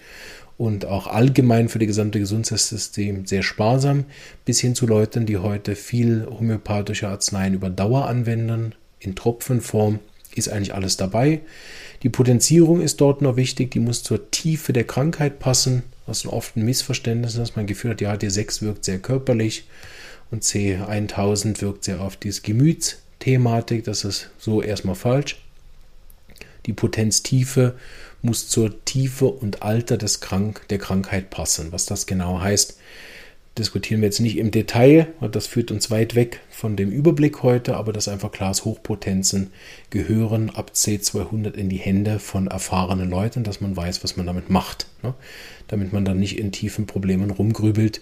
und 0.57 0.85
auch 0.85 1.07
allgemein 1.07 1.69
für 1.69 1.79
das 1.79 1.87
gesamte 1.87 2.19
Gesundheitssystem 2.19 3.25
sehr 3.25 3.43
sparsam, 3.43 4.05
bis 4.45 4.59
hin 4.59 4.75
zu 4.75 4.85
Leuten, 4.85 5.25
die 5.25 5.37
heute 5.37 5.75
viel 5.75 6.27
homöopathische 6.29 7.07
Arzneien 7.07 7.53
über 7.53 7.69
Dauer 7.69 8.07
anwenden, 8.07 8.75
in 8.99 9.15
Tropfenform, 9.15 9.99
ist 10.35 10.49
eigentlich 10.49 10.73
alles 10.73 10.97
dabei. 10.97 11.41
Die 12.03 12.09
Potenzierung 12.09 12.81
ist 12.81 13.01
dort 13.01 13.21
noch 13.21 13.35
wichtig, 13.35 13.71
die 13.71 13.79
muss 13.79 14.03
zur 14.03 14.31
Tiefe 14.31 14.73
der 14.73 14.85
Krankheit 14.85 15.39
passen, 15.39 15.83
was 16.05 16.25
oft 16.25 16.55
ein 16.55 16.65
Missverständnis 16.65 17.33
ist, 17.33 17.39
dass 17.39 17.55
man 17.55 17.67
Gefühl 17.67 17.91
hat, 17.91 18.01
ja, 18.01 18.13
D6 18.13 18.61
wirkt 18.61 18.85
sehr 18.85 18.99
körperlich 18.99 19.67
und 20.31 20.43
C1000 20.43 21.61
wirkt 21.61 21.83
sehr 21.83 22.01
auf 22.01 22.17
dieses 22.17 22.41
Gemüts 22.41 23.02
Thematik, 23.23 23.85
das 23.85 24.03
ist 24.03 24.31
so 24.37 24.61
erstmal 24.61 24.95
falsch. 24.95 25.41
Die 26.65 26.73
Potenztiefe 26.73 27.75
muss 28.21 28.49
zur 28.49 28.83
Tiefe 28.83 29.27
und 29.27 29.63
Alter 29.63 29.97
des 29.97 30.19
Krank 30.19 30.67
der 30.67 30.77
Krankheit 30.77 31.29
passen. 31.29 31.71
Was 31.71 31.85
das 31.85 32.05
genau 32.05 32.41
heißt, 32.41 32.77
diskutieren 33.57 34.01
wir 34.01 34.07
jetzt 34.07 34.19
nicht 34.19 34.37
im 34.37 34.51
Detail, 34.51 35.07
das 35.31 35.47
führt 35.47 35.71
uns 35.71 35.89
weit 35.89 36.15
weg 36.15 36.41
von 36.49 36.75
dem 36.75 36.91
Überblick 36.91 37.43
heute, 37.43 37.77
aber 37.77 37.93
das 37.93 38.09
einfach 38.09 38.33
klar 38.33 38.51
ist, 38.51 38.65
Hochpotenzen 38.65 39.51
gehören 39.89 40.49
ab 40.49 40.71
C200 40.75 41.53
in 41.53 41.69
die 41.69 41.77
Hände 41.77 42.19
von 42.19 42.47
erfahrenen 42.47 43.09
Leuten, 43.09 43.45
dass 43.45 43.61
man 43.61 43.77
weiß, 43.77 44.03
was 44.03 44.17
man 44.17 44.25
damit 44.25 44.49
macht. 44.49 44.87
Ne? 45.01 45.13
Damit 45.69 45.93
man 45.93 46.03
dann 46.03 46.19
nicht 46.19 46.37
in 46.37 46.51
tiefen 46.51 46.87
Problemen 46.87 47.31
rumgrübelt, 47.31 48.01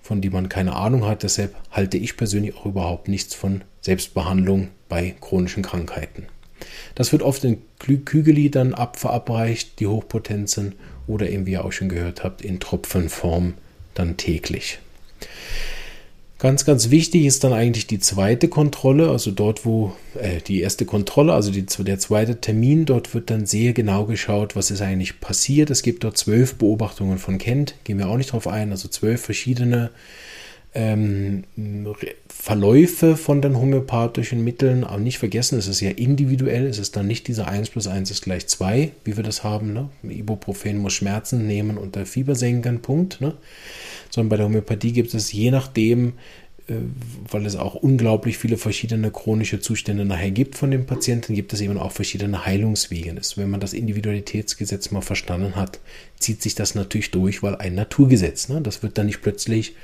von 0.00 0.20
die 0.20 0.30
man 0.30 0.48
keine 0.48 0.76
Ahnung 0.76 1.06
hat. 1.06 1.24
Deshalb 1.24 1.56
halte 1.72 1.96
ich 1.96 2.16
persönlich 2.16 2.54
auch 2.54 2.66
überhaupt 2.66 3.08
nichts 3.08 3.34
von 3.34 3.62
Selbstbehandlung 3.84 4.68
bei 4.88 5.14
chronischen 5.20 5.62
Krankheiten. 5.62 6.26
Das 6.94 7.12
wird 7.12 7.22
oft 7.22 7.44
in 7.44 7.58
Kügeli 7.78 8.50
dann 8.50 8.72
ab 8.72 8.98
verabreicht, 8.98 9.78
die 9.78 9.86
Hochpotenzen, 9.86 10.74
oder 11.06 11.28
eben, 11.28 11.44
wie 11.44 11.52
ihr 11.52 11.64
auch 11.66 11.72
schon 11.72 11.90
gehört 11.90 12.24
habt, 12.24 12.40
in 12.40 12.60
Tropfenform 12.60 13.54
dann 13.92 14.16
täglich. 14.16 14.78
Ganz, 16.38 16.64
ganz 16.64 16.90
wichtig 16.90 17.26
ist 17.26 17.44
dann 17.44 17.52
eigentlich 17.52 17.86
die 17.86 17.98
zweite 17.98 18.48
Kontrolle, 18.48 19.10
also 19.10 19.30
dort, 19.30 19.66
wo 19.66 19.94
äh, 20.18 20.40
die 20.40 20.60
erste 20.60 20.86
Kontrolle, 20.86 21.34
also 21.34 21.50
die, 21.50 21.64
der 21.64 21.98
zweite 21.98 22.40
Termin, 22.40 22.86
dort 22.86 23.14
wird 23.14 23.30
dann 23.30 23.44
sehr 23.44 23.74
genau 23.74 24.04
geschaut, 24.06 24.56
was 24.56 24.70
ist 24.70 24.80
eigentlich 24.80 25.20
passiert. 25.20 25.70
Es 25.70 25.82
gibt 25.82 26.04
dort 26.04 26.16
zwölf 26.16 26.56
Beobachtungen 26.56 27.18
von 27.18 27.38
Kent, 27.38 27.74
gehen 27.84 27.98
wir 27.98 28.08
auch 28.08 28.16
nicht 28.16 28.32
drauf 28.32 28.46
ein, 28.46 28.72
also 28.72 28.88
zwölf 28.88 29.22
verschiedene 29.22 29.90
ähm, 30.74 31.44
Verläufe 32.28 33.16
von 33.16 33.40
den 33.40 33.56
homöopathischen 33.56 34.42
Mitteln, 34.42 34.82
aber 34.84 34.98
nicht 34.98 35.18
vergessen, 35.18 35.58
es 35.58 35.68
ist 35.68 35.80
ja 35.80 35.90
individuell, 35.90 36.66
es 36.66 36.78
ist 36.78 36.96
dann 36.96 37.06
nicht 37.06 37.28
dieser 37.28 37.48
1 37.48 37.70
plus 37.70 37.86
1 37.86 38.10
ist 38.10 38.22
gleich 38.22 38.48
2, 38.48 38.90
wie 39.04 39.16
wir 39.16 39.24
das 39.24 39.44
haben. 39.44 39.72
Ne? 39.72 39.88
Ibuprofen 40.02 40.78
muss 40.78 40.92
Schmerzen 40.92 41.46
nehmen 41.46 41.78
und 41.78 41.94
der 41.94 42.06
Fieber 42.06 42.34
senken, 42.34 42.82
Punkt. 42.82 43.20
Ne? 43.20 43.34
Sondern 44.10 44.30
bei 44.30 44.36
der 44.36 44.46
Homöopathie 44.46 44.92
gibt 44.92 45.14
es 45.14 45.32
je 45.32 45.52
nachdem, 45.52 46.14
äh, 46.66 46.74
weil 47.30 47.46
es 47.46 47.54
auch 47.54 47.76
unglaublich 47.76 48.36
viele 48.36 48.56
verschiedene 48.56 49.12
chronische 49.12 49.60
Zustände 49.60 50.04
nachher 50.04 50.32
gibt 50.32 50.56
von 50.56 50.72
den 50.72 50.86
Patienten, 50.86 51.34
gibt 51.34 51.52
es 51.52 51.60
eben 51.60 51.78
auch 51.78 51.92
verschiedene 51.92 52.46
Heilungswege. 52.46 53.14
Wenn 53.36 53.50
man 53.50 53.60
das 53.60 53.74
Individualitätsgesetz 53.74 54.90
mal 54.90 55.02
verstanden 55.02 55.54
hat, 55.54 55.78
zieht 56.18 56.42
sich 56.42 56.56
das 56.56 56.74
natürlich 56.74 57.12
durch, 57.12 57.44
weil 57.44 57.54
ein 57.54 57.76
Naturgesetz, 57.76 58.48
ne? 58.48 58.60
das 58.60 58.82
wird 58.82 58.98
dann 58.98 59.06
nicht 59.06 59.22
plötzlich 59.22 59.74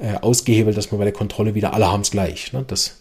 äh, 0.00 0.14
ausgehebelt, 0.14 0.76
dass 0.76 0.90
man 0.90 0.98
bei 0.98 1.04
der 1.04 1.12
Kontrolle 1.12 1.54
wieder 1.54 1.74
alle 1.74 1.92
haben 1.92 2.00
es 2.00 2.10
gleich. 2.10 2.52
Ne? 2.52 2.64
Das 2.66 2.96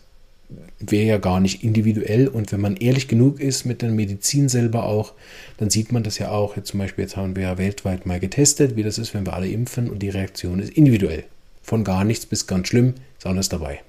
wäre 0.80 1.06
ja 1.06 1.18
gar 1.18 1.40
nicht 1.40 1.64
individuell. 1.64 2.28
Und 2.28 2.52
wenn 2.52 2.62
man 2.62 2.76
ehrlich 2.76 3.08
genug 3.08 3.40
ist 3.40 3.66
mit 3.66 3.82
der 3.82 3.90
Medizin 3.90 4.50
selber 4.50 4.86
auch, 4.86 5.14
dann 5.58 5.70
sieht 5.70 5.92
man 5.92 6.04
das 6.04 6.18
ja 6.18 6.32
auch. 6.32 6.56
Jetzt 6.56 6.70
zum 6.70 6.80
Beispiel, 6.80 7.04
jetzt 7.04 7.18
haben 7.18 7.36
wir 7.36 7.44
ja 7.44 7.58
weltweit 7.58 8.06
mal 8.06 8.20
getestet, 8.20 8.76
wie 8.76 8.84
das 8.84 8.98
ist, 8.98 9.14
wenn 9.14 9.26
wir 9.26 9.34
alle 9.34 9.48
impfen 9.48 9.90
und 9.90 10.00
die 10.00 10.10
Reaktion 10.10 10.60
ist 10.60 10.74
individuell. 10.74 11.24
Von 11.64 11.84
gar 11.84 12.04
nichts 12.04 12.26
bis 12.26 12.48
ganz 12.48 12.68
schlimm 12.68 12.96
ist 13.18 13.28
alles 13.28 13.50
dabei. 13.50 13.82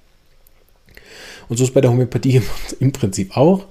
Und 1.48 1.56
so 1.56 1.64
ist 1.64 1.74
bei 1.74 1.80
der 1.80 1.90
Homöopathie 1.90 2.42
im 2.80 2.92
Prinzip 2.92 3.36
auch. 3.36 3.66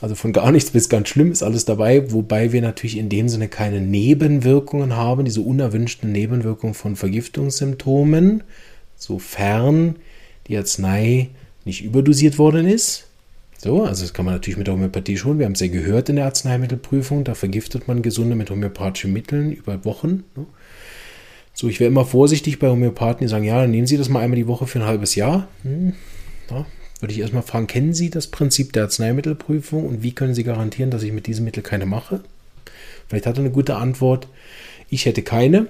Also 0.00 0.16
von 0.16 0.32
gar 0.32 0.50
nichts 0.50 0.72
bis 0.72 0.88
ganz 0.88 1.08
schlimm 1.08 1.30
ist 1.30 1.44
alles 1.44 1.64
dabei, 1.64 2.10
wobei 2.10 2.50
wir 2.50 2.60
natürlich 2.60 2.98
in 2.98 3.08
dem 3.08 3.28
Sinne 3.28 3.46
keine 3.46 3.80
Nebenwirkungen 3.80 4.96
haben, 4.96 5.24
diese 5.24 5.42
unerwünschten 5.42 6.10
Nebenwirkungen 6.10 6.74
von 6.74 6.96
Vergiftungssymptomen, 6.96 8.42
sofern 9.02 9.96
die 10.48 10.56
Arznei 10.56 11.30
nicht 11.64 11.82
überdosiert 11.82 12.38
worden 12.38 12.66
ist. 12.66 13.08
So, 13.58 13.84
also 13.84 14.02
das 14.02 14.12
kann 14.12 14.24
man 14.24 14.34
natürlich 14.34 14.56
mit 14.56 14.66
der 14.66 14.74
Homöopathie 14.74 15.16
schon. 15.16 15.38
Wir 15.38 15.46
haben 15.46 15.52
es 15.52 15.60
ja 15.60 15.68
gehört 15.68 16.08
in 16.08 16.16
der 16.16 16.24
Arzneimittelprüfung. 16.24 17.22
Da 17.22 17.34
vergiftet 17.34 17.86
man 17.86 18.02
Gesunde 18.02 18.34
mit 18.34 18.50
homöopathischen 18.50 19.12
Mitteln 19.12 19.52
über 19.52 19.84
Wochen. 19.84 20.24
Ne? 20.34 20.46
So, 21.54 21.68
ich 21.68 21.78
wäre 21.78 21.88
immer 21.88 22.04
vorsichtig 22.04 22.58
bei 22.58 22.68
Homöopathen, 22.68 23.20
die 23.20 23.28
sagen, 23.28 23.44
ja, 23.44 23.60
dann 23.60 23.70
nehmen 23.70 23.86
Sie 23.86 23.98
das 23.98 24.08
mal 24.08 24.20
einmal 24.20 24.36
die 24.36 24.48
Woche 24.48 24.66
für 24.66 24.80
ein 24.80 24.86
halbes 24.86 25.14
Jahr. 25.14 25.48
Hm, 25.62 25.92
ja, 26.50 26.66
würde 27.00 27.12
ich 27.12 27.20
erstmal 27.20 27.42
fragen, 27.42 27.66
kennen 27.66 27.94
Sie 27.94 28.10
das 28.10 28.26
Prinzip 28.26 28.72
der 28.72 28.84
Arzneimittelprüfung 28.84 29.86
und 29.86 30.02
wie 30.02 30.12
können 30.12 30.34
Sie 30.34 30.44
garantieren, 30.44 30.90
dass 30.90 31.02
ich 31.02 31.12
mit 31.12 31.26
diesem 31.26 31.44
Mittel 31.44 31.62
keine 31.62 31.86
mache? 31.86 32.20
Vielleicht 33.06 33.26
hat 33.26 33.36
er 33.36 33.40
eine 33.40 33.50
gute 33.50 33.76
Antwort. 33.76 34.26
Ich 34.88 35.06
hätte 35.06 35.22
keine. 35.22 35.66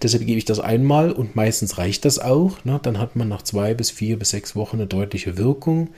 Deshalb 0.00 0.26
gebe 0.26 0.38
ich 0.38 0.44
das 0.44 0.58
einmal 0.58 1.12
und 1.12 1.36
meistens 1.36 1.78
reicht 1.78 2.04
das 2.04 2.18
auch. 2.18 2.64
Ne? 2.64 2.80
Dann 2.82 2.98
hat 2.98 3.14
man 3.14 3.28
nach 3.28 3.42
zwei 3.42 3.74
bis 3.74 3.90
vier 3.90 4.18
bis 4.18 4.30
sechs 4.30 4.56
Wochen 4.56 4.76
eine 4.76 4.86
deutliche 4.86 5.36
Wirkung, 5.36 5.90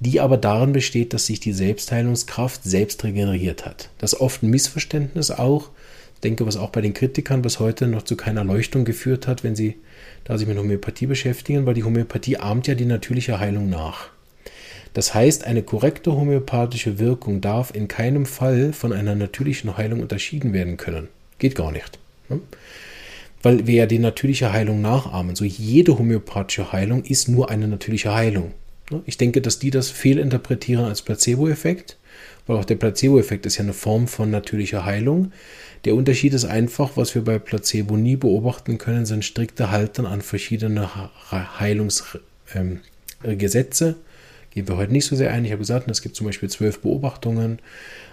die 0.00 0.20
aber 0.20 0.36
darin 0.36 0.72
besteht, 0.72 1.12
dass 1.12 1.26
sich 1.26 1.40
die 1.40 1.52
Selbstheilungskraft 1.52 2.64
selbst 2.64 3.02
regeneriert 3.04 3.66
hat. 3.66 3.90
Das 3.98 4.12
ist 4.14 4.20
oft 4.20 4.42
ein 4.42 4.50
Missverständnis 4.50 5.30
auch. 5.30 5.70
Ich 6.14 6.20
denke, 6.20 6.46
was 6.46 6.56
auch 6.56 6.70
bei 6.70 6.80
den 6.80 6.94
Kritikern 6.94 7.42
bis 7.42 7.58
heute 7.58 7.88
noch 7.88 8.02
zu 8.02 8.16
keiner 8.16 8.44
Leuchtung 8.44 8.84
geführt 8.84 9.26
hat, 9.26 9.42
wenn 9.42 9.56
sie 9.56 9.76
da 10.24 10.38
sich 10.38 10.46
mit 10.46 10.56
Homöopathie 10.56 11.06
beschäftigen, 11.06 11.66
weil 11.66 11.74
die 11.74 11.84
Homöopathie 11.84 12.36
ahmt 12.36 12.68
ja 12.68 12.74
die 12.74 12.84
natürliche 12.84 13.40
Heilung 13.40 13.68
nach. 13.68 14.10
Das 14.94 15.14
heißt, 15.14 15.44
eine 15.44 15.62
korrekte 15.62 16.12
homöopathische 16.12 16.98
Wirkung 16.98 17.40
darf 17.40 17.74
in 17.74 17.88
keinem 17.88 18.26
Fall 18.26 18.72
von 18.72 18.92
einer 18.92 19.14
natürlichen 19.14 19.76
Heilung 19.76 20.00
unterschieden 20.00 20.52
werden 20.52 20.76
können. 20.76 21.08
Geht 21.38 21.54
gar 21.54 21.72
nicht. 21.72 21.98
Ne? 22.28 22.40
Weil 23.42 23.66
wir 23.66 23.74
ja 23.74 23.86
die 23.86 23.98
natürliche 23.98 24.52
Heilung 24.52 24.80
nachahmen. 24.80 25.36
So 25.36 25.44
jede 25.44 25.98
homöopathische 25.98 26.72
Heilung 26.72 27.04
ist 27.04 27.28
nur 27.28 27.50
eine 27.50 27.68
natürliche 27.68 28.14
Heilung. 28.14 28.52
Ne? 28.90 29.02
Ich 29.06 29.18
denke, 29.18 29.40
dass 29.40 29.58
die 29.58 29.70
das 29.70 29.90
fehlinterpretieren 29.90 30.84
als 30.84 31.02
Placebo-Effekt, 31.02 31.96
weil 32.46 32.56
auch 32.56 32.64
der 32.64 32.76
Placebo-Effekt 32.76 33.46
ist 33.46 33.56
ja 33.56 33.64
eine 33.64 33.72
Form 33.72 34.06
von 34.06 34.30
natürlicher 34.30 34.84
Heilung. 34.84 35.32
Der 35.84 35.96
Unterschied 35.96 36.34
ist 36.34 36.44
einfach, 36.44 36.96
was 36.96 37.14
wir 37.14 37.24
bei 37.24 37.38
Placebo 37.38 37.96
nie 37.96 38.16
beobachten 38.16 38.78
können, 38.78 39.06
sind 39.06 39.24
strikte 39.24 39.72
Halten 39.72 40.06
an 40.06 40.22
verschiedene 40.22 40.88
Heilungsgesetze. 41.58 43.88
Ähm, 43.88 43.96
Gehen 44.54 44.68
wir 44.68 44.76
heute 44.76 44.92
nicht 44.92 45.06
so 45.06 45.16
sehr 45.16 45.32
ein. 45.32 45.46
Ich 45.46 45.50
habe 45.50 45.60
gesagt, 45.60 45.90
es 45.90 46.02
gibt 46.02 46.14
zum 46.14 46.26
Beispiel 46.26 46.50
zwölf 46.50 46.80
Beobachtungen, 46.80 47.58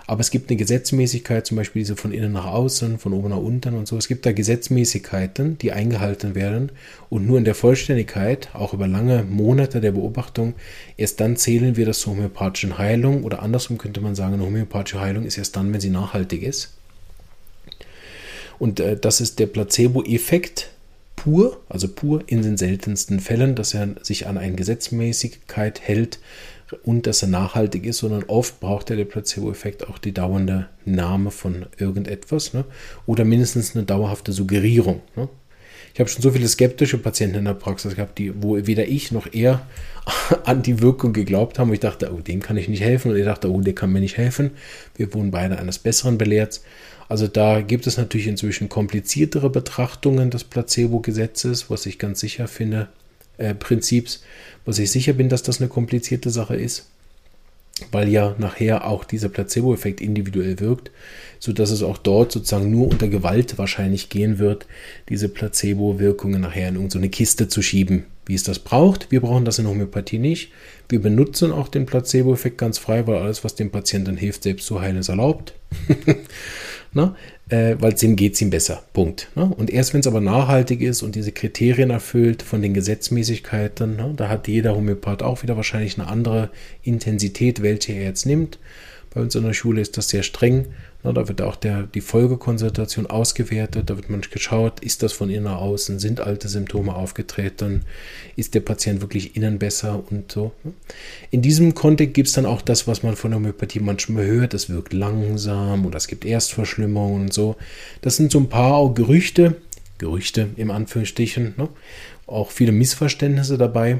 aber 0.09 0.21
es 0.21 0.31
gibt 0.31 0.49
eine 0.49 0.57
Gesetzmäßigkeit, 0.57 1.45
zum 1.45 1.57
Beispiel 1.57 1.81
diese 1.81 1.95
von 1.95 2.11
innen 2.11 2.31
nach 2.31 2.47
außen, 2.47 2.97
von 2.97 3.13
oben 3.13 3.29
nach 3.29 3.37
unten 3.37 3.75
und 3.75 3.87
so. 3.87 3.95
Es 3.95 4.07
gibt 4.07 4.25
da 4.25 4.31
Gesetzmäßigkeiten, 4.31 5.59
die 5.59 5.71
eingehalten 5.71 6.33
werden 6.33 6.71
und 7.11 7.27
nur 7.27 7.37
in 7.37 7.43
der 7.43 7.53
Vollständigkeit, 7.53 8.49
auch 8.53 8.73
über 8.73 8.87
lange 8.87 9.23
Monate 9.23 9.81
der 9.81 9.91
Beobachtung, 9.91 10.55
erst 10.97 11.19
dann 11.19 11.37
zählen 11.37 11.77
wir 11.77 11.85
das 11.85 11.99
zur 11.99 12.13
homöopathischen 12.13 12.79
Heilung 12.79 13.23
oder 13.23 13.43
andersrum 13.43 13.77
könnte 13.77 14.01
man 14.01 14.15
sagen, 14.15 14.33
eine 14.33 14.45
homöopathische 14.45 14.99
Heilung 14.99 15.25
ist 15.25 15.37
erst 15.37 15.55
dann, 15.55 15.71
wenn 15.71 15.79
sie 15.79 15.91
nachhaltig 15.91 16.41
ist. 16.41 16.73
Und 18.57 18.79
äh, 18.79 18.97
das 18.97 19.21
ist 19.21 19.37
der 19.37 19.45
Placebo-Effekt 19.45 20.71
pur, 21.17 21.59
also 21.69 21.87
pur 21.87 22.23
in 22.25 22.41
den 22.41 22.57
seltensten 22.57 23.19
Fällen, 23.19 23.53
dass 23.53 23.75
er 23.75 23.89
sich 24.01 24.25
an 24.25 24.39
eine 24.39 24.55
Gesetzmäßigkeit 24.55 25.81
hält, 25.81 26.17
und 26.83 27.07
dass 27.07 27.21
er 27.21 27.29
nachhaltig 27.29 27.85
ist, 27.85 27.99
sondern 27.99 28.23
oft 28.23 28.59
braucht 28.59 28.89
er 28.89 28.95
der 28.95 29.05
Placebo-Effekt 29.05 29.87
auch 29.87 29.97
die 29.97 30.13
dauernde 30.13 30.67
Name 30.85 31.31
von 31.31 31.65
irgendetwas 31.77 32.53
ne? 32.53 32.65
oder 33.05 33.25
mindestens 33.25 33.75
eine 33.75 33.85
dauerhafte 33.85 34.31
Suggerierung. 34.31 35.01
Ne? 35.15 35.29
Ich 35.93 35.99
habe 35.99 36.09
schon 36.09 36.21
so 36.21 36.31
viele 36.31 36.47
skeptische 36.47 36.97
Patienten 36.97 37.39
in 37.39 37.45
der 37.45 37.53
Praxis 37.53 37.95
gehabt, 37.95 38.19
die, 38.19 38.31
wo 38.41 38.55
weder 38.55 38.87
ich 38.87 39.11
noch 39.11 39.27
er 39.33 39.67
an 40.45 40.61
die 40.61 40.81
Wirkung 40.81 41.13
geglaubt 41.13 41.59
haben. 41.59 41.69
wo 41.69 41.73
ich 41.73 41.79
dachte, 41.79 42.13
oh, 42.13 42.21
dem 42.21 42.41
kann 42.41 42.57
ich 42.57 42.69
nicht 42.69 42.81
helfen. 42.81 43.11
Und 43.11 43.17
er 43.17 43.25
dachte, 43.25 43.51
oh, 43.51 43.61
der 43.61 43.73
kann 43.73 43.91
mir 43.91 43.99
nicht 43.99 44.17
helfen. 44.17 44.51
Wir 44.95 45.13
wurden 45.13 45.31
beide 45.31 45.57
eines 45.57 45.79
Besseren 45.79 46.17
belehrt. 46.17 46.61
Also 47.07 47.27
da 47.27 47.61
gibt 47.61 47.87
es 47.87 47.97
natürlich 47.97 48.27
inzwischen 48.27 48.69
kompliziertere 48.69 49.49
Betrachtungen 49.49 50.29
des 50.29 50.43
Placebo-Gesetzes, 50.43 51.69
was 51.69 51.87
ich 51.87 51.97
ganz 51.97 52.19
sicher 52.19 52.47
finde, 52.47 52.87
äh, 53.39 53.55
Prinzips, 53.55 54.23
was 54.65 54.79
ich 54.79 54.91
sicher 54.91 55.13
bin, 55.13 55.29
dass 55.29 55.43
das 55.43 55.59
eine 55.59 55.69
komplizierte 55.69 56.29
Sache 56.29 56.55
ist, 56.55 56.87
weil 57.91 58.09
ja 58.09 58.35
nachher 58.37 58.85
auch 58.85 59.03
dieser 59.03 59.29
Placebo-Effekt 59.29 60.01
individuell 60.01 60.59
wirkt, 60.59 60.91
sodass 61.39 61.71
es 61.71 61.81
auch 61.81 61.97
dort 61.97 62.31
sozusagen 62.31 62.69
nur 62.69 62.87
unter 62.89 63.07
Gewalt 63.07 63.57
wahrscheinlich 63.57 64.09
gehen 64.09 64.37
wird, 64.37 64.67
diese 65.07 65.29
Placebo-Wirkungen 65.29 66.41
nachher 66.41 66.69
in 66.69 66.75
irgendeine 66.75 67.09
Kiste 67.09 67.47
zu 67.47 67.61
schieben, 67.61 68.05
wie 68.25 68.35
es 68.35 68.43
das 68.43 68.59
braucht. 68.59 69.11
Wir 69.11 69.21
brauchen 69.21 69.45
das 69.45 69.59
in 69.59 69.67
Homöopathie 69.67 70.19
nicht. 70.19 70.51
Wir 70.89 71.01
benutzen 71.01 71.51
auch 71.51 71.67
den 71.67 71.85
Placebo-Effekt 71.85 72.57
ganz 72.57 72.77
frei, 72.77 73.07
weil 73.07 73.21
alles, 73.21 73.43
was 73.43 73.55
dem 73.55 73.71
Patienten 73.71 74.17
hilft, 74.17 74.43
selbst 74.43 74.67
zu 74.67 74.81
heilen, 74.81 74.97
ist 74.97 75.09
erlaubt. 75.09 75.53
Ne? 76.91 77.15
Äh, 77.49 77.77
weil 77.79 77.93
dem 77.93 78.15
geht 78.15 78.35
es 78.35 78.41
ihm 78.41 78.51
besser. 78.51 78.83
Punkt. 78.93 79.29
Ne? 79.35 79.43
Und 79.45 79.71
erst 79.71 79.93
wenn 79.93 80.01
es 80.01 80.07
aber 80.07 80.21
nachhaltig 80.21 80.81
ist 80.81 81.01
und 81.01 81.15
diese 81.15 81.31
Kriterien 81.31 81.89
erfüllt 81.89 82.43
von 82.43 82.61
den 82.61 82.75
Gesetzmäßigkeiten, 82.75 83.95
ne? 83.95 84.13
da 84.15 84.29
hat 84.29 84.47
jeder 84.47 84.75
Homöopath 84.75 85.23
auch 85.23 85.41
wieder 85.41 85.57
wahrscheinlich 85.57 85.97
eine 85.97 86.07
andere 86.07 86.51
Intensität, 86.83 87.63
welche 87.63 87.93
er 87.93 88.03
jetzt 88.03 88.27
nimmt. 88.27 88.59
Bei 89.11 89.21
uns 89.21 89.33
in 89.33 89.43
der 89.43 89.53
Schule 89.53 89.81
ist 89.81 89.97
das 89.97 90.09
sehr 90.09 90.21
streng 90.21 90.67
na, 91.01 91.13
da 91.13 91.29
wird 91.29 91.41
auch 91.41 91.55
der, 91.55 91.83
die 91.83 92.01
Folgekonsultation 92.01 93.07
ausgewertet, 93.07 93.89
da 93.89 93.95
wird 93.95 94.09
man 94.09 94.19
geschaut, 94.21 94.81
ist 94.81 95.01
das 95.01 95.13
von 95.13 95.29
innen 95.29 95.45
nach 95.45 95.59
außen, 95.59 95.97
sind 95.97 96.19
alte 96.19 96.49
Symptome 96.49 96.93
aufgetreten, 96.93 97.83
ist 98.35 98.53
der 98.53 98.59
Patient 98.59 98.99
wirklich 98.99 99.37
innen 99.37 99.59
besser 99.59 100.03
und 100.09 100.29
so. 100.29 100.51
Ne? 100.63 100.73
In 101.31 101.41
diesem 101.41 101.73
Kontext 101.73 102.15
gibt 102.15 102.27
es 102.27 102.33
dann 102.33 102.45
auch 102.45 102.61
das, 102.61 102.85
was 102.85 103.01
man 103.01 103.15
von 103.15 103.31
der 103.31 103.39
Homöopathie 103.39 103.79
manchmal 103.79 104.25
hört, 104.25 104.53
es 104.53 104.69
wirkt 104.69 104.91
langsam 104.91 105.85
oder 105.85 105.95
es 105.95 106.07
gibt 106.07 106.25
Erstverschlimmungen 106.25 107.21
und 107.21 107.33
so. 107.33 107.55
Das 108.01 108.17
sind 108.17 108.31
so 108.31 108.39
ein 108.39 108.49
paar 108.49 108.93
Gerüchte, 108.93 109.55
Gerüchte 109.99 110.49
im 110.57 110.69
Anführungsstrichen, 110.69 111.53
ne? 111.55 111.69
auch 112.27 112.51
viele 112.51 112.73
Missverständnisse 112.73 113.57
dabei. 113.57 113.99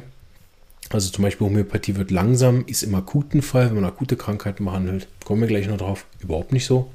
Also 0.90 1.12
zum 1.12 1.24
Beispiel 1.24 1.46
Homöopathie 1.46 1.96
wird 1.96 2.10
langsam, 2.10 2.64
ist 2.66 2.84
im 2.84 2.96
akuten 2.96 3.42
Fall, 3.42 3.68
wenn 3.68 3.76
man 3.76 3.86
akute 3.86 4.18
Krankheiten 4.18 4.66
behandelt. 4.66 5.08
Kommen 5.24 5.42
wir 5.42 5.48
gleich 5.48 5.68
noch 5.68 5.78
drauf. 5.78 6.06
Überhaupt 6.20 6.52
nicht 6.52 6.66
so. 6.66 6.90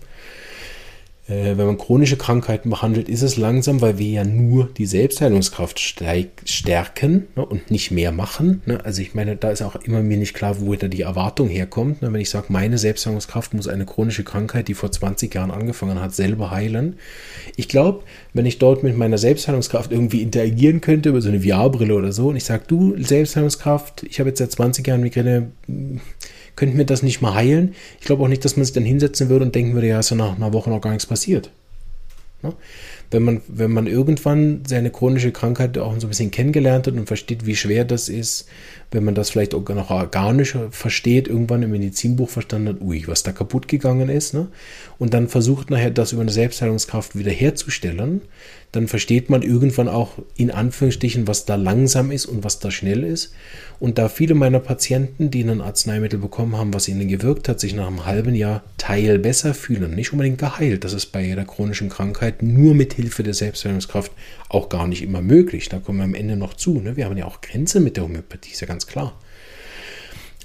Äh, 1.27 1.57
wenn 1.57 1.67
man 1.67 1.79
chronische 1.79 2.17
Krankheiten 2.17 2.69
behandelt, 2.69 3.09
ist 3.09 3.23
es 3.23 3.37
langsam, 3.37 3.81
weil 3.81 3.99
wir 3.99 4.09
ja 4.09 4.25
nur 4.25 4.69
die 4.77 4.85
Selbstheilungskraft 4.85 5.81
stärken 5.81 7.27
ne, 7.35 7.47
und 7.47 7.71
nicht 7.71 7.91
mehr 7.91 8.13
machen. 8.13 8.61
Ne? 8.67 8.85
Also 8.85 9.01
ich 9.01 9.15
meine, 9.15 9.37
da 9.37 9.51
ist 9.51 9.63
auch 9.63 9.77
immer 9.77 10.03
mir 10.03 10.19
nicht 10.19 10.35
klar, 10.35 10.61
wo 10.61 10.75
da 10.75 10.89
die 10.89 11.01
Erwartung 11.01 11.49
herkommt. 11.49 12.03
Ne? 12.03 12.13
Wenn 12.13 12.21
ich 12.21 12.29
sage, 12.29 12.47
meine 12.51 12.77
Selbstheilungskraft 12.77 13.55
muss 13.55 13.69
eine 13.69 13.87
chronische 13.87 14.23
Krankheit, 14.23 14.69
die 14.69 14.75
vor 14.75 14.93
20 14.93 15.35
Jahren 15.35 15.51
angefangen 15.51 15.99
hat, 15.99 16.15
selber 16.15 16.51
heilen. 16.51 16.97
Ich 17.57 17.69
glaube, 17.69 18.03
wenn 18.35 18.45
ich 18.45 18.59
dort 18.59 18.83
mit 18.83 18.97
meiner 18.97 19.17
Selbstheilungskraft 19.17 19.93
irgendwie 19.93 20.21
interagieren 20.21 20.83
könnte, 20.83 21.09
über 21.09 21.23
so 21.23 21.31
eine 21.31 21.41
VR-Brille 21.41 21.95
oder 21.95 22.13
so, 22.13 22.29
und 22.29 22.37
ich 22.37 22.45
sage, 22.45 22.65
du, 22.67 23.03
Selbstheilungskraft, 23.03 24.03
ich 24.03 24.21
habe 24.21 24.29
jetzt 24.29 24.41
seit 24.41 24.53
20 24.53 24.87
Jahren 24.87 25.01
Migräne, 25.01 25.53
könnten 26.57 26.79
wir 26.79 26.87
das 26.87 27.03
nicht 27.03 27.21
mal 27.21 27.35
heilen? 27.35 27.75
Ich 28.01 28.07
glaube 28.07 28.23
auch 28.23 28.29
nicht, 28.29 28.45
dass 28.45 28.57
man 28.57 28.65
sich 28.65 28.75
dann 28.75 28.85
hinsetzen 28.85 29.29
würde 29.29 29.45
und 29.45 29.55
denken 29.55 29.75
würde, 29.75 29.89
ja, 29.89 30.01
ist 30.01 30.11
ja 30.11 30.17
nach 30.17 30.37
einer 30.37 30.53
Woche 30.53 30.71
noch 30.71 30.81
gar 30.81 30.91
nichts 30.91 31.07
passiert. 31.07 31.51
Ne? 32.45 32.53
Wenn, 33.11 33.23
man, 33.23 33.41
wenn 33.49 33.73
man 33.73 33.87
irgendwann 33.87 34.63
seine 34.67 34.91
chronische 34.91 35.33
Krankheit 35.33 35.79
auch 35.79 35.99
so 35.99 36.07
ein 36.07 36.11
bisschen 36.11 36.31
kennengelernt 36.31 36.87
hat 36.87 36.95
und 36.95 37.07
versteht, 37.07 37.47
wie 37.47 37.57
schwer 37.57 37.85
das 37.85 38.09
ist, 38.09 38.49
wenn 38.91 39.05
man 39.05 39.15
das 39.15 39.31
vielleicht 39.31 39.55
auch 39.55 39.69
noch 39.69 39.91
organisch 39.91 40.57
versteht, 40.71 41.27
irgendwann 41.27 41.63
im 41.63 41.71
Medizinbuch 41.71 42.29
verstanden 42.29 42.69
hat, 42.69 42.81
ui, 42.81 43.05
was 43.07 43.23
da 43.23 43.33
kaputt 43.33 43.67
gegangen 43.67 44.09
ist, 44.09 44.35
ne? 44.35 44.49
und 44.99 45.15
dann 45.15 45.29
versucht 45.29 45.71
nachher 45.71 45.91
das 45.91 46.13
über 46.13 46.23
eine 46.23 46.33
Selbstheilungskraft 46.33 47.17
wiederherzustellen, 47.17 48.23
dann 48.75 48.89
versteht 48.89 49.31
man 49.31 49.43
irgendwann 49.43 49.89
auch 49.89 50.19
in 50.37 50.51
Anführungsstrichen, 50.51 51.29
was 51.29 51.45
da 51.45 51.55
langsam 51.55 52.11
ist 52.11 52.27
und 52.27 52.43
was 52.43 52.59
da 52.59 52.71
schnell 52.71 53.05
ist. 53.05 53.33
Und 53.79 53.99
da 53.99 54.09
viele 54.09 54.35
meiner 54.35 54.59
Patienten, 54.59 55.31
die 55.31 55.43
ein 55.43 55.61
Arzneimittel 55.61 56.19
bekommen 56.19 56.57
haben, 56.57 56.75
was 56.75 56.89
ihnen 56.89 57.07
gewirkt 57.07 57.49
hat, 57.49 57.61
sich 57.61 57.75
nach 57.75 57.87
einem 57.87 58.05
halben 58.05 58.35
Jahr 58.35 58.65
teil 58.79 59.19
besser 59.19 59.55
fühlen, 59.55 59.95
nicht 59.95 60.13
unbedingt 60.13 60.39
geheilt, 60.39 60.83
das 60.83 60.93
ist 60.93 61.07
bei 61.07 61.25
jeder 61.25 61.45
chronischen 61.45 61.89
Krankheit 61.89 62.43
nur 62.43 62.75
mit 62.75 62.95
Hilfe 62.95 63.23
der 63.23 63.35
Selbstheilungskraft 63.35 64.11
auch 64.49 64.69
gar 64.69 64.89
nicht 64.89 65.03
immer 65.03 65.23
möglich. 65.23 65.69
Da 65.69 65.79
kommen 65.79 65.99
wir 65.99 66.05
am 66.05 66.15
Ende 66.15 66.37
noch 66.37 66.55
zu. 66.55 66.81
Ne? 66.81 66.97
Wir 66.97 67.05
haben 67.05 67.17
ja 67.17 67.27
auch 67.27 67.41
Grenzen 67.43 67.85
mit 67.85 67.97
der 67.97 68.05
Homöopathie, 68.05 68.53
ist 68.53 68.61
ja 68.61 68.67
ganz 68.67 68.87
klar. 68.87 69.19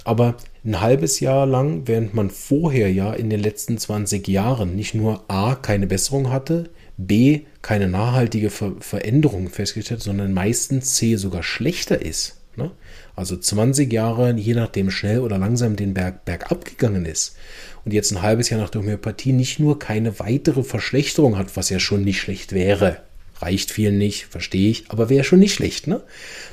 Aber 0.03 0.35
ein 0.63 0.81
halbes 0.81 1.19
Jahr 1.19 1.45
lang, 1.45 1.87
während 1.87 2.13
man 2.13 2.29
vorher 2.29 2.91
ja 2.91 3.13
in 3.13 3.29
den 3.29 3.39
letzten 3.39 3.77
20 3.77 4.27
Jahren 4.27 4.75
nicht 4.75 4.93
nur 4.93 5.23
A, 5.29 5.55
keine 5.55 5.87
Besserung 5.87 6.31
hatte, 6.31 6.69
B, 6.99 7.41
keine 7.61 7.87
nachhaltige 7.87 8.49
Ver 8.49 8.73
Veränderung 8.81 9.49
festgestellt, 9.49 10.01
sondern 10.01 10.33
meistens 10.33 10.95
C 10.95 11.15
sogar 11.15 11.43
schlechter 11.43 12.01
ist. 12.01 12.35
Ne? 12.57 12.71
Also 13.15 13.37
20 13.37 13.91
Jahre, 13.91 14.33
je 14.33 14.53
nachdem 14.53 14.91
schnell 14.91 15.21
oder 15.21 15.37
langsam 15.37 15.77
den 15.77 15.93
Berg 15.93 16.25
bergab 16.25 16.65
gegangen 16.65 17.05
ist 17.05 17.37
und 17.85 17.93
jetzt 17.93 18.11
ein 18.11 18.21
halbes 18.21 18.49
Jahr 18.49 18.59
nach 18.59 18.69
der 18.69 18.81
Homöopathie 18.81 19.31
nicht 19.31 19.59
nur 19.59 19.79
keine 19.79 20.19
weitere 20.19 20.63
Verschlechterung 20.63 21.37
hat, 21.37 21.55
was 21.55 21.69
ja 21.69 21.79
schon 21.79 22.03
nicht 22.03 22.19
schlecht 22.19 22.51
wäre, 22.51 22.97
reicht 23.37 23.71
vielen 23.71 23.97
nicht, 23.97 24.25
verstehe 24.25 24.69
ich, 24.69 24.85
aber 24.89 25.09
wäre 25.09 25.23
schon 25.23 25.39
nicht 25.39 25.53
schlecht, 25.53 25.87
ne? 25.87 26.01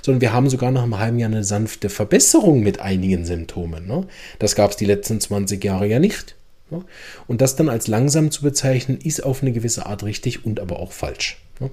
Sondern 0.03 0.21
wir 0.21 0.33
haben 0.33 0.49
sogar 0.49 0.71
nach 0.71 0.85
einem 0.85 0.99
halben 0.99 1.19
Jahr 1.19 1.31
eine 1.31 1.43
sanfte 1.43 1.89
Verbesserung 1.89 2.63
mit 2.63 2.79
einigen 2.79 3.27
Symptomen. 3.27 3.89
Ne? 3.89 4.07
Das 4.39 4.55
gab 4.55 4.71
es 4.71 4.77
die 4.77 4.85
letzten 4.85 5.21
20 5.21 5.63
Jahre 5.65 5.89
ja 5.89 5.99
nicht. 5.99 6.37
Ne? 6.71 6.85
Und 7.27 7.41
das 7.41 7.57
dann 7.57 7.69
als 7.69 7.87
langsam 7.87 8.31
zu 8.31 8.43
bezeichnen, 8.43 8.99
ist 8.99 9.25
auf 9.25 9.43
eine 9.43 9.53
gewisse 9.53 9.87
Art 9.87 10.03
richtig 10.03 10.45
und 10.45 10.61
aber 10.61 10.81
auch 10.81 10.93
falsch. 10.93 11.41
Ne? 11.61 11.71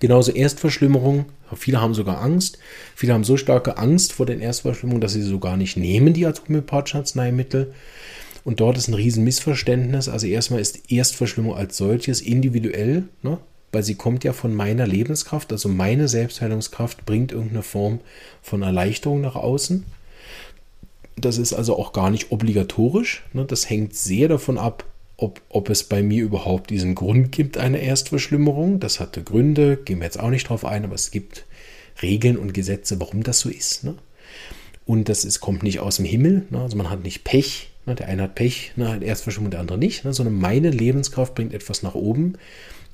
Genauso 0.00 0.32
Erstverschlimmerung. 0.32 1.26
Viele 1.56 1.80
haben 1.80 1.94
sogar 1.94 2.20
Angst. 2.20 2.58
Viele 2.96 3.14
haben 3.14 3.24
so 3.24 3.36
starke 3.36 3.78
Angst 3.78 4.12
vor 4.12 4.26
den 4.26 4.40
Erstverschlimmerungen, 4.40 5.00
dass 5.00 5.12
sie 5.12 5.22
sogar 5.22 5.56
nicht 5.56 5.76
nehmen, 5.76 6.14
die 6.14 6.26
als 6.26 6.42
homöopathische 6.42 6.98
Arzneimittel. 6.98 7.72
Und 8.44 8.60
dort 8.60 8.76
ist 8.76 8.88
ein 8.88 8.94
riesen 8.94 9.24
Missverständnis. 9.24 10.08
Also 10.08 10.26
erstmal 10.26 10.60
ist 10.60 10.90
Erstverschlimmung 10.90 11.54
als 11.54 11.76
solches 11.76 12.20
individuell, 12.20 13.04
ne? 13.22 13.38
weil 13.72 13.82
sie 13.82 13.94
kommt 13.94 14.24
ja 14.24 14.32
von 14.32 14.54
meiner 14.54 14.86
Lebenskraft. 14.86 15.52
Also 15.52 15.68
meine 15.68 16.08
Selbstheilungskraft 16.08 17.06
bringt 17.06 17.32
irgendeine 17.32 17.62
Form 17.62 18.00
von 18.42 18.62
Erleichterung 18.62 19.20
nach 19.20 19.36
außen. 19.36 19.84
Das 21.16 21.38
ist 21.38 21.52
also 21.52 21.78
auch 21.78 21.92
gar 21.92 22.10
nicht 22.10 22.32
obligatorisch. 22.32 23.22
Ne? 23.32 23.44
Das 23.44 23.70
hängt 23.70 23.94
sehr 23.94 24.28
davon 24.28 24.58
ab, 24.58 24.84
ob, 25.16 25.40
ob 25.48 25.70
es 25.70 25.84
bei 25.84 26.02
mir 26.02 26.24
überhaupt 26.24 26.70
diesen 26.70 26.94
Grund 26.94 27.30
gibt, 27.30 27.56
eine 27.56 27.78
Erstverschlimmerung. 27.78 28.80
Das 28.80 28.98
hatte 28.98 29.22
Gründe, 29.22 29.76
gehen 29.76 29.98
wir 29.98 30.06
jetzt 30.06 30.18
auch 30.18 30.30
nicht 30.30 30.48
drauf 30.48 30.64
ein, 30.64 30.84
aber 30.84 30.94
es 30.94 31.10
gibt 31.10 31.44
Regeln 32.02 32.36
und 32.36 32.52
Gesetze, 32.52 32.98
warum 33.00 33.22
das 33.22 33.40
so 33.40 33.48
ist. 33.48 33.84
Ne? 33.84 33.94
Und 34.86 35.08
das 35.08 35.24
ist, 35.24 35.40
kommt 35.40 35.62
nicht 35.62 35.80
aus 35.80 35.96
dem 35.96 36.04
Himmel. 36.04 36.46
Ne? 36.50 36.60
Also 36.60 36.76
man 36.76 36.90
hat 36.90 37.02
nicht 37.02 37.24
Pech. 37.24 37.70
Der 37.86 38.08
eine 38.08 38.22
hat 38.22 38.34
Pech, 38.34 38.72
ne? 38.76 38.88
hat 38.88 39.02
Erstverschlimmerung, 39.02 39.50
der 39.52 39.60
andere 39.60 39.78
nicht. 39.78 40.02
Sondern 40.08 40.34
meine 40.34 40.70
Lebenskraft 40.70 41.34
bringt 41.34 41.54
etwas 41.54 41.82
nach 41.82 41.94
oben. 41.94 42.34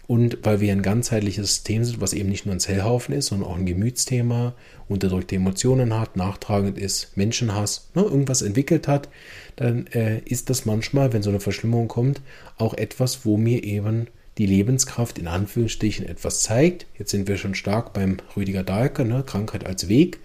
und 0.06 0.38
weil 0.42 0.60
wir 0.60 0.72
ein 0.72 0.82
ganzheitliches 0.82 1.46
System 1.46 1.84
sind, 1.84 2.00
was 2.00 2.12
eben 2.12 2.28
nicht 2.28 2.44
nur 2.44 2.54
ein 2.54 2.60
Zellhaufen 2.60 3.14
ist, 3.14 3.26
sondern 3.26 3.48
auch 3.48 3.56
ein 3.56 3.66
Gemütsthema, 3.66 4.54
unterdrückte 4.90 5.36
Emotionen 5.36 5.98
hat, 5.98 6.16
nachtragend 6.16 6.76
ist, 6.76 7.16
Menschenhass, 7.16 7.90
ne, 7.94 8.02
irgendwas 8.02 8.42
entwickelt 8.42 8.88
hat, 8.88 9.08
dann 9.56 9.86
äh, 9.88 10.18
ist 10.24 10.50
das 10.50 10.66
manchmal, 10.66 11.12
wenn 11.12 11.22
so 11.22 11.30
eine 11.30 11.40
Verschlimmerung 11.40 11.88
kommt, 11.88 12.20
auch 12.58 12.74
etwas, 12.74 13.24
wo 13.24 13.36
mir 13.36 13.62
eben 13.64 14.08
die 14.36 14.46
Lebenskraft 14.46 15.18
in 15.18 15.28
Anführungsstrichen 15.28 16.06
etwas 16.06 16.42
zeigt. 16.42 16.86
Jetzt 16.98 17.12
sind 17.12 17.28
wir 17.28 17.36
schon 17.36 17.54
stark 17.54 17.92
beim 17.92 18.16
Rüdiger 18.36 18.64
Dahlke, 18.64 19.04
ne, 19.04 19.22
Krankheit 19.24 19.64
als 19.64 19.88
Weg. 19.88 20.18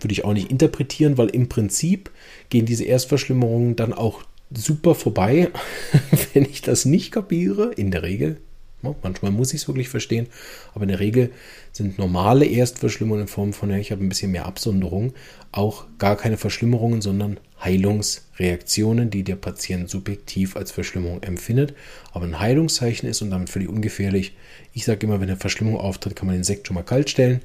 Würde 0.00 0.12
ich 0.12 0.24
auch 0.24 0.34
nicht 0.34 0.50
interpretieren, 0.50 1.18
weil 1.18 1.28
im 1.28 1.48
Prinzip 1.48 2.10
gehen 2.48 2.66
diese 2.66 2.84
Erstverschlimmerungen 2.84 3.76
dann 3.76 3.92
auch 3.92 4.22
super 4.54 4.94
vorbei, 4.94 5.50
wenn 6.32 6.44
ich 6.44 6.62
das 6.62 6.84
nicht 6.84 7.10
kapiere, 7.10 7.72
in 7.74 7.90
der 7.90 8.02
Regel. 8.04 8.38
Manchmal 9.02 9.30
muss 9.30 9.54
ich 9.54 9.62
es 9.62 9.68
wirklich 9.68 9.88
verstehen, 9.88 10.26
aber 10.74 10.82
in 10.82 10.88
der 10.88 11.00
Regel 11.00 11.30
sind 11.72 11.98
normale 11.98 12.44
Erstverschlimmerungen 12.44 13.22
in 13.22 13.28
Form 13.28 13.52
von, 13.52 13.70
ja, 13.70 13.76
ich 13.76 13.92
habe 13.92 14.04
ein 14.04 14.08
bisschen 14.08 14.32
mehr 14.32 14.46
Absonderung, 14.46 15.14
auch 15.52 15.86
gar 15.98 16.16
keine 16.16 16.36
Verschlimmerungen, 16.36 17.00
sondern 17.00 17.38
Heilungsreaktionen, 17.62 19.10
die 19.10 19.22
der 19.22 19.36
Patient 19.36 19.88
subjektiv 19.88 20.56
als 20.56 20.72
Verschlimmerung 20.72 21.22
empfindet, 21.22 21.74
aber 22.12 22.24
ein 22.24 22.40
Heilungszeichen 22.40 23.08
ist 23.08 23.22
und 23.22 23.30
damit 23.30 23.50
völlig 23.50 23.68
ungefährlich. 23.68 24.36
Ich 24.72 24.84
sage 24.84 25.06
immer, 25.06 25.20
wenn 25.20 25.28
eine 25.28 25.38
Verschlimmerung 25.38 25.80
auftritt, 25.80 26.16
kann 26.16 26.26
man 26.26 26.36
den 26.36 26.44
Sekt 26.44 26.66
schon 26.66 26.74
mal 26.74 26.82
kalt 26.82 27.08
stellen, 27.08 27.40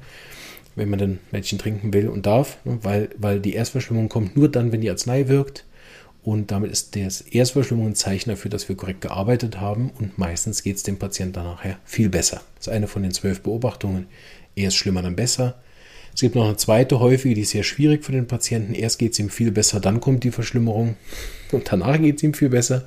wenn 0.76 0.90
man 0.90 1.00
dann 1.00 1.20
Mädchen 1.32 1.60
trinken 1.60 1.94
will 1.94 2.08
und 2.08 2.26
darf, 2.26 2.58
ne, 2.66 2.80
weil, 2.82 3.10
weil 3.18 3.40
die 3.40 3.54
Erstverschlimmerung 3.54 4.10
kommt 4.10 4.36
nur 4.36 4.50
dann, 4.50 4.72
wenn 4.72 4.82
die 4.82 4.90
Arznei 4.90 5.28
wirkt. 5.28 5.66
Und 6.28 6.52
damit 6.52 6.72
ist 6.72 6.94
das 6.98 7.22
Erstverschlimmung 7.22 7.88
ein 7.88 7.96
Zeichen 7.96 8.30
dafür, 8.32 8.52
dass 8.52 8.68
wir 8.68 8.76
korrekt 8.76 9.00
gearbeitet 9.00 9.62
haben. 9.62 9.92
Und 9.98 10.18
meistens 10.18 10.62
geht 10.62 10.76
es 10.76 10.84
dem 10.84 11.00
Patienten 11.00 11.32
dann 11.32 11.46
nachher 11.46 11.80
viel 11.86 12.10
besser. 12.10 12.42
Das 12.58 12.68
ist 12.68 12.74
eine 12.74 12.88
von 12.88 13.02
den 13.02 13.14
zwölf 13.14 13.40
Beobachtungen. 13.40 14.08
Erst 14.54 14.76
schlimmer, 14.76 15.02
dann 15.02 15.16
besser. 15.16 15.56
Es 16.14 16.20
gibt 16.20 16.36
noch 16.36 16.44
eine 16.44 16.58
zweite 16.58 17.00
häufige, 17.00 17.34
die 17.34 17.44
ist 17.44 17.52
sehr 17.52 17.64
schwierig 17.64 18.04
für 18.04 18.12
den 18.12 18.28
Patienten. 18.28 18.74
Erst 18.74 19.00
geht 19.00 19.14
es 19.14 19.20
ihm 19.20 19.30
viel 19.30 19.52
besser, 19.52 19.80
dann 19.80 20.02
kommt 20.02 20.26
die 20.26 20.32
Verschlimmerung 20.32 20.98
und 21.54 21.72
danach 21.72 21.98
geht 21.98 22.18
es 22.18 22.24
ihm 22.24 22.34
viel 22.34 22.50
besser. 22.50 22.86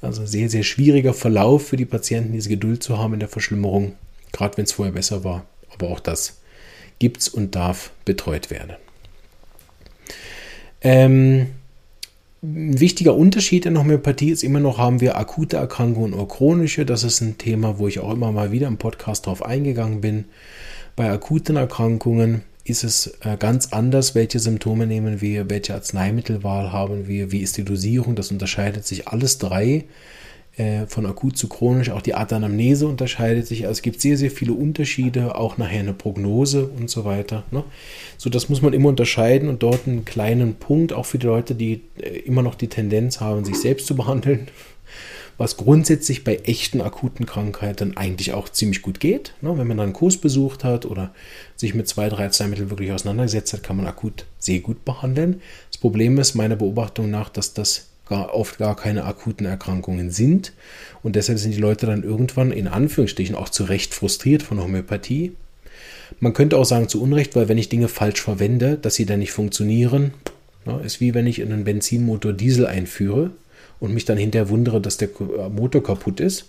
Also 0.00 0.26
sehr, 0.26 0.50
sehr 0.50 0.64
schwieriger 0.64 1.14
Verlauf 1.14 1.68
für 1.68 1.76
die 1.76 1.84
Patienten, 1.84 2.32
diese 2.32 2.48
Geduld 2.48 2.82
zu 2.82 2.98
haben 2.98 3.14
in 3.14 3.20
der 3.20 3.28
Verschlimmerung, 3.28 3.94
gerade 4.32 4.56
wenn 4.56 4.64
es 4.64 4.72
vorher 4.72 4.92
besser 4.92 5.22
war. 5.22 5.46
Aber 5.72 5.86
auch 5.86 6.00
das 6.00 6.40
gibt 6.98 7.20
es 7.20 7.28
und 7.28 7.54
darf 7.54 7.92
betreut 8.04 8.50
werden. 8.50 8.72
Ähm, 10.80 11.46
ein 12.42 12.78
wichtiger 12.80 13.14
Unterschied 13.14 13.66
in 13.66 13.74
der 13.74 13.82
Homöopathie 13.82 14.30
ist 14.30 14.44
immer 14.44 14.60
noch, 14.60 14.78
haben 14.78 15.00
wir 15.00 15.16
akute 15.16 15.56
Erkrankungen 15.56 16.12
oder 16.12 16.28
chronische. 16.28 16.84
Das 16.84 17.02
ist 17.02 17.20
ein 17.20 17.38
Thema, 17.38 17.78
wo 17.78 17.88
ich 17.88 17.98
auch 17.98 18.12
immer 18.12 18.30
mal 18.32 18.52
wieder 18.52 18.68
im 18.68 18.76
Podcast 18.76 19.26
drauf 19.26 19.44
eingegangen 19.44 20.00
bin. 20.00 20.26
Bei 20.96 21.10
akuten 21.10 21.56
Erkrankungen 21.56 22.42
ist 22.64 22.84
es 22.84 23.18
äh, 23.20 23.36
ganz 23.38 23.72
anders, 23.72 24.14
welche 24.14 24.38
Symptome 24.38 24.86
nehmen 24.86 25.20
wir, 25.20 25.48
welche 25.48 25.74
Arzneimittelwahl 25.74 26.72
haben 26.72 27.06
wir, 27.06 27.32
wie 27.32 27.40
ist 27.40 27.56
die 27.56 27.64
Dosierung. 27.64 28.16
Das 28.16 28.30
unterscheidet 28.30 28.86
sich 28.86 29.08
alles 29.08 29.38
drei 29.38 29.84
äh, 30.56 30.86
von 30.86 31.04
akut 31.06 31.36
zu 31.36 31.48
chronisch. 31.48 31.90
Auch 31.90 32.00
die 32.00 32.14
Art 32.14 32.30
der 32.30 32.38
Anamnese 32.38 32.86
unterscheidet 32.86 33.46
sich. 33.46 33.66
Also 33.66 33.72
es 33.72 33.82
gibt 33.82 34.00
sehr, 34.00 34.16
sehr 34.16 34.30
viele 34.30 34.54
Unterschiede, 34.54 35.34
auch 35.36 35.58
nachher 35.58 35.80
eine 35.80 35.92
Prognose 35.92 36.66
und 36.66 36.88
so 36.88 37.04
weiter. 37.04 37.44
Ne? 37.50 37.62
So, 38.16 38.30
das 38.30 38.48
muss 38.48 38.62
man 38.62 38.72
immer 38.72 38.88
unterscheiden 38.88 39.48
und 39.48 39.62
dort 39.62 39.86
einen 39.86 40.04
kleinen 40.04 40.54
Punkt, 40.54 40.92
auch 40.92 41.06
für 41.06 41.18
die 41.18 41.26
Leute, 41.26 41.54
die 41.54 41.82
äh, 42.00 42.20
immer 42.20 42.42
noch 42.42 42.54
die 42.54 42.68
Tendenz 42.68 43.20
haben, 43.20 43.44
sich 43.44 43.56
selbst 43.56 43.86
zu 43.86 43.94
behandeln, 43.96 44.48
was 45.38 45.58
grundsätzlich 45.58 46.24
bei 46.24 46.36
echten 46.36 46.80
akuten 46.80 47.26
Krankheiten 47.26 47.98
eigentlich 47.98 48.32
auch 48.32 48.48
ziemlich 48.48 48.80
gut 48.80 49.00
geht. 49.00 49.34
Ne? 49.42 49.50
Wenn 49.58 49.66
man 49.66 49.76
dann 49.76 49.84
einen 49.88 49.92
Kurs 49.92 50.16
besucht 50.16 50.64
hat 50.64 50.86
oder 50.86 51.12
sich 51.56 51.74
mit 51.74 51.86
zwei, 51.86 52.08
drei 52.08 52.24
Arzneimitteln 52.24 52.70
wirklich 52.70 52.92
auseinandergesetzt 52.92 53.52
hat, 53.52 53.62
kann 53.62 53.76
man 53.76 53.86
akut 53.86 54.24
sehr 54.38 54.60
gut 54.60 54.86
behandeln. 54.86 55.42
Das 55.70 55.78
Problem 55.78 56.16
ist 56.18 56.34
meiner 56.34 56.56
Beobachtung 56.56 57.10
nach, 57.10 57.28
dass 57.28 57.52
das 57.52 57.88
gar, 58.08 58.34
oft 58.34 58.58
gar 58.58 58.76
keine 58.76 59.04
akuten 59.04 59.46
Erkrankungen 59.46 60.10
sind. 60.10 60.52
Und 61.02 61.16
deshalb 61.16 61.38
sind 61.38 61.54
die 61.54 61.60
Leute 61.60 61.86
dann 61.86 62.02
irgendwann 62.02 62.52
in 62.52 62.68
Anführungsstrichen 62.68 63.34
auch 63.34 63.48
zu 63.48 63.64
Recht 63.64 63.94
frustriert 63.94 64.42
von 64.42 64.60
Homöopathie. 64.60 65.32
Man 66.20 66.32
könnte 66.32 66.56
auch 66.56 66.64
sagen 66.64 66.88
zu 66.88 67.02
Unrecht, 67.02 67.34
weil 67.36 67.48
wenn 67.48 67.58
ich 67.58 67.68
Dinge 67.68 67.88
falsch 67.88 68.20
verwende, 68.20 68.76
dass 68.76 68.94
sie 68.94 69.06
dann 69.06 69.18
nicht 69.18 69.32
funktionieren, 69.32 70.14
ja, 70.64 70.78
ist 70.78 71.00
wie 71.00 71.14
wenn 71.14 71.26
ich 71.26 71.40
in 71.40 71.52
einen 71.52 71.64
Benzinmotor 71.64 72.32
Diesel 72.32 72.66
einführe 72.66 73.30
und 73.80 73.92
mich 73.92 74.04
dann 74.04 74.18
hinterher 74.18 74.48
wundere, 74.48 74.80
dass 74.80 74.96
der 74.96 75.08
Motor 75.50 75.82
kaputt 75.82 76.20
ist. 76.20 76.46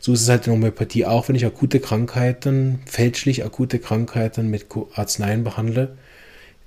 So 0.00 0.12
ist 0.12 0.22
es 0.22 0.28
halt 0.28 0.46
in 0.46 0.54
Homöopathie 0.54 1.04
auch, 1.04 1.28
wenn 1.28 1.36
ich 1.36 1.44
akute 1.44 1.78
Krankheiten, 1.78 2.80
fälschlich 2.86 3.44
akute 3.44 3.78
Krankheiten 3.78 4.48
mit 4.50 4.66
Arzneien 4.94 5.44
behandle, 5.44 5.96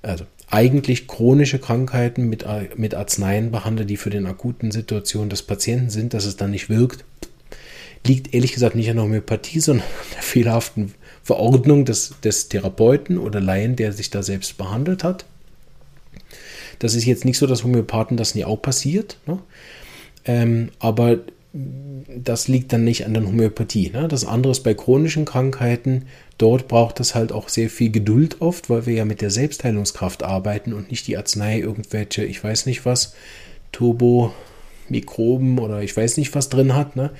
also 0.02 0.24
eigentlich 0.54 1.08
chronische 1.08 1.58
Krankheiten 1.58 2.28
mit, 2.28 2.44
mit 2.76 2.94
Arzneien 2.94 3.50
behandle, 3.50 3.86
die 3.86 3.96
für 3.96 4.10
den 4.10 4.24
akuten 4.26 4.70
Situationen 4.70 5.28
des 5.28 5.42
Patienten 5.42 5.90
sind, 5.90 6.14
dass 6.14 6.26
es 6.26 6.36
dann 6.36 6.52
nicht 6.52 6.70
wirkt, 6.70 7.04
liegt 8.06 8.32
ehrlich 8.32 8.52
gesagt 8.52 8.76
nicht 8.76 8.88
an 8.88 8.96
der 8.96 9.04
Homöopathie, 9.04 9.58
sondern 9.58 9.84
an 9.84 9.92
der 10.14 10.22
fehlerhaften 10.22 10.94
Verordnung 11.24 11.84
des, 11.84 12.14
des 12.22 12.48
Therapeuten 12.48 13.18
oder 13.18 13.40
Laien, 13.40 13.74
der 13.74 13.92
sich 13.92 14.10
da 14.10 14.22
selbst 14.22 14.56
behandelt 14.56 15.02
hat. 15.02 15.24
Das 16.78 16.94
ist 16.94 17.04
jetzt 17.04 17.24
nicht 17.24 17.38
so, 17.38 17.48
dass 17.48 17.64
Homöopathen 17.64 18.16
das 18.16 18.36
nie 18.36 18.44
auch 18.44 18.62
passiert, 18.62 19.18
ne? 19.26 19.40
ähm, 20.24 20.70
aber 20.78 21.18
das 21.52 22.46
liegt 22.46 22.72
dann 22.72 22.84
nicht 22.84 23.06
an 23.06 23.14
der 23.14 23.24
Homöopathie. 23.24 23.90
Ne? 23.90 24.06
Das 24.06 24.24
andere 24.24 24.52
ist 24.52 24.62
bei 24.62 24.74
chronischen 24.74 25.24
Krankheiten, 25.24 26.06
dort 26.38 26.68
braucht 26.68 27.00
es 27.00 27.14
halt 27.14 27.32
auch 27.32 27.48
sehr 27.48 27.70
viel 27.70 27.90
Geduld 27.90 28.40
oft, 28.40 28.70
weil 28.70 28.86
wir 28.86 28.94
ja 28.94 29.04
mit 29.04 29.20
der 29.20 29.30
Selbstheilungskraft 29.30 30.22
arbeiten 30.22 30.72
und 30.72 30.90
nicht 30.90 31.06
die 31.06 31.16
Arznei 31.16 31.58
irgendwelche, 31.58 32.24
ich 32.24 32.42
weiß 32.42 32.66
nicht 32.66 32.84
was, 32.84 33.14
Turbo-Mikroben 33.72 35.58
oder 35.58 35.82
ich 35.82 35.96
weiß 35.96 36.16
nicht 36.16 36.34
was 36.34 36.48
drin 36.48 36.74
hat, 36.74 36.96
ne? 36.96 37.10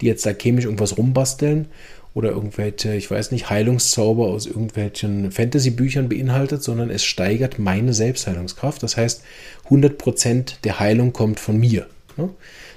die 0.00 0.06
jetzt 0.06 0.26
da 0.26 0.32
chemisch 0.32 0.64
irgendwas 0.64 0.96
rumbasteln 0.96 1.68
oder 2.14 2.30
irgendwelche, 2.30 2.94
ich 2.94 3.10
weiß 3.10 3.32
nicht, 3.32 3.50
Heilungszauber 3.50 4.28
aus 4.28 4.46
irgendwelchen 4.46 5.32
Fantasy-Büchern 5.32 6.08
beinhaltet, 6.08 6.62
sondern 6.62 6.90
es 6.90 7.04
steigert 7.04 7.58
meine 7.58 7.92
Selbstheilungskraft. 7.92 8.82
Das 8.82 8.96
heißt, 8.96 9.22
100% 9.68 10.60
der 10.62 10.78
Heilung 10.78 11.12
kommt 11.12 11.40
von 11.40 11.58
mir. 11.58 11.88
Ne? 12.16 12.30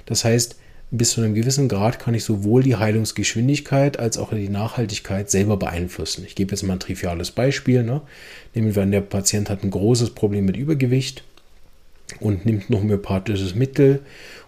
Das 0.06 0.24
heißt, 0.24 0.56
bis 0.90 1.10
zu 1.10 1.20
einem 1.20 1.34
gewissen 1.34 1.68
Grad 1.68 1.98
kann 1.98 2.14
ich 2.14 2.24
sowohl 2.24 2.62
die 2.62 2.76
Heilungsgeschwindigkeit 2.76 3.98
als 3.98 4.16
auch 4.16 4.30
die 4.32 4.48
Nachhaltigkeit 4.48 5.30
selber 5.30 5.58
beeinflussen. 5.58 6.24
Ich 6.26 6.34
gebe 6.34 6.52
jetzt 6.52 6.62
mal 6.62 6.74
ein 6.74 6.80
triviales 6.80 7.30
Beispiel. 7.30 7.82
Ne? 7.82 8.00
Nehmen 8.54 8.74
wir 8.74 8.82
an, 8.82 8.90
der 8.90 9.02
Patient 9.02 9.50
hat 9.50 9.64
ein 9.64 9.70
großes 9.70 10.10
Problem 10.10 10.46
mit 10.46 10.56
Übergewicht 10.56 11.24
und 12.20 12.46
nimmt 12.46 12.70
noch 12.70 12.80
homöopathisches 12.80 13.54
Mittel 13.54 14.00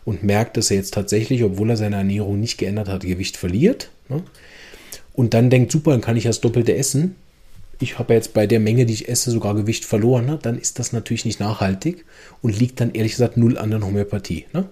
und 0.06 0.22
merkt, 0.22 0.56
dass 0.56 0.70
er 0.70 0.78
jetzt 0.78 0.94
tatsächlich, 0.94 1.44
obwohl 1.44 1.68
er 1.68 1.76
seine 1.76 1.96
Ernährung 1.96 2.40
nicht 2.40 2.56
geändert 2.56 2.88
hat, 2.88 3.02
Gewicht 3.02 3.36
verliert. 3.36 3.90
Ne? 4.08 4.22
Und 5.12 5.34
dann 5.34 5.50
denkt, 5.50 5.70
super, 5.70 5.90
dann 5.90 6.00
kann 6.00 6.16
ich 6.16 6.24
das 6.24 6.40
Doppelte 6.40 6.74
essen. 6.74 7.16
Ich 7.80 7.98
habe 7.98 8.14
jetzt 8.14 8.32
bei 8.32 8.46
der 8.46 8.60
Menge, 8.60 8.86
die 8.86 8.94
ich 8.94 9.08
esse, 9.10 9.30
sogar 9.30 9.54
Gewicht 9.54 9.84
verloren. 9.84 10.24
Ne? 10.24 10.38
Dann 10.40 10.58
ist 10.58 10.78
das 10.78 10.94
natürlich 10.94 11.26
nicht 11.26 11.40
nachhaltig 11.40 12.06
und 12.40 12.58
liegt 12.58 12.80
dann 12.80 12.92
ehrlich 12.92 13.12
gesagt 13.12 13.36
null 13.36 13.58
an 13.58 13.70
der 13.70 13.82
Homöopathie. 13.82 14.46
Ne? 14.54 14.70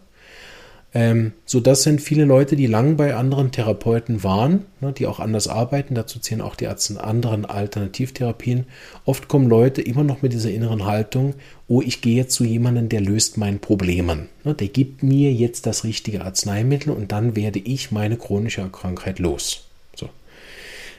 Ähm, 0.99 1.30
so, 1.44 1.61
das 1.61 1.84
sind 1.84 2.01
viele 2.01 2.24
Leute, 2.24 2.57
die 2.57 2.66
lang 2.66 2.96
bei 2.96 3.14
anderen 3.14 3.53
Therapeuten 3.53 4.24
waren, 4.24 4.64
ne, 4.80 4.92
die 4.92 5.07
auch 5.07 5.20
anders 5.20 5.46
arbeiten. 5.46 5.94
Dazu 5.94 6.18
zählen 6.18 6.40
auch 6.40 6.57
die 6.57 6.64
Ärzte 6.64 7.01
anderen 7.05 7.44
Alternativtherapien. 7.44 8.66
Oft 9.05 9.28
kommen 9.28 9.49
Leute 9.49 9.80
immer 9.80 10.03
noch 10.03 10.22
mit 10.22 10.32
dieser 10.32 10.51
inneren 10.51 10.86
Haltung: 10.86 11.34
Oh, 11.68 11.82
ich 11.82 12.01
gehe 12.01 12.16
jetzt 12.16 12.34
zu 12.34 12.42
jemandem, 12.42 12.88
der 12.88 13.01
löst 13.01 13.36
mein 13.36 13.61
Problem. 13.61 14.07
Ne, 14.42 14.55
der 14.55 14.66
gibt 14.66 15.05
mir 15.05 15.32
jetzt 15.32 15.66
das 15.66 15.84
richtige 15.84 16.24
Arzneimittel 16.24 16.92
und 16.92 17.12
dann 17.12 17.36
werde 17.36 17.61
ich 17.61 17.92
meine 17.92 18.16
chronische 18.16 18.68
Krankheit 18.68 19.20
los. 19.20 19.68
So. 19.94 20.09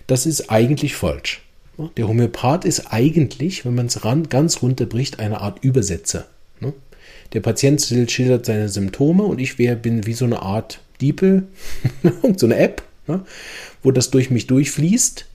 Das 0.08 0.26
ist 0.26 0.50
eigentlich 0.50 0.96
falsch. 0.96 1.42
Ne, 1.78 1.90
der 1.98 2.08
Homöopath 2.08 2.64
ist 2.64 2.94
eigentlich, 2.94 3.66
wenn 3.66 3.76
man 3.76 3.88
es 3.88 4.00
ganz 4.30 4.62
runterbricht, 4.62 5.20
eine 5.20 5.42
Art 5.42 5.62
Übersetzer. 5.62 6.26
Der 7.34 7.42
Patient 7.42 7.82
schildert 8.10 8.46
seine 8.46 8.70
Symptome 8.70 9.24
und 9.24 9.40
ich 9.40 9.60
wär, 9.60 9.76
bin 9.76 10.06
wie 10.06 10.14
so 10.14 10.26
eine 10.26 10.42
Art 10.42 10.80
Diepel, 11.00 11.48
so 12.38 12.46
eine 12.46 12.58
App, 12.58 12.82
ne, 13.08 13.22
wo 13.84 13.92
das 13.92 14.10
durch 14.10 14.30
mich 14.30 14.48
durchfließt. 14.48 15.26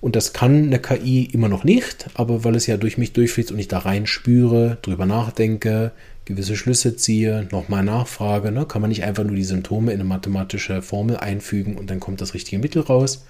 Und 0.00 0.16
das 0.16 0.32
kann 0.32 0.64
eine 0.64 0.78
KI 0.78 1.24
immer 1.30 1.48
noch 1.48 1.62
nicht, 1.62 2.06
aber 2.14 2.42
weil 2.42 2.56
es 2.56 2.66
ja 2.66 2.78
durch 2.78 2.96
mich 2.96 3.12
durchfließt 3.12 3.52
und 3.52 3.58
ich 3.58 3.68
da 3.68 3.78
rein 3.78 4.06
spüre, 4.06 4.78
drüber 4.80 5.04
nachdenke, 5.04 5.92
gewisse 6.24 6.56
Schlüsse 6.56 6.96
ziehe, 6.96 7.46
nochmal 7.50 7.84
nachfrage, 7.84 8.50
ne, 8.50 8.64
kann 8.64 8.80
man 8.80 8.88
nicht 8.88 9.04
einfach 9.04 9.24
nur 9.24 9.36
die 9.36 9.44
Symptome 9.44 9.92
in 9.92 10.00
eine 10.00 10.08
mathematische 10.08 10.80
Formel 10.80 11.16
einfügen 11.16 11.76
und 11.76 11.90
dann 11.90 12.00
kommt 12.00 12.20
das 12.20 12.34
richtige 12.34 12.60
Mittel 12.60 12.82
raus, 12.82 13.24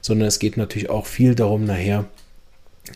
sondern 0.00 0.28
es 0.28 0.38
geht 0.38 0.56
natürlich 0.56 0.88
auch 0.90 1.06
viel 1.06 1.34
darum, 1.34 1.64
nachher 1.64 2.06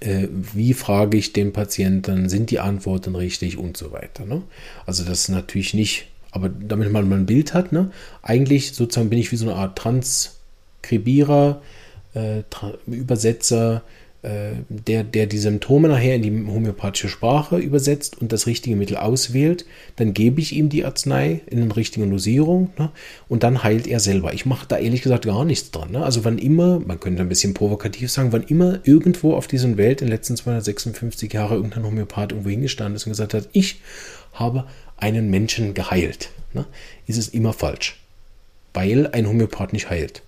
wie 0.01 0.75
frage 0.75 1.17
ich 1.17 1.33
den 1.33 1.53
Patienten, 1.53 2.29
sind 2.29 2.51
die 2.51 2.61
Antworten 2.61 3.15
richtig 3.15 3.57
und 3.57 3.77
so 3.77 3.93
weiter. 3.93 4.25
Ne? 4.25 4.43
Also 4.87 5.05
das 5.05 5.21
ist 5.21 5.29
natürlich 5.31 5.75
nicht 5.75 6.09
Aber 6.31 6.49
damit 6.49 6.93
man 6.93 7.09
mal 7.09 7.19
ein 7.19 7.27
Bild 7.27 7.55
hat, 7.55 7.73
ne? 7.73 7.91
eigentlich 8.23 8.73
sozusagen 8.73 9.09
bin 9.09 9.19
ich 9.19 9.33
wie 9.33 9.37
so 9.37 9.47
eine 9.49 9.57
Art 9.57 9.79
Transkribierer, 9.79 11.63
äh, 12.15 12.43
Übersetzer, 12.87 13.77
äh, 13.77 13.81
der, 14.69 15.05
der 15.05 15.27
die 15.27 15.39
Symptome 15.39 15.89
nachher 15.89 16.17
in 16.17 16.23
die 16.23 16.53
homöopathische 16.53 17.09
Sprache 17.09 17.59
übersetzt 17.59 18.21
und 18.21 18.33
das 18.33 18.47
richtige 18.47 18.77
Mittel 18.77 18.97
auswählt, 18.97 19.65
dann 19.97 20.15
gebe 20.15 20.41
ich 20.41 20.55
ihm 20.55 20.69
die 20.69 20.85
Arznei 20.85 21.41
in 21.47 21.59
den 21.59 21.73
richtigen 21.73 22.11
Dosierung 22.11 22.71
ne, 22.79 22.91
und 23.29 23.43
dann 23.43 23.63
heilt 23.63 23.87
er 23.87 24.01
selber. 24.01 24.33
Ich 24.35 24.47
mache 24.47 24.67
da 24.69 24.79
ehrlich 24.79 25.03
gesagt 25.03 25.25
gar 25.25 25.45
nichts 25.45 25.71
dran. 25.71 25.93
Ne? 25.93 26.05
Also 26.05 26.25
wann 26.25 26.39
immer, 26.39 26.81
man 26.81 27.01
könnte 27.01 27.23
ein 27.23 27.29
bisschen 27.29 27.55
provokativ 27.55 28.11
sagen, 28.11 28.33
wann 28.33 28.43
immer 28.43 28.81
irgendwo 28.85 29.35
auf 29.35 29.47
dieser 29.47 29.77
Welt 29.77 30.01
in 30.01 30.09
den 30.09 30.15
letzten 30.15 30.37
256 30.37 31.33
Jahren 31.33 31.57
irgendein 31.57 31.85
Homöopath 31.85 32.33
irgendwo 32.33 32.51
hingestanden 32.51 32.97
ist 32.97 33.07
und 33.07 33.13
gesagt 33.13 33.35
hat, 33.35 33.49
ich 33.53 33.81
habe 34.33 34.67
einen 34.97 35.31
Menschen 35.31 35.75
geheilt, 35.75 36.31
ne, 36.53 36.67
ist 37.07 37.19
es 37.19 37.29
immer 37.29 37.53
falsch, 37.53 38.01
weil 38.75 39.07
ein 39.09 39.29
Homöopath 39.29 39.73
nicht 39.73 39.91
heilt. 39.91 40.23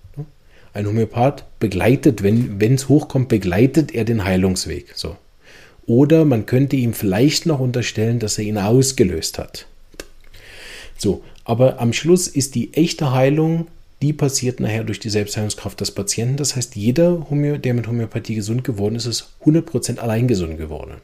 Ein 0.72 0.86
Homöopath 0.86 1.44
begleitet, 1.58 2.22
wenn 2.22 2.74
es 2.74 2.88
hochkommt, 2.88 3.28
begleitet 3.28 3.92
er 3.92 4.04
den 4.04 4.24
Heilungsweg. 4.24 4.92
So. 4.94 5.16
Oder 5.86 6.24
man 6.24 6.46
könnte 6.46 6.76
ihm 6.76 6.92
vielleicht 6.92 7.46
noch 7.46 7.58
unterstellen, 7.58 8.20
dass 8.20 8.38
er 8.38 8.44
ihn 8.44 8.58
ausgelöst 8.58 9.38
hat. 9.38 9.66
So, 10.96 11.24
aber 11.44 11.80
am 11.80 11.92
Schluss 11.92 12.28
ist 12.28 12.54
die 12.54 12.74
echte 12.74 13.12
Heilung, 13.12 13.66
die 14.02 14.12
passiert 14.12 14.60
nachher 14.60 14.84
durch 14.84 15.00
die 15.00 15.10
Selbstheilungskraft 15.10 15.80
des 15.80 15.90
Patienten. 15.90 16.36
Das 16.36 16.56
heißt, 16.56 16.76
jeder, 16.76 17.26
Homö 17.28 17.58
der 17.58 17.74
mit 17.74 17.86
Homöopathie 17.86 18.34
gesund 18.34 18.64
geworden 18.64 18.94
ist, 18.94 19.06
ist 19.06 19.30
100% 19.44 19.98
allein 19.98 20.28
gesund 20.28 20.58
geworden. 20.58 20.94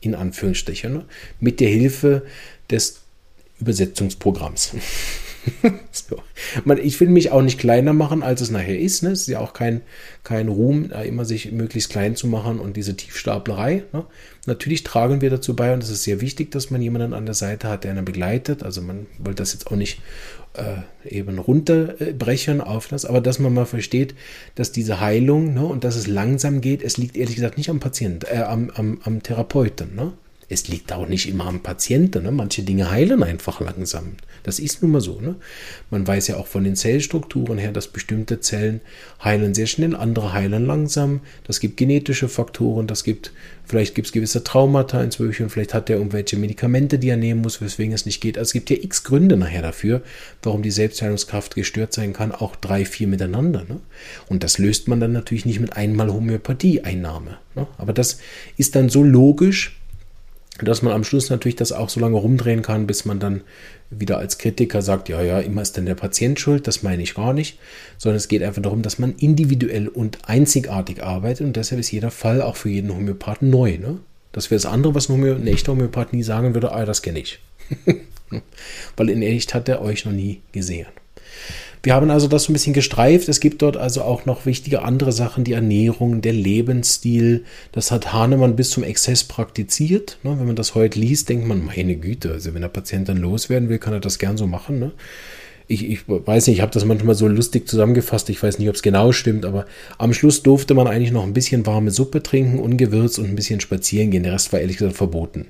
In 0.00 0.14
Anführungsstrichen. 0.14 0.92
Ne? 0.92 1.04
Mit 1.40 1.60
der 1.60 1.68
Hilfe 1.68 2.22
des 2.70 3.00
Übersetzungsprogramms. 3.60 4.74
so. 5.92 6.22
Ich 6.82 7.00
will 7.00 7.08
mich 7.08 7.30
auch 7.32 7.42
nicht 7.42 7.58
kleiner 7.58 7.92
machen, 7.92 8.22
als 8.22 8.40
es 8.40 8.50
nachher 8.50 8.78
ist. 8.78 9.02
Ne? 9.02 9.10
Es 9.10 9.22
ist 9.22 9.28
ja 9.28 9.40
auch 9.40 9.52
kein, 9.52 9.80
kein 10.24 10.48
Ruhm, 10.48 10.90
immer 10.90 11.24
sich 11.24 11.52
möglichst 11.52 11.90
klein 11.90 12.16
zu 12.16 12.26
machen 12.26 12.58
und 12.58 12.76
diese 12.76 12.96
Tiefstaplerei. 12.96 13.84
Ne? 13.92 14.04
Natürlich 14.46 14.84
tragen 14.84 15.20
wir 15.20 15.30
dazu 15.30 15.54
bei 15.54 15.72
und 15.72 15.82
es 15.82 15.90
ist 15.90 16.04
sehr 16.04 16.20
wichtig, 16.20 16.50
dass 16.50 16.70
man 16.70 16.82
jemanden 16.82 17.14
an 17.14 17.26
der 17.26 17.34
Seite 17.34 17.68
hat, 17.68 17.84
der 17.84 17.92
einen 17.92 18.04
begleitet. 18.04 18.62
Also 18.62 18.82
man 18.82 19.06
wollte 19.18 19.42
das 19.42 19.52
jetzt 19.52 19.68
auch 19.68 19.76
nicht 19.76 20.00
äh, 20.54 21.08
eben 21.08 21.38
runterbrechen 21.38 22.60
auf 22.60 22.88
das, 22.88 23.04
aber 23.04 23.20
dass 23.20 23.38
man 23.38 23.54
mal 23.54 23.66
versteht, 23.66 24.14
dass 24.54 24.72
diese 24.72 25.00
Heilung 25.00 25.54
ne, 25.54 25.64
und 25.64 25.84
dass 25.84 25.96
es 25.96 26.06
langsam 26.06 26.60
geht, 26.60 26.82
es 26.82 26.96
liegt 26.96 27.16
ehrlich 27.16 27.36
gesagt 27.36 27.56
nicht 27.56 27.70
am 27.70 27.80
Patienten, 27.80 28.26
äh, 28.26 28.42
am, 28.42 28.70
am, 28.74 29.00
am 29.04 29.22
Therapeuten. 29.22 29.94
Ne? 29.94 30.12
Es 30.50 30.66
liegt 30.66 30.92
auch 30.92 31.06
nicht 31.06 31.28
immer 31.28 31.46
am 31.46 31.60
Patienten. 31.60 32.24
Ne? 32.24 32.32
Manche 32.32 32.62
Dinge 32.62 32.90
heilen 32.90 33.22
einfach 33.22 33.60
langsam. 33.60 34.14
Das 34.42 34.58
ist 34.58 34.82
nun 34.82 34.90
mal 34.90 35.00
so. 35.00 35.20
Ne? 35.20 35.36
Man 35.90 36.04
weiß 36.04 36.26
ja 36.26 36.38
auch 36.38 36.48
von 36.48 36.64
den 36.64 36.74
Zellstrukturen 36.74 37.56
her, 37.56 37.70
dass 37.70 37.86
bestimmte 37.86 38.40
Zellen 38.40 38.80
heilen 39.22 39.54
sehr 39.54 39.66
schnell, 39.66 39.94
andere 39.94 40.32
heilen 40.32 40.66
langsam. 40.66 41.20
Das 41.44 41.60
gibt 41.60 41.76
genetische 41.76 42.28
Faktoren, 42.28 42.88
das 42.88 43.04
gibt, 43.04 43.32
vielleicht 43.64 43.94
gibt 43.94 44.08
es 44.08 44.12
gewisse 44.12 44.42
Traumata 44.42 45.00
inzwischen, 45.00 45.50
vielleicht 45.50 45.72
hat 45.72 45.88
er 45.88 45.98
irgendwelche 45.98 46.36
Medikamente, 46.36 46.98
die 46.98 47.10
er 47.10 47.16
nehmen 47.16 47.42
muss, 47.42 47.60
weswegen 47.60 47.94
es 47.94 48.04
nicht 48.04 48.20
geht. 48.20 48.36
Also 48.36 48.48
es 48.48 48.52
gibt 48.52 48.70
ja 48.70 48.76
x 48.76 49.04
Gründe 49.04 49.36
nachher 49.36 49.62
dafür, 49.62 50.02
warum 50.42 50.62
die 50.62 50.72
Selbstheilungskraft 50.72 51.54
gestört 51.54 51.92
sein 51.92 52.12
kann, 52.12 52.32
auch 52.32 52.56
drei, 52.56 52.84
vier 52.84 53.06
miteinander. 53.06 53.64
Ne? 53.68 53.78
Und 54.28 54.42
das 54.42 54.58
löst 54.58 54.88
man 54.88 54.98
dann 54.98 55.12
natürlich 55.12 55.46
nicht 55.46 55.60
mit 55.60 55.76
einmal 55.76 56.12
Homöopathie-Einnahme. 56.12 57.38
Ne? 57.54 57.68
Aber 57.78 57.92
das 57.92 58.18
ist 58.56 58.74
dann 58.74 58.88
so 58.88 59.04
logisch, 59.04 59.79
dass 60.66 60.82
man 60.82 60.92
am 60.92 61.04
Schluss 61.04 61.30
natürlich 61.30 61.56
das 61.56 61.72
auch 61.72 61.88
so 61.88 62.00
lange 62.00 62.16
rumdrehen 62.16 62.62
kann, 62.62 62.86
bis 62.86 63.04
man 63.04 63.18
dann 63.18 63.42
wieder 63.90 64.18
als 64.18 64.38
Kritiker 64.38 64.82
sagt, 64.82 65.08
ja, 65.08 65.22
ja, 65.22 65.40
immer 65.40 65.62
ist 65.62 65.76
denn 65.76 65.86
der 65.86 65.94
Patient 65.94 66.38
schuld, 66.38 66.66
das 66.66 66.82
meine 66.82 67.02
ich 67.02 67.14
gar 67.14 67.32
nicht, 67.32 67.58
sondern 67.98 68.16
es 68.16 68.28
geht 68.28 68.42
einfach 68.42 68.62
darum, 68.62 68.82
dass 68.82 68.98
man 68.98 69.14
individuell 69.16 69.88
und 69.88 70.18
einzigartig 70.28 71.02
arbeitet 71.02 71.46
und 71.46 71.56
deshalb 71.56 71.80
ist 71.80 71.90
jeder 71.90 72.10
Fall 72.10 72.40
auch 72.42 72.56
für 72.56 72.68
jeden 72.68 72.94
Homöopathen 72.94 73.50
neu. 73.50 73.78
Ne? 73.78 73.98
Das 74.32 74.50
wäre 74.50 74.60
das 74.60 74.70
andere, 74.70 74.94
was 74.94 75.08
ein, 75.08 75.24
ein 75.24 75.46
echter 75.46 75.72
Homöopath 75.72 76.12
nie 76.12 76.22
sagen 76.22 76.54
würde, 76.54 76.72
ah, 76.72 76.84
das 76.84 77.02
kenne 77.02 77.18
ich. 77.18 77.40
Weil 78.96 79.10
in 79.10 79.22
echt 79.22 79.54
hat 79.54 79.68
er 79.68 79.82
euch 79.82 80.04
noch 80.04 80.12
nie 80.12 80.40
gesehen. 80.52 80.86
Wir 81.82 81.94
haben 81.94 82.10
also 82.10 82.28
das 82.28 82.44
so 82.44 82.50
ein 82.50 82.52
bisschen 82.52 82.74
gestreift. 82.74 83.28
Es 83.30 83.40
gibt 83.40 83.62
dort 83.62 83.78
also 83.78 84.02
auch 84.02 84.26
noch 84.26 84.44
wichtige 84.44 84.82
andere 84.82 85.12
Sachen, 85.12 85.44
die 85.44 85.54
Ernährung, 85.54 86.20
der 86.20 86.34
Lebensstil. 86.34 87.44
Das 87.72 87.90
hat 87.90 88.12
Hahnemann 88.12 88.54
bis 88.54 88.70
zum 88.70 88.82
Exzess 88.82 89.24
praktiziert. 89.24 90.18
Ne? 90.22 90.38
Wenn 90.38 90.46
man 90.46 90.56
das 90.56 90.74
heute 90.74 90.98
liest, 90.98 91.30
denkt 91.30 91.46
man, 91.46 91.64
meine 91.64 91.96
Güte, 91.96 92.32
also 92.32 92.52
wenn 92.52 92.60
der 92.60 92.68
Patient 92.68 93.08
dann 93.08 93.16
loswerden 93.16 93.70
will, 93.70 93.78
kann 93.78 93.94
er 93.94 94.00
das 94.00 94.18
gern 94.18 94.36
so 94.36 94.46
machen. 94.46 94.78
Ne? 94.78 94.92
Ich, 95.68 95.88
ich, 95.88 96.00
weiß 96.06 96.48
nicht, 96.48 96.56
ich 96.56 96.62
habe 96.62 96.72
das 96.72 96.84
manchmal 96.84 97.14
so 97.14 97.26
lustig 97.28 97.66
zusammengefasst. 97.66 98.28
Ich 98.28 98.42
weiß 98.42 98.58
nicht, 98.58 98.68
ob 98.68 98.74
es 98.74 98.82
genau 98.82 99.12
stimmt, 99.12 99.46
aber 99.46 99.64
am 99.96 100.12
Schluss 100.12 100.42
durfte 100.42 100.74
man 100.74 100.86
eigentlich 100.86 101.12
noch 101.12 101.22
ein 101.22 101.32
bisschen 101.32 101.64
warme 101.64 101.92
Suppe 101.92 102.22
trinken, 102.22 102.58
ungewürzt 102.58 103.18
und 103.18 103.26
ein 103.26 103.36
bisschen 103.36 103.60
spazieren 103.60 104.10
gehen. 104.10 104.24
Der 104.24 104.34
Rest 104.34 104.52
war 104.52 104.60
ehrlich 104.60 104.76
gesagt 104.76 104.98
verboten. 104.98 105.46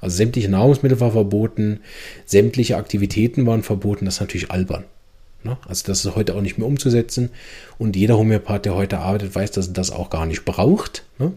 Also 0.00 0.16
sämtliche 0.16 0.48
Nahrungsmittel 0.48 1.00
war 1.00 1.12
verboten, 1.12 1.80
sämtliche 2.24 2.76
Aktivitäten 2.76 3.44
waren 3.44 3.62
verboten. 3.62 4.06
Das 4.06 4.14
ist 4.14 4.20
natürlich 4.20 4.50
albern. 4.50 4.84
Ne? 5.46 5.56
Also 5.66 5.84
das 5.86 6.04
ist 6.04 6.14
heute 6.14 6.34
auch 6.34 6.42
nicht 6.42 6.58
mehr 6.58 6.66
umzusetzen. 6.66 7.30
Und 7.78 7.96
jeder 7.96 8.18
Homöopath, 8.18 8.64
der 8.64 8.74
heute 8.74 8.98
arbeitet, 8.98 9.34
weiß, 9.34 9.52
dass 9.52 9.68
er 9.68 9.72
das 9.72 9.90
auch 9.90 10.10
gar 10.10 10.26
nicht 10.26 10.44
braucht. 10.44 11.04
Ne? 11.18 11.32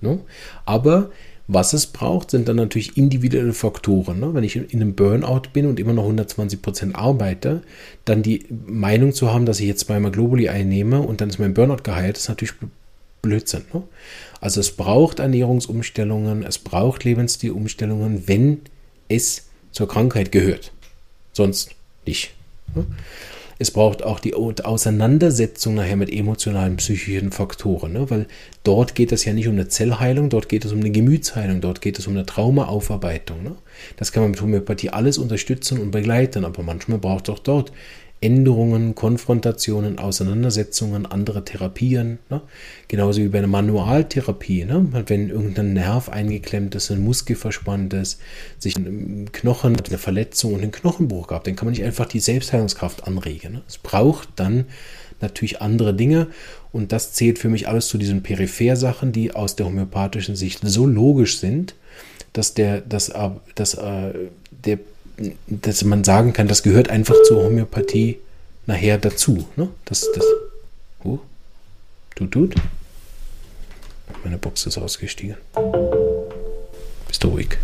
Ne? 0.00 0.20
Aber 0.64 1.10
was 1.50 1.72
es 1.72 1.86
braucht, 1.86 2.30
sind 2.30 2.46
dann 2.46 2.56
natürlich 2.56 2.98
individuelle 2.98 3.54
Faktoren. 3.54 4.20
Ne? 4.20 4.34
Wenn 4.34 4.44
ich 4.44 4.56
in 4.56 4.66
einem 4.70 4.94
Burnout 4.94 5.48
bin 5.54 5.64
und 5.64 5.80
immer 5.80 5.94
noch 5.94 6.02
120 6.02 6.60
Prozent 6.60 6.94
arbeite, 6.94 7.62
dann 8.04 8.22
die 8.22 8.44
Meinung 8.66 9.12
zu 9.14 9.32
haben, 9.32 9.46
dass 9.46 9.58
ich 9.58 9.66
jetzt 9.66 9.86
zweimal 9.86 10.12
Globuli 10.12 10.50
einnehme 10.50 11.00
und 11.00 11.22
dann 11.22 11.30
ist 11.30 11.38
mein 11.38 11.54
Burnout 11.54 11.82
geheilt, 11.82 12.18
ist 12.18 12.28
natürlich 12.28 12.52
Blödsinn. 13.22 13.64
Ne? 13.72 13.82
Also 14.42 14.60
es 14.60 14.72
braucht 14.72 15.20
Ernährungsumstellungen, 15.20 16.44
es 16.44 16.58
braucht 16.58 17.04
Lebensstilumstellungen, 17.04 18.28
wenn 18.28 18.60
es 19.08 19.48
zur 19.72 19.88
Krankheit 19.88 20.30
gehört. 20.30 20.72
Sonst 21.32 21.70
nicht. 22.06 22.34
Es 23.60 23.72
braucht 23.72 24.04
auch 24.04 24.20
die 24.20 24.34
Auseinandersetzung 24.34 25.74
nachher 25.74 25.96
mit 25.96 26.12
emotionalen, 26.12 26.76
psychischen 26.76 27.32
Faktoren, 27.32 27.92
ne? 27.92 28.08
weil 28.08 28.26
dort 28.62 28.94
geht 28.94 29.10
es 29.10 29.24
ja 29.24 29.32
nicht 29.32 29.48
um 29.48 29.54
eine 29.54 29.66
Zellheilung, 29.66 30.30
dort 30.30 30.48
geht 30.48 30.64
es 30.64 30.72
um 30.72 30.78
eine 30.78 30.92
Gemütsheilung, 30.92 31.60
dort 31.60 31.80
geht 31.80 31.98
es 31.98 32.06
um 32.06 32.12
eine 32.14 32.24
Traumaaufarbeitung. 32.24 33.42
Ne? 33.42 33.56
Das 33.96 34.12
kann 34.12 34.22
man 34.22 34.30
mit 34.30 34.40
Homöopathie 34.40 34.90
alles 34.90 35.18
unterstützen 35.18 35.80
und 35.80 35.90
begleiten, 35.90 36.44
aber 36.44 36.62
manchmal 36.62 36.98
braucht 36.98 37.28
es 37.28 37.34
auch 37.34 37.40
dort 37.40 37.72
Änderungen, 38.20 38.94
Konfrontationen, 38.94 39.98
Auseinandersetzungen, 39.98 41.06
andere 41.06 41.44
Therapien. 41.44 42.18
Ne? 42.30 42.40
Genauso 42.88 43.20
wie 43.20 43.28
bei 43.28 43.38
einer 43.38 43.46
Manualtherapie. 43.46 44.64
Ne? 44.64 44.86
Wenn 45.06 45.30
irgendein 45.30 45.72
Nerv 45.72 46.08
eingeklemmt 46.08 46.74
ist, 46.74 46.90
ein 46.90 47.04
Muskel 47.04 47.36
verspannt 47.36 47.94
ist, 47.94 48.20
sich 48.58 48.76
ein 48.76 49.30
Knochen, 49.32 49.76
eine 49.76 49.98
Verletzung 49.98 50.54
und 50.54 50.62
einen 50.62 50.72
Knochenbruch 50.72 51.28
gab, 51.28 51.44
dann 51.44 51.54
kann 51.54 51.66
man 51.66 51.72
nicht 51.72 51.84
einfach 51.84 52.06
die 52.06 52.20
Selbstheilungskraft 52.20 53.06
anregen. 53.06 53.54
Ne? 53.54 53.62
Es 53.68 53.78
braucht 53.78 54.28
dann 54.36 54.64
natürlich 55.20 55.62
andere 55.62 55.94
Dinge 55.94 56.28
und 56.72 56.92
das 56.92 57.12
zählt 57.12 57.38
für 57.38 57.48
mich 57.48 57.68
alles 57.68 57.88
zu 57.88 57.98
diesen 57.98 58.22
Periphersachen, 58.22 59.12
die 59.12 59.32
aus 59.32 59.56
der 59.56 59.66
homöopathischen 59.66 60.36
Sicht 60.36 60.60
so 60.62 60.86
logisch 60.86 61.38
sind, 61.38 61.74
dass 62.32 62.54
der, 62.54 62.80
dass, 62.80 63.12
dass, 63.54 63.74
äh, 63.74 64.12
der 64.64 64.78
dass 65.46 65.84
man 65.84 66.04
sagen 66.04 66.32
kann, 66.32 66.48
das 66.48 66.62
gehört 66.62 66.90
einfach 66.90 67.16
zur 67.26 67.44
Homöopathie 67.44 68.18
nachher 68.66 68.98
dazu. 68.98 69.46
Ne? 69.56 69.68
Das, 69.84 70.06
das, 70.14 70.24
oh, 71.04 71.18
tut, 72.14 72.30
tut. 72.30 72.54
Meine 74.24 74.38
Box 74.38 74.66
ist 74.66 74.78
ausgestiegen. 74.78 75.36
Bist 77.06 77.24
du 77.24 77.28
ruhig. 77.28 77.58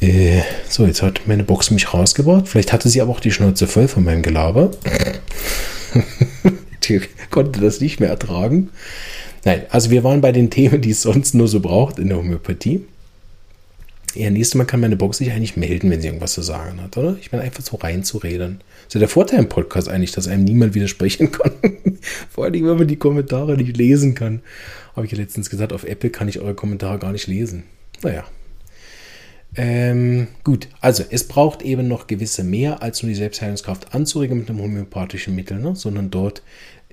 Äh, 0.00 0.42
so, 0.68 0.84
jetzt 0.84 1.02
hat 1.02 1.22
meine 1.26 1.44
Box 1.44 1.70
mich 1.70 1.94
rausgebracht. 1.94 2.48
Vielleicht 2.48 2.72
hatte 2.72 2.88
sie 2.88 3.00
aber 3.00 3.12
auch 3.12 3.20
die 3.20 3.30
Schnauze 3.30 3.66
voll 3.66 3.88
von 3.88 4.04
meinem 4.04 4.22
Gelaber. 4.22 4.72
die 6.84 7.00
konnte 7.30 7.60
das 7.60 7.80
nicht 7.80 8.00
mehr 8.00 8.08
ertragen. 8.08 8.70
Nein, 9.44 9.62
also 9.70 9.90
wir 9.90 10.02
waren 10.02 10.20
bei 10.20 10.32
den 10.32 10.50
Themen, 10.50 10.80
die 10.80 10.90
es 10.90 11.02
sonst 11.02 11.34
nur 11.34 11.48
so 11.48 11.60
braucht 11.60 11.98
in 11.98 12.08
der 12.08 12.18
Homöopathie. 12.18 12.84
Ja, 14.14 14.30
nächstes 14.30 14.56
Mal 14.56 14.64
kann 14.64 14.80
meine 14.80 14.96
Box 14.96 15.18
sich 15.18 15.30
eigentlich 15.32 15.56
melden, 15.56 15.90
wenn 15.90 16.00
sie 16.00 16.08
irgendwas 16.08 16.34
zu 16.34 16.42
sagen 16.42 16.80
hat, 16.82 16.96
oder? 16.98 17.16
Ich 17.20 17.30
bin 17.30 17.40
einfach 17.40 17.62
so 17.62 17.76
reinzureden. 17.76 18.58
Das 18.58 18.88
ist 18.88 18.94
ja 18.94 19.00
der 19.00 19.08
Vorteil 19.08 19.38
im 19.38 19.48
Podcast 19.48 19.88
eigentlich, 19.88 20.12
dass 20.12 20.28
einem 20.28 20.44
niemand 20.44 20.74
widersprechen 20.74 21.32
kann. 21.32 21.52
Vor 22.30 22.44
allem, 22.44 22.66
wenn 22.66 22.76
man 22.76 22.88
die 22.88 22.96
Kommentare 22.96 23.56
nicht 23.56 23.76
lesen 23.76 24.14
kann. 24.14 24.42
Habe 24.94 25.06
ich 25.06 25.12
ja 25.12 25.18
letztens 25.18 25.48
gesagt, 25.48 25.72
auf 25.72 25.84
Apple 25.84 26.10
kann 26.10 26.28
ich 26.28 26.40
eure 26.40 26.54
Kommentare 26.54 26.98
gar 26.98 27.12
nicht 27.12 27.26
lesen. 27.26 27.62
Naja. 28.02 28.24
Ähm, 29.54 30.28
gut, 30.44 30.68
also 30.80 31.04
es 31.10 31.28
braucht 31.28 31.62
eben 31.62 31.86
noch 31.86 32.06
gewisse 32.06 32.42
mehr, 32.42 32.82
als 32.82 33.02
nur 33.02 33.08
die 33.10 33.16
Selbstheilungskraft 33.16 33.94
anzuregen 33.94 34.38
mit 34.38 34.48
einem 34.48 34.60
homöopathischen 34.60 35.34
Mittel, 35.34 35.58
ne? 35.58 35.76
sondern 35.76 36.10
dort 36.10 36.42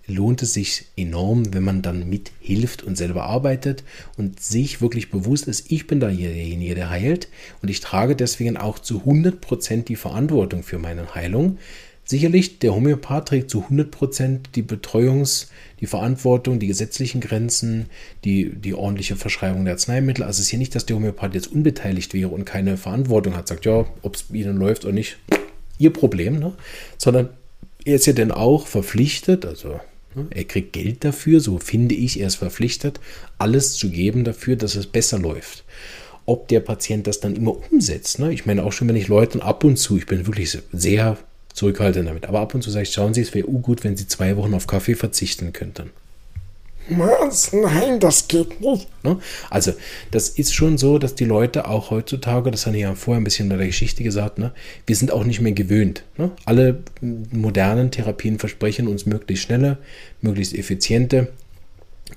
lohnt 0.09 0.41
es 0.41 0.53
sich 0.53 0.85
enorm, 0.97 1.53
wenn 1.53 1.63
man 1.63 1.81
dann 1.81 2.09
mithilft 2.09 2.83
und 2.83 2.97
selber 2.97 3.23
arbeitet 3.23 3.83
und 4.17 4.39
sich 4.39 4.81
wirklich 4.81 5.09
bewusst 5.09 5.47
ist, 5.47 5.71
ich 5.71 5.87
bin 5.87 5.99
da 5.99 6.07
derjenige, 6.07 6.75
der 6.75 6.89
heilt 6.89 7.29
und 7.61 7.69
ich 7.69 7.79
trage 7.79 8.15
deswegen 8.15 8.57
auch 8.57 8.79
zu 8.79 9.01
100% 9.01 9.83
die 9.83 9.95
Verantwortung 9.95 10.63
für 10.63 10.79
meine 10.79 11.15
Heilung. 11.15 11.57
Sicherlich, 12.03 12.57
der 12.57 12.73
Homöopath 12.73 13.27
trägt 13.27 13.51
zu 13.51 13.65
100% 13.69 14.39
die 14.55 14.63
Betreuungs-, 14.63 15.49
die 15.79 15.85
Verantwortung, 15.85 16.57
die 16.57 16.65
gesetzlichen 16.65 17.21
Grenzen, 17.21 17.85
die, 18.25 18.49
die 18.49 18.73
ordentliche 18.73 19.15
Verschreibung 19.15 19.63
der 19.63 19.75
Arzneimittel. 19.75 20.23
Also 20.23 20.39
es 20.39 20.45
ist 20.45 20.49
hier 20.49 20.57
nicht, 20.57 20.73
dass 20.73 20.87
der 20.87 20.95
Homöopath 20.95 21.35
jetzt 21.35 21.51
unbeteiligt 21.51 22.15
wäre 22.15 22.29
und 22.29 22.45
keine 22.45 22.77
Verantwortung 22.77 23.35
hat, 23.35 23.47
sagt, 23.47 23.65
ja, 23.65 23.85
ob 24.01 24.15
es 24.15 24.25
ihnen 24.33 24.57
läuft 24.57 24.85
oder 24.85 24.93
nicht, 24.93 25.19
ihr 25.77 25.93
Problem, 25.93 26.39
ne? 26.39 26.53
sondern 26.97 27.29
er 27.85 27.95
ist 27.95 28.07
ja 28.07 28.13
dann 28.13 28.31
auch 28.31 28.65
verpflichtet, 28.65 29.45
also 29.45 29.79
er 30.29 30.43
kriegt 30.43 30.73
Geld 30.73 31.03
dafür, 31.03 31.39
so 31.39 31.57
finde 31.57 31.95
ich, 31.95 32.19
er 32.19 32.27
ist 32.27 32.35
verpflichtet, 32.35 32.99
alles 33.37 33.73
zu 33.73 33.89
geben 33.89 34.23
dafür, 34.23 34.55
dass 34.55 34.75
es 34.75 34.87
besser 34.87 35.19
läuft. 35.19 35.63
Ob 36.25 36.47
der 36.47 36.59
Patient 36.59 37.07
das 37.07 37.19
dann 37.19 37.35
immer 37.35 37.55
umsetzt, 37.71 38.19
ne? 38.19 38.31
ich 38.31 38.45
meine 38.45 38.63
auch 38.63 38.71
schon, 38.71 38.87
wenn 38.87 38.95
ich 38.95 39.07
Leuten 39.07 39.41
ab 39.41 39.63
und 39.63 39.77
zu, 39.77 39.97
ich 39.97 40.05
bin 40.05 40.27
wirklich 40.27 40.57
sehr 40.71 41.17
zurückhaltend 41.53 42.07
damit. 42.07 42.27
Aber 42.27 42.39
ab 42.39 42.53
und 42.53 42.61
zu 42.61 42.69
sage 42.69 42.83
ich, 42.83 42.93
schauen 42.93 43.13
Sie, 43.13 43.21
es 43.21 43.33
wäre 43.33 43.47
gut, 43.47 43.83
wenn 43.83 43.97
Sie 43.97 44.07
zwei 44.07 44.37
Wochen 44.37 44.53
auf 44.53 44.67
Kaffee 44.67 44.95
verzichten 44.95 45.53
könnten. 45.53 45.89
Was? 46.89 47.53
Nein, 47.53 47.99
das 47.99 48.27
geht 48.27 48.61
nicht. 48.61 48.87
Ne? 49.03 49.19
Also, 49.49 49.73
das 50.11 50.29
ist 50.29 50.53
schon 50.53 50.77
so, 50.77 50.97
dass 50.97 51.15
die 51.15 51.25
Leute 51.25 51.67
auch 51.67 51.91
heutzutage, 51.91 52.51
das 52.51 52.65
habe 52.65 52.77
ich 52.77 52.83
ja 52.83 52.95
vorher 52.95 53.21
ein 53.21 53.23
bisschen 53.23 53.51
in 53.51 53.57
der 53.57 53.67
Geschichte 53.67 54.03
gesagt, 54.03 54.37
ne, 54.37 54.51
wir 54.85 54.95
sind 54.95 55.11
auch 55.11 55.23
nicht 55.23 55.41
mehr 55.41 55.51
gewöhnt. 55.51 56.03
Ne? 56.17 56.31
Alle 56.45 56.83
modernen 57.01 57.91
Therapien 57.91 58.39
versprechen 58.39 58.87
uns 58.87 59.05
möglichst 59.05 59.45
schnelle, 59.45 59.77
möglichst 60.21 60.53
effiziente 60.53 61.29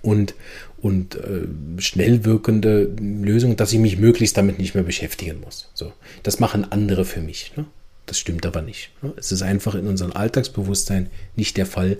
und, 0.00 0.34
und 0.80 1.16
äh, 1.16 1.46
schnell 1.78 2.24
wirkende 2.24 2.90
Lösungen, 3.00 3.56
dass 3.56 3.72
ich 3.72 3.78
mich 3.78 3.98
möglichst 3.98 4.36
damit 4.36 4.58
nicht 4.58 4.74
mehr 4.74 4.84
beschäftigen 4.84 5.40
muss. 5.40 5.70
So, 5.74 5.92
das 6.22 6.40
machen 6.40 6.70
andere 6.70 7.04
für 7.04 7.20
mich. 7.20 7.52
Ne? 7.56 7.66
Das 8.12 8.18
stimmt 8.18 8.44
aber 8.44 8.60
nicht. 8.60 8.90
Es 9.16 9.32
ist 9.32 9.40
einfach 9.40 9.74
in 9.74 9.86
unserem 9.86 10.12
Alltagsbewusstsein 10.12 11.08
nicht 11.34 11.56
der 11.56 11.64
Fall. 11.64 11.96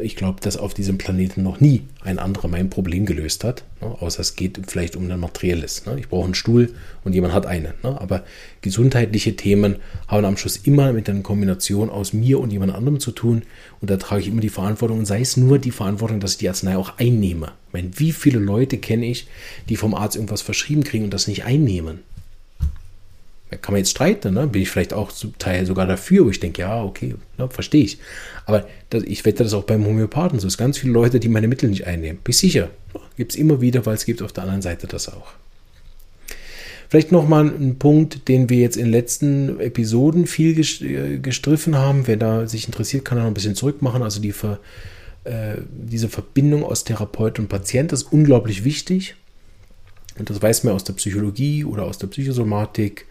Ich 0.00 0.16
glaube, 0.16 0.40
dass 0.40 0.56
auf 0.56 0.74
diesem 0.74 0.98
Planeten 0.98 1.44
noch 1.44 1.60
nie 1.60 1.84
ein 2.02 2.18
anderer 2.18 2.48
mein 2.48 2.68
Problem 2.68 3.06
gelöst 3.06 3.44
hat, 3.44 3.62
außer 3.80 4.22
es 4.22 4.34
geht 4.34 4.58
vielleicht 4.66 4.96
um 4.96 5.08
ein 5.08 5.20
materielles. 5.20 5.84
Ich 5.98 6.08
brauche 6.08 6.24
einen 6.24 6.34
Stuhl 6.34 6.74
und 7.04 7.12
jemand 7.12 7.32
hat 7.32 7.46
einen. 7.46 7.74
Aber 7.84 8.24
gesundheitliche 8.60 9.36
Themen 9.36 9.76
haben 10.08 10.24
am 10.24 10.36
Schluss 10.36 10.56
immer 10.56 10.92
mit 10.92 11.08
einer 11.08 11.20
Kombination 11.20 11.90
aus 11.90 12.12
mir 12.12 12.40
und 12.40 12.50
jemand 12.50 12.74
anderem 12.74 12.98
zu 12.98 13.12
tun 13.12 13.42
und 13.80 13.88
da 13.88 13.98
trage 13.98 14.22
ich 14.22 14.26
immer 14.26 14.40
die 14.40 14.48
Verantwortung 14.48 14.98
und 14.98 15.06
sei 15.06 15.20
es 15.20 15.36
nur 15.36 15.60
die 15.60 15.70
Verantwortung, 15.70 16.18
dass 16.18 16.32
ich 16.32 16.38
die 16.38 16.48
Arznei 16.48 16.76
auch 16.76 16.98
einnehme. 16.98 17.52
Ich 17.68 17.72
meine, 17.72 17.90
wie 18.00 18.10
viele 18.10 18.40
Leute 18.40 18.78
kenne 18.78 19.06
ich, 19.06 19.28
die 19.68 19.76
vom 19.76 19.94
Arzt 19.94 20.16
irgendwas 20.16 20.42
verschrieben 20.42 20.82
kriegen 20.82 21.04
und 21.04 21.14
das 21.14 21.28
nicht 21.28 21.44
einnehmen? 21.44 22.00
Da 23.50 23.56
kann 23.56 23.72
man 23.72 23.78
jetzt 23.78 23.90
streiten, 23.90 24.34
ne? 24.34 24.46
bin 24.48 24.62
ich 24.62 24.70
vielleicht 24.70 24.92
auch 24.92 25.12
zum 25.12 25.38
Teil 25.38 25.66
sogar 25.66 25.86
dafür, 25.86 26.24
wo 26.24 26.30
ich 26.30 26.40
denke, 26.40 26.62
ja, 26.62 26.82
okay, 26.82 27.14
ne, 27.38 27.48
verstehe 27.48 27.84
ich. 27.84 27.98
Aber 28.44 28.66
das, 28.90 29.04
ich 29.04 29.24
wette 29.24 29.44
das 29.44 29.54
auch 29.54 29.62
beim 29.62 29.86
Homöopathen 29.86 30.40
so. 30.40 30.48
Es 30.48 30.58
ganz 30.58 30.78
viele 30.78 30.92
Leute, 30.92 31.20
die 31.20 31.28
meine 31.28 31.46
Mittel 31.46 31.70
nicht 31.70 31.86
einnehmen. 31.86 32.20
Bin 32.22 32.30
ich 32.30 32.38
sicher. 32.38 32.70
Gibt 33.16 33.32
es 33.32 33.38
immer 33.38 33.60
wieder, 33.60 33.86
weil 33.86 33.94
es 33.94 34.04
gibt 34.04 34.20
auf 34.20 34.32
der 34.32 34.44
anderen 34.44 34.62
Seite 34.62 34.88
das 34.88 35.08
auch. 35.08 35.32
Vielleicht 36.88 37.12
nochmal 37.12 37.46
ein 37.46 37.78
Punkt, 37.78 38.28
den 38.28 38.48
wir 38.48 38.58
jetzt 38.58 38.76
in 38.76 38.86
den 38.86 38.92
letzten 38.92 39.60
Episoden 39.60 40.26
viel 40.26 40.58
äh, 40.58 41.18
gestriffen 41.18 41.76
haben. 41.76 42.06
Wer 42.06 42.16
da 42.16 42.46
sich 42.46 42.66
interessiert, 42.66 43.04
kann 43.04 43.18
da 43.18 43.22
noch 43.22 43.30
ein 43.30 43.34
bisschen 43.34 43.56
zurückmachen. 43.56 44.02
Also 44.02 44.20
die 44.20 44.32
Ver, 44.32 44.60
äh, 45.24 45.56
diese 45.70 46.08
Verbindung 46.08 46.64
aus 46.64 46.84
Therapeut 46.84 47.38
und 47.38 47.48
Patient 47.48 47.92
ist 47.92 48.04
unglaublich 48.04 48.64
wichtig. 48.64 49.16
Und 50.18 50.30
das 50.30 50.40
weiß 50.40 50.64
man 50.64 50.74
aus 50.74 50.84
der 50.84 50.94
Psychologie 50.94 51.64
oder 51.64 51.84
aus 51.84 51.98
der 51.98 52.06
Psychosomatik 52.06 53.06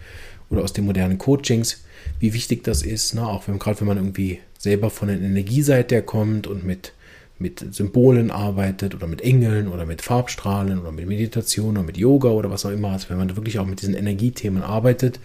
oder 0.50 0.64
aus 0.64 0.74
den 0.74 0.86
modernen 0.86 1.18
Coachings, 1.18 1.84
wie 2.20 2.34
wichtig 2.34 2.64
das 2.64 2.84
ist. 2.84 3.16
Ne? 3.16 3.26
Auch 3.28 3.48
wenn, 3.48 3.60
gerade 3.60 3.80
wenn 3.80 3.88
man 3.88 3.98
irgendwie 3.98 4.40
selber 4.58 4.90
von 4.90 5.08
der 5.08 5.18
Energieseite 5.18 6.02
kommt 6.02 6.48
und 6.48 6.64
mit, 6.64 6.94
mit 7.38 7.66
Symbolen 7.74 8.32
arbeitet 8.32 8.96
oder 8.96 9.08
mit 9.08 9.22
Engeln 9.22 9.68
oder 9.68 9.86
mit 9.86 10.02
Farbstrahlen 10.02 10.80
oder 10.80 10.92
mit 10.92 11.08
Meditation 11.08 11.78
oder 11.78 11.84
mit 11.84 11.98
Yoga 11.98 12.30
oder 12.30 12.50
was 12.50 12.66
auch 12.66 12.72
immer. 12.72 12.90
Also 12.90 13.10
wenn 13.10 13.18
man 13.18 13.36
wirklich 13.36 13.60
auch 13.60 13.66
mit 13.66 13.82
diesen 13.82 13.96
Energiethemen 13.96 14.64
arbeitet, 14.64 15.20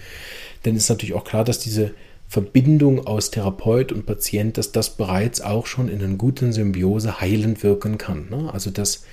dann 0.62 0.76
ist 0.76 0.88
natürlich 0.88 1.14
auch 1.14 1.24
klar, 1.24 1.44
dass 1.44 1.58
diese 1.58 1.92
Verbindung 2.28 3.06
aus 3.06 3.32
Therapeut 3.32 3.90
und 3.90 4.06
Patient, 4.06 4.56
dass 4.56 4.70
das 4.70 4.96
bereits 4.96 5.40
auch 5.40 5.66
schon 5.66 5.88
in 5.88 6.00
einer 6.00 6.14
guten 6.14 6.52
Symbiose 6.52 7.20
heilend 7.20 7.64
wirken 7.64 7.98
kann. 7.98 8.28
Ne? 8.30 8.50
Also 8.52 8.70
dass 8.70 9.04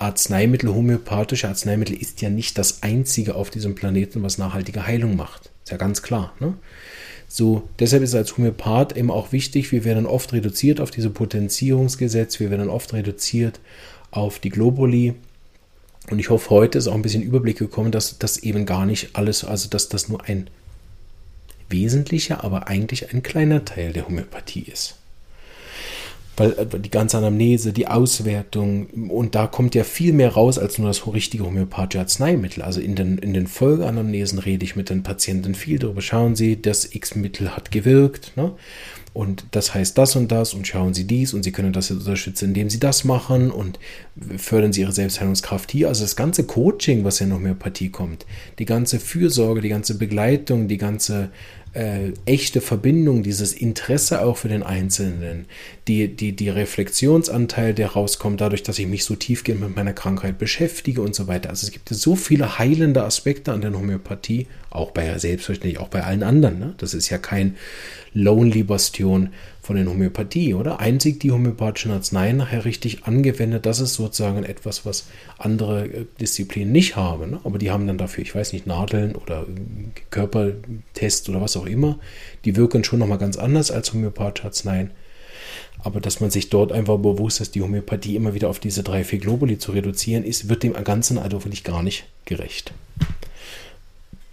Arzneimittel, 0.00 0.74
homöopathische 0.74 1.48
Arzneimittel 1.48 1.94
ist 1.94 2.22
ja 2.22 2.30
nicht 2.30 2.56
das 2.56 2.82
einzige 2.82 3.34
auf 3.34 3.50
diesem 3.50 3.74
Planeten, 3.74 4.22
was 4.22 4.38
nachhaltige 4.38 4.86
Heilung 4.86 5.14
macht. 5.14 5.50
Ist 5.62 5.70
ja 5.70 5.76
ganz 5.76 6.02
klar. 6.02 6.32
Ne? 6.40 6.54
So, 7.28 7.68
deshalb 7.78 8.02
ist 8.02 8.14
als 8.14 8.36
Homöopath 8.36 8.96
eben 8.96 9.10
auch 9.10 9.32
wichtig, 9.32 9.72
wir 9.72 9.84
werden 9.84 10.06
oft 10.06 10.32
reduziert 10.32 10.80
auf 10.80 10.90
diese 10.90 11.10
Potenzierungsgesetz, 11.10 12.40
wir 12.40 12.50
werden 12.50 12.70
oft 12.70 12.92
reduziert 12.94 13.60
auf 14.10 14.38
die 14.38 14.48
Globuli. 14.48 15.14
Und 16.10 16.18
ich 16.18 16.30
hoffe, 16.30 16.50
heute 16.50 16.78
ist 16.78 16.88
auch 16.88 16.94
ein 16.94 17.02
bisschen 17.02 17.22
Überblick 17.22 17.58
gekommen, 17.58 17.92
dass 17.92 18.18
das 18.18 18.38
eben 18.38 18.64
gar 18.64 18.86
nicht 18.86 19.10
alles, 19.16 19.44
also 19.44 19.68
dass 19.68 19.90
das 19.90 20.08
nur 20.08 20.24
ein 20.24 20.48
wesentlicher, 21.68 22.42
aber 22.42 22.68
eigentlich 22.68 23.12
ein 23.12 23.22
kleiner 23.22 23.64
Teil 23.66 23.92
der 23.92 24.06
Homöopathie 24.06 24.62
ist 24.62 24.99
weil 26.40 26.52
äh, 26.52 26.80
die 26.80 26.90
ganze 26.90 27.18
Anamnese, 27.18 27.72
die 27.72 27.86
Auswertung 27.86 28.86
und 29.10 29.34
da 29.34 29.46
kommt 29.46 29.74
ja 29.74 29.84
viel 29.84 30.12
mehr 30.12 30.30
raus 30.32 30.58
als 30.58 30.78
nur 30.78 30.88
das 30.88 31.06
richtige 31.06 31.44
homöopathische 31.44 32.00
Arzneimittel. 32.00 32.62
Also 32.62 32.80
in 32.80 32.94
den, 32.94 33.18
in 33.18 33.34
den 33.34 33.46
Folgeanamnesen 33.46 34.38
rede 34.38 34.64
ich 34.64 34.74
mit 34.74 34.90
den 34.90 35.02
Patienten 35.02 35.54
viel 35.54 35.78
darüber. 35.78 36.00
Schauen 36.00 36.34
Sie, 36.36 36.60
das 36.60 36.94
X-Mittel 36.94 37.54
hat 37.54 37.70
gewirkt. 37.70 38.32
Ne? 38.36 38.52
Und 39.12 39.44
das 39.50 39.74
heißt 39.74 39.98
das 39.98 40.14
und 40.14 40.30
das 40.30 40.54
und 40.54 40.68
schauen 40.68 40.94
Sie 40.94 41.04
dies 41.04 41.34
und 41.34 41.42
Sie 41.42 41.50
können 41.50 41.72
das 41.72 41.90
unterstützen, 41.90 42.46
indem 42.46 42.70
Sie 42.70 42.78
das 42.78 43.02
machen 43.04 43.50
und 43.50 43.80
fördern 44.36 44.72
Sie 44.72 44.82
Ihre 44.82 44.92
Selbstheilungskraft 44.92 45.72
hier. 45.72 45.88
Also 45.88 46.04
das 46.04 46.14
ganze 46.14 46.44
Coaching, 46.44 47.04
was 47.04 47.20
in 47.20 47.34
Homöopathie 47.34 47.90
kommt, 47.90 48.24
die 48.60 48.66
ganze 48.66 49.00
Fürsorge, 49.00 49.60
die 49.62 49.68
ganze 49.68 49.98
Begleitung, 49.98 50.68
die 50.68 50.78
ganze 50.78 51.30
äh, 51.72 52.12
echte 52.26 52.60
Verbindung, 52.60 53.22
dieses 53.22 53.52
Interesse 53.52 54.22
auch 54.22 54.36
für 54.36 54.48
den 54.48 54.62
Einzelnen, 54.62 55.46
die, 55.86 56.08
die, 56.08 56.32
die 56.32 56.48
Reflexionsanteil, 56.48 57.74
der 57.74 57.92
rauskommt, 57.92 58.40
dadurch, 58.40 58.62
dass 58.62 58.78
ich 58.78 58.86
mich 58.86 59.04
so 59.04 59.14
tiefgehend 59.14 59.60
mit 59.60 59.76
meiner 59.76 59.92
Krankheit 59.92 60.38
beschäftige 60.38 61.00
und 61.02 61.14
so 61.14 61.28
weiter. 61.28 61.50
Also 61.50 61.66
es 61.66 61.72
gibt 61.72 61.88
so 61.88 62.16
viele 62.16 62.58
heilende 62.58 63.04
Aspekte 63.04 63.52
an 63.52 63.60
der 63.60 63.72
Homöopathie, 63.72 64.48
auch 64.70 64.90
bei 64.90 65.16
selbstverständlich, 65.18 65.78
auch 65.78 65.88
bei 65.88 66.02
allen 66.02 66.22
anderen. 66.22 66.58
Ne? 66.58 66.74
Das 66.78 66.94
ist 66.94 67.08
ja 67.08 67.18
kein 67.18 67.56
Lonely 68.14 68.64
Bastion 68.64 69.30
von 69.62 69.76
der 69.76 69.86
Homöopathie, 69.86 70.54
oder? 70.54 70.80
Einzig 70.80 71.20
die 71.20 71.32
homöopathischen 71.32 71.92
Arzneien 71.92 72.38
nachher 72.38 72.64
richtig 72.64 73.04
angewendet, 73.04 73.66
das 73.66 73.80
ist 73.80 73.94
sozusagen 73.94 74.42
etwas, 74.44 74.86
was 74.86 75.06
andere 75.38 75.86
äh, 75.86 76.06
Disziplinen 76.20 76.72
nicht 76.72 76.96
haben. 76.96 77.32
Ne? 77.32 77.40
Aber 77.44 77.58
die 77.58 77.70
haben 77.70 77.86
dann 77.86 77.98
dafür, 77.98 78.22
ich 78.22 78.34
weiß 78.34 78.52
nicht, 78.52 78.66
Nadeln 78.66 79.14
oder 79.14 79.46
Körpertests 80.10 81.28
oder 81.28 81.40
was 81.40 81.56
auch 81.56 81.66
immer. 81.66 81.98
Die 82.44 82.56
wirken 82.56 82.84
schon 82.84 82.98
nochmal 82.98 83.18
ganz 83.18 83.36
anders 83.36 83.70
als 83.70 83.92
homöopathische 83.92 84.46
Arzneien. 84.46 84.90
Aber 85.82 86.00
dass 86.00 86.20
man 86.20 86.30
sich 86.30 86.50
dort 86.50 86.72
einfach 86.72 86.98
bewusst 86.98 87.40
ist, 87.40 87.54
die 87.54 87.62
Homöopathie 87.62 88.16
immer 88.16 88.34
wieder 88.34 88.48
auf 88.48 88.58
diese 88.60 88.82
drei, 88.82 89.04
vier 89.04 89.18
Globuli 89.18 89.58
zu 89.58 89.72
reduzieren, 89.72 90.24
ist, 90.24 90.48
wird 90.48 90.62
dem 90.62 90.72
Ganzen 90.72 91.18
also 91.18 91.42
wirklich 91.44 91.64
gar 91.64 91.82
nicht 91.82 92.04
gerecht. 92.24 92.72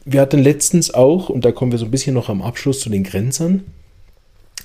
Wir 0.04 0.22
hatten 0.22 0.40
letztens 0.40 0.94
auch, 0.94 1.30
und 1.30 1.44
da 1.44 1.52
kommen 1.52 1.72
wir 1.72 1.80
so 1.80 1.86
ein 1.86 1.92
bisschen 1.92 2.14
noch 2.14 2.30
am 2.30 2.42
Abschluss 2.42 2.80
zu 2.80 2.90
den 2.90 3.04
Grenzern, 3.04 3.66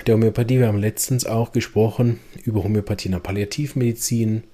der 0.07 0.15
Homöopathie. 0.15 0.59
Wir 0.59 0.69
haben 0.69 0.79
letztens 0.79 1.27
auch 1.27 1.53
gesprochen 1.53 2.21
über 2.45 2.65
Homöopathie 2.65 3.07
in 3.07 3.13
der 3.13 3.21
Palliativmedizin 3.21 4.45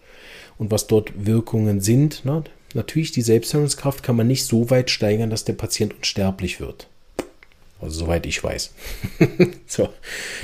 und 0.59 0.71
was 0.71 0.87
dort 0.87 1.27
Wirkungen 1.27 1.81
sind. 1.81 2.25
Ne? 2.25 2.45
Natürlich, 2.75 3.13
die 3.13 3.23
Selbstheilungskraft 3.23 4.03
kann 4.03 4.17
man 4.17 4.27
nicht 4.27 4.45
so 4.45 4.71
weit 4.71 4.91
steigern, 4.91 5.31
dass 5.31 5.45
der 5.45 5.55
Patient 5.55 5.95
unsterblich 5.95 6.61
wird. 6.61 6.89
Also 7.81 8.01
soweit 8.01 8.27
ich 8.27 8.43
weiß. 8.43 8.75
so. 9.67 9.89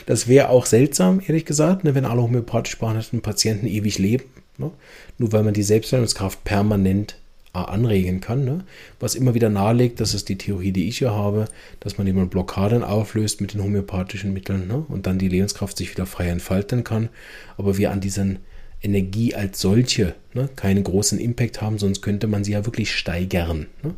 Das 0.06 0.28
wäre 0.28 0.50
auch 0.50 0.66
seltsam, 0.66 1.20
ehrlich 1.26 1.44
gesagt, 1.44 1.84
ne, 1.84 1.94
wenn 1.94 2.04
alle 2.04 2.22
homöopathisch 2.22 2.78
behandelten 2.78 3.22
Patienten 3.22 3.66
ewig 3.66 3.98
leben. 3.98 4.24
Ne? 4.56 4.70
Nur 5.18 5.32
weil 5.32 5.42
man 5.42 5.54
die 5.54 5.64
Selbstheilungskraft 5.64 6.44
permanent 6.44 7.16
anregen 7.54 8.20
kann. 8.20 8.44
Ne? 8.44 8.64
Was 9.00 9.14
immer 9.14 9.34
wieder 9.34 9.48
nahelegt, 9.48 10.00
das 10.00 10.14
ist 10.14 10.28
die 10.28 10.38
Theorie, 10.38 10.72
die 10.72 10.88
ich 10.88 10.98
hier 10.98 11.12
habe, 11.12 11.46
dass 11.80 11.98
man 11.98 12.06
eben 12.06 12.28
Blockaden 12.28 12.82
auflöst 12.82 13.40
mit 13.40 13.54
den 13.54 13.62
homöopathischen 13.62 14.32
Mitteln 14.32 14.66
ne? 14.66 14.84
und 14.88 15.06
dann 15.06 15.18
die 15.18 15.28
Lebenskraft 15.28 15.76
sich 15.76 15.90
wieder 15.90 16.06
frei 16.06 16.28
entfalten 16.28 16.84
kann. 16.84 17.08
Aber 17.56 17.78
wir 17.78 17.90
an 17.90 18.00
diesen 18.00 18.40
Energie 18.82 19.34
als 19.34 19.60
solche 19.60 20.14
ne, 20.34 20.48
keinen 20.56 20.84
großen 20.84 21.18
Impact 21.18 21.62
haben, 21.62 21.78
sonst 21.78 22.02
könnte 22.02 22.26
man 22.26 22.44
sie 22.44 22.52
ja 22.52 22.66
wirklich 22.66 22.94
steigern. 22.94 23.66
Ne? 23.82 23.94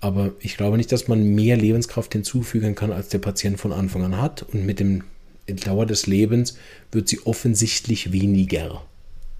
Aber 0.00 0.32
ich 0.40 0.56
glaube 0.56 0.76
nicht, 0.76 0.92
dass 0.92 1.08
man 1.08 1.34
mehr 1.34 1.56
Lebenskraft 1.56 2.12
hinzufügen 2.12 2.74
kann, 2.74 2.92
als 2.92 3.08
der 3.08 3.18
Patient 3.18 3.58
von 3.58 3.72
Anfang 3.72 4.02
an 4.04 4.20
hat. 4.20 4.42
Und 4.42 4.64
mit 4.64 4.80
dem 4.80 5.04
Dauer 5.46 5.86
des 5.86 6.06
Lebens 6.06 6.56
wird 6.92 7.08
sie 7.08 7.20
offensichtlich 7.24 8.12
weniger. 8.12 8.82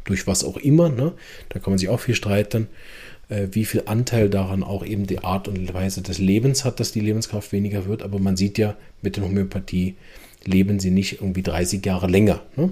Durch 0.04 0.26
was 0.26 0.42
auch 0.42 0.56
immer, 0.56 0.88
ne? 0.88 1.12
da 1.50 1.58
kann 1.58 1.72
man 1.72 1.78
sich 1.78 1.88
auch 1.88 2.00
viel 2.00 2.14
streiten, 2.14 2.64
äh, 2.64 3.07
wie 3.28 3.64
viel 3.64 3.82
Anteil 3.86 4.30
daran 4.30 4.62
auch 4.62 4.84
eben 4.84 5.06
die 5.06 5.22
Art 5.22 5.48
und 5.48 5.74
Weise 5.74 6.02
des 6.02 6.18
Lebens 6.18 6.64
hat, 6.64 6.80
dass 6.80 6.92
die 6.92 7.00
Lebenskraft 7.00 7.52
weniger 7.52 7.86
wird. 7.86 8.02
Aber 8.02 8.18
man 8.18 8.36
sieht 8.36 8.56
ja, 8.56 8.76
mit 9.02 9.16
der 9.16 9.24
Homöopathie 9.24 9.96
leben 10.44 10.80
sie 10.80 10.90
nicht 10.90 11.20
irgendwie 11.20 11.42
30 11.42 11.84
Jahre 11.84 12.06
länger. 12.06 12.42
Ne? 12.56 12.70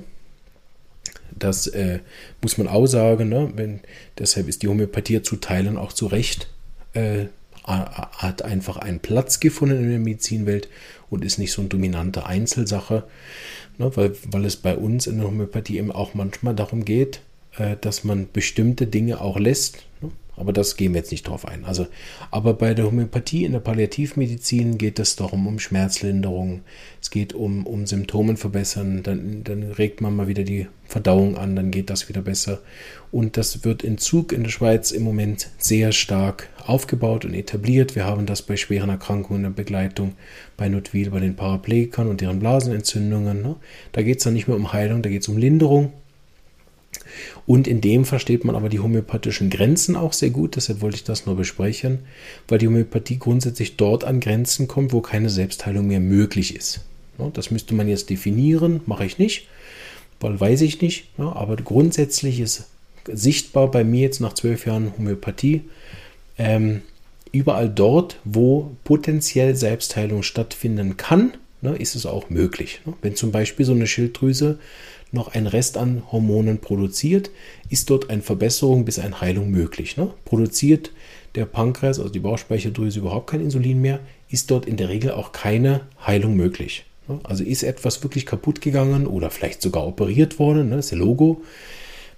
Das 1.39 1.67
äh, 1.67 1.99
muss 2.41 2.57
man 2.57 2.69
auch 2.69 2.87
sagen. 2.87 3.29
Ne? 3.29 3.53
Wenn, 3.55 3.81
deshalb 4.19 4.49
ist 4.49 4.63
die 4.63 4.69
Homöopathie 4.69 5.21
zu 5.23 5.37
Teilen 5.37 5.77
auch 5.77 5.93
zu 5.93 6.07
Recht 6.07 6.49
äh, 6.95 7.27
hat 7.67 8.43
einfach 8.43 8.77
einen 8.77 9.01
Platz 9.01 9.41
gefunden 9.41 9.79
in 9.79 9.91
der 9.91 9.99
Medizinwelt 9.99 10.69
und 11.11 11.25
ist 11.25 11.39
nicht 11.39 11.53
so 11.53 11.63
eine 11.63 11.69
dominante 11.69 12.25
Einzelsache, 12.25 13.05
ne, 13.79 13.91
weil, 13.97 14.13
weil 14.31 14.45
es 14.45 14.57
bei 14.57 14.77
uns 14.77 15.07
in 15.07 15.19
der 15.19 15.27
Homöopathie 15.27 15.79
eben 15.79 15.91
auch 15.91 16.15
manchmal 16.15 16.55
darum 16.55 16.85
geht, 16.85 17.21
äh, 17.57 17.77
dass 17.81 18.05
man 18.05 18.29
bestimmte 18.33 18.87
Dinge 18.87 19.21
auch 19.21 19.39
lässt. 19.39 19.86
Aber 20.37 20.53
das 20.53 20.77
gehen 20.77 20.93
wir 20.93 21.01
jetzt 21.01 21.11
nicht 21.11 21.27
drauf 21.27 21.47
ein. 21.47 21.65
Also, 21.65 21.87
aber 22.31 22.55
bei 22.55 22.75
der 22.75 22.85
Homöopathie 22.85 23.45
in 23.45 23.53
der 23.53 23.61
Palliativmedizin 23.61 24.77
geht 24.77 24.99
es 24.99 25.17
darum 25.17 25.47
um 25.47 25.59
Schmerzlinderung. 25.59 26.61
Es 27.01 27.11
geht 27.11 27.33
um, 27.33 27.67
um 27.67 27.87
Symptomen 27.87 28.37
verbessern. 28.37 29.03
Dann, 29.03 29.45
dann 29.45 29.63
regt 29.63 30.01
man 30.01 30.15
mal 30.15 30.29
wieder 30.29 30.45
die 30.45 30.67
Verdauung 30.85 31.37
an, 31.37 31.57
dann 31.57 31.71
geht 31.71 31.91
das 31.91 32.09
wieder 32.09 32.23
besser. 32.23 32.61
Und 33.11 33.37
das 33.37 33.65
wird 33.65 33.83
in 33.83 33.99
Zug 33.99 34.33
in 34.33 34.45
der 34.45 34.51
Schweiz 34.51 34.91
im 34.91 35.03
Moment 35.03 35.49
sehr 35.59 35.93
stark 35.93 36.49
aufgebaut 36.67 37.25
und 37.25 37.35
etabliert. 37.35 37.95
Wir 37.95 38.05
haben 38.05 38.27
das 38.27 38.43
bei 38.43 38.57
schweren 38.57 38.91
Erkrankungen 38.91 39.45
in 39.45 39.51
der 39.51 39.63
Begleitung, 39.63 40.13
bei 40.57 40.69
Notwil, 40.69 41.11
bei 41.11 41.21
den 41.21 41.35
Paraplegikern 41.37 42.09
und 42.09 42.21
deren 42.21 42.41
Blasenentzündungen. 42.41 43.43
Ne? 43.43 43.57
Da 43.93 44.03
geht 44.03 44.19
es 44.19 44.25
dann 44.25 44.35
nicht 44.35 44.49
mehr 44.49 44.57
um 44.57 44.73
Heilung, 44.73 45.03
da 45.03 45.09
geht 45.09 45.23
es 45.23 45.29
um 45.29 45.39
Linderung. 45.39 45.93
Und 47.47 47.67
in 47.67 47.81
dem 47.81 48.05
versteht 48.05 48.45
man 48.45 48.57
aber 48.57 48.69
die 48.69 48.81
homöopathischen 48.81 49.51
Grenzen 49.51 49.97
auch 49.97 50.13
sehr 50.13 50.31
gut, 50.31 50.57
deshalb 50.57 50.81
wollte 50.81 50.97
ich 50.97 51.05
das 51.05 51.27
nur 51.27 51.37
besprechen, 51.37 52.01
weil 52.49 52.59
die 52.59 52.67
Homöopathie 52.67 53.19
grundsätzlich 53.19 53.77
dort 53.77 54.05
an 54.05 54.21
Grenzen 54.21 54.69
kommt, 54.69 54.93
wo 54.93 55.01
keine 55.01 55.31
Selbstheilung 55.31 55.87
mehr 55.87 56.01
möglich 56.01 56.57
ist. 56.57 56.81
Das 57.33 57.51
müsste 57.51 57.75
man 57.75 57.89
jetzt 57.89 58.11
definieren, 58.11 58.81
mache 58.87 59.07
ich 59.07 59.19
nicht, 59.19 59.49
weil 60.21 60.39
weiß 60.39 60.61
ich 60.63 60.81
nicht, 60.83 61.09
aber 61.19 61.57
grundsätzlich 61.57 62.41
ist 62.41 62.67
sichtbar 63.11 63.71
bei 63.71 63.85
mir 63.85 64.03
jetzt 64.03 64.21
nach 64.21 64.35
zwölf 64.35 64.67
Jahren 64.67 64.93
Homöopathie, 64.99 65.63
ähm, 66.39 66.83
überall 67.33 67.69
dort, 67.69 68.19
wo 68.25 68.77
potenziell 68.85 69.55
Selbstheilung 69.57 70.23
stattfinden 70.23 70.97
kann, 70.97 71.35
ne, 71.61 71.77
ist 71.77 71.95
es 71.95 72.07
auch 72.07 72.31
möglich. 72.31 72.81
Ne? 72.85 72.95
Wenn 73.03 73.17
zum 73.17 73.33
Beispiel 73.33 73.67
so 73.67 73.73
eine 73.73 73.87
Schilddrüse 73.87 74.59
noch 75.17 75.35
ein 75.35 75.47
Rest 75.47 75.77
an 75.77 76.03
Hormonen 76.13 76.59
produziert, 76.59 77.31
ist 77.69 77.91
dort 77.91 78.11
eine 78.11 78.23
Verbesserung 78.23 78.85
bis 78.85 78.99
eine 78.99 79.21
Heilung 79.21 79.51
möglich. 79.51 79.97
Ne? 79.97 80.11
Produziert 80.25 80.93
der 81.35 81.47
Pankreas, 81.47 81.99
also 81.99 82.11
die 82.11 82.21
Bauchspeicheldrüse, 82.21 83.01
überhaupt 83.01 83.31
kein 83.31 83.41
Insulin 83.41 83.81
mehr, 83.81 84.01
ist 84.31 84.51
dort 84.51 84.67
in 84.67 84.77
der 84.77 84.89
Regel 84.89 85.11
auch 85.11 85.33
keine 85.33 85.83
Heilung 86.07 86.37
möglich. 86.37 86.85
Ne? 87.09 87.19
Also 87.25 87.43
ist 87.43 87.63
etwas 87.63 88.03
wirklich 88.03 88.27
kaputt 88.27 88.61
gegangen 88.61 89.07
oder 89.07 89.31
vielleicht 89.31 89.63
sogar 89.63 89.87
operiert 89.87 90.39
worden, 90.39 90.69
ne? 90.69 90.77
das 90.77 90.87
ist 90.87 90.93
der 90.93 90.99
Logo. 90.99 91.43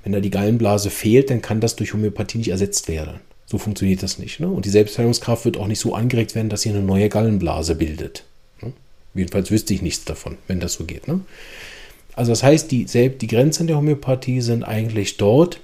Wenn 0.05 0.13
da 0.13 0.21
die 0.21 0.31
Gallenblase 0.31 0.91
fehlt, 0.91 1.31
dann 1.31 1.43
kann 1.43 1.61
das 1.61 1.77
durch 1.77 1.93
Homöopathie 1.93 2.39
nicht 2.39 2.51
ersetzt 2.51 2.89
werden. 2.89 3.21
So 3.47 3.59
funktioniert 3.59 4.03
das 4.03 4.19
nicht. 4.19 4.41
Ne? 4.41 4.49
Und 4.49 4.65
die 4.65 4.71
Selbstheilungskraft 4.71 5.45
wird 5.45 5.57
auch 5.57 5.67
nicht 5.67 5.81
so 5.81 5.95
angeregt 5.95 6.35
werden, 6.35 6.51
dass 6.51 6.63
sie 6.63 6.69
eine 6.69 6.83
neue 6.83 7.09
Gallenblase 7.09 7.75
bildet. 7.75 8.25
Ne? 8.61 8.73
Jedenfalls 9.15 9.51
wüsste 9.51 9.75
ich 9.75 9.83
nichts 9.83 10.05
davon, 10.05 10.37
wenn 10.47 10.61
das 10.61 10.75
so 10.75 10.85
geht. 10.85 11.09
Ne? 11.09 11.21
Also 12.19 12.33
das 12.33 12.43
heißt, 12.43 12.73
die, 12.73 12.85
die 12.85 13.27
Grenzen 13.29 13.69
der 13.69 13.77
Homöopathie 13.77 14.41
sind 14.41 14.65
eigentlich 14.65 15.19
dort, 15.19 15.61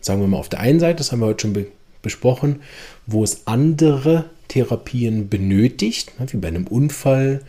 sagen 0.00 0.22
wir 0.22 0.26
mal 0.26 0.38
auf 0.38 0.48
der 0.48 0.60
einen 0.60 0.80
Seite, 0.80 0.96
das 0.96 1.12
haben 1.12 1.20
wir 1.20 1.26
heute 1.26 1.42
schon 1.42 1.52
be 1.52 1.66
besprochen, 2.00 2.62
wo 3.06 3.22
es 3.22 3.46
andere 3.46 4.24
Therapien 4.48 5.28
benötigt, 5.28 6.18
ne, 6.18 6.26
wie 6.30 6.38
bei 6.38 6.48
einem 6.48 6.66
Unfall 6.66 7.42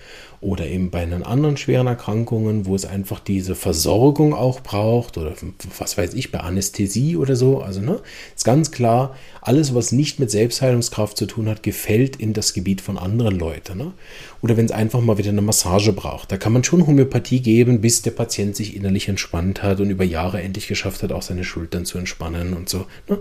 oder 0.44 0.68
eben 0.68 0.91
bei 0.91 1.00
einen 1.00 1.24
anderen 1.24 1.58
schweren 1.58 1.88
Erkrankungen, 1.88 2.66
wo 2.66 2.76
es 2.76 2.86
einfach 2.86 3.20
diese 3.20 3.56
Versorgung 3.56 4.34
auch 4.34 4.60
braucht 4.60 5.18
oder 5.18 5.34
was 5.80 5.98
weiß 5.98 6.14
ich, 6.14 6.32
bei 6.32 6.39
Anästhesie 6.39 7.16
oder 7.18 7.36
so. 7.36 7.62
Also 7.62 7.82
ne, 7.82 8.02
ist 8.36 8.44
ganz 8.44 8.72
klar, 8.72 9.16
alles, 9.41 9.74
was 9.74 9.91
nicht 9.91 10.20
mit 10.20 10.30
Selbstheilungskraft 10.32 11.18
zu 11.18 11.26
tun 11.26 11.50
hat, 11.50 11.64
gefällt 11.64 12.18
in 12.18 12.34
das 12.34 12.54
Gebiet 12.54 12.82
von 12.82 12.98
anderen 12.98 13.38
Leuten. 13.39 13.78
Ne? 13.78 13.94
Oder 14.41 14.58
wenn 14.58 14.66
es 14.66 14.72
einfach 14.72 15.02
mal 15.02 15.18
wieder 15.18 15.30
eine 15.30 15.41
Massage 15.41 15.94
braucht, 15.94 16.32
da 16.32 16.38
kann 16.38 16.54
man 16.54 16.64
schon 16.64 16.86
Homöopathie 16.86 17.41
geben, 17.41 17.82
bis 17.82 18.02
der 18.02 18.12
Patient 18.12 18.56
sich 18.56 18.76
innerlich 18.76 19.08
entspannt 19.08 19.64
hat 19.64 19.80
und 19.80 19.89
über 19.89 20.04
Jahre 20.04 20.41
endlich 20.41 20.68
geschafft 20.68 21.04
hat, 21.04 21.12
auch 21.12 21.22
seine 21.22 21.44
Schultern 21.44 21.86
zu 21.86 21.98
entspannen 21.98 22.54
und 22.54 22.70
so. 22.70 22.86
Ne? 23.08 23.20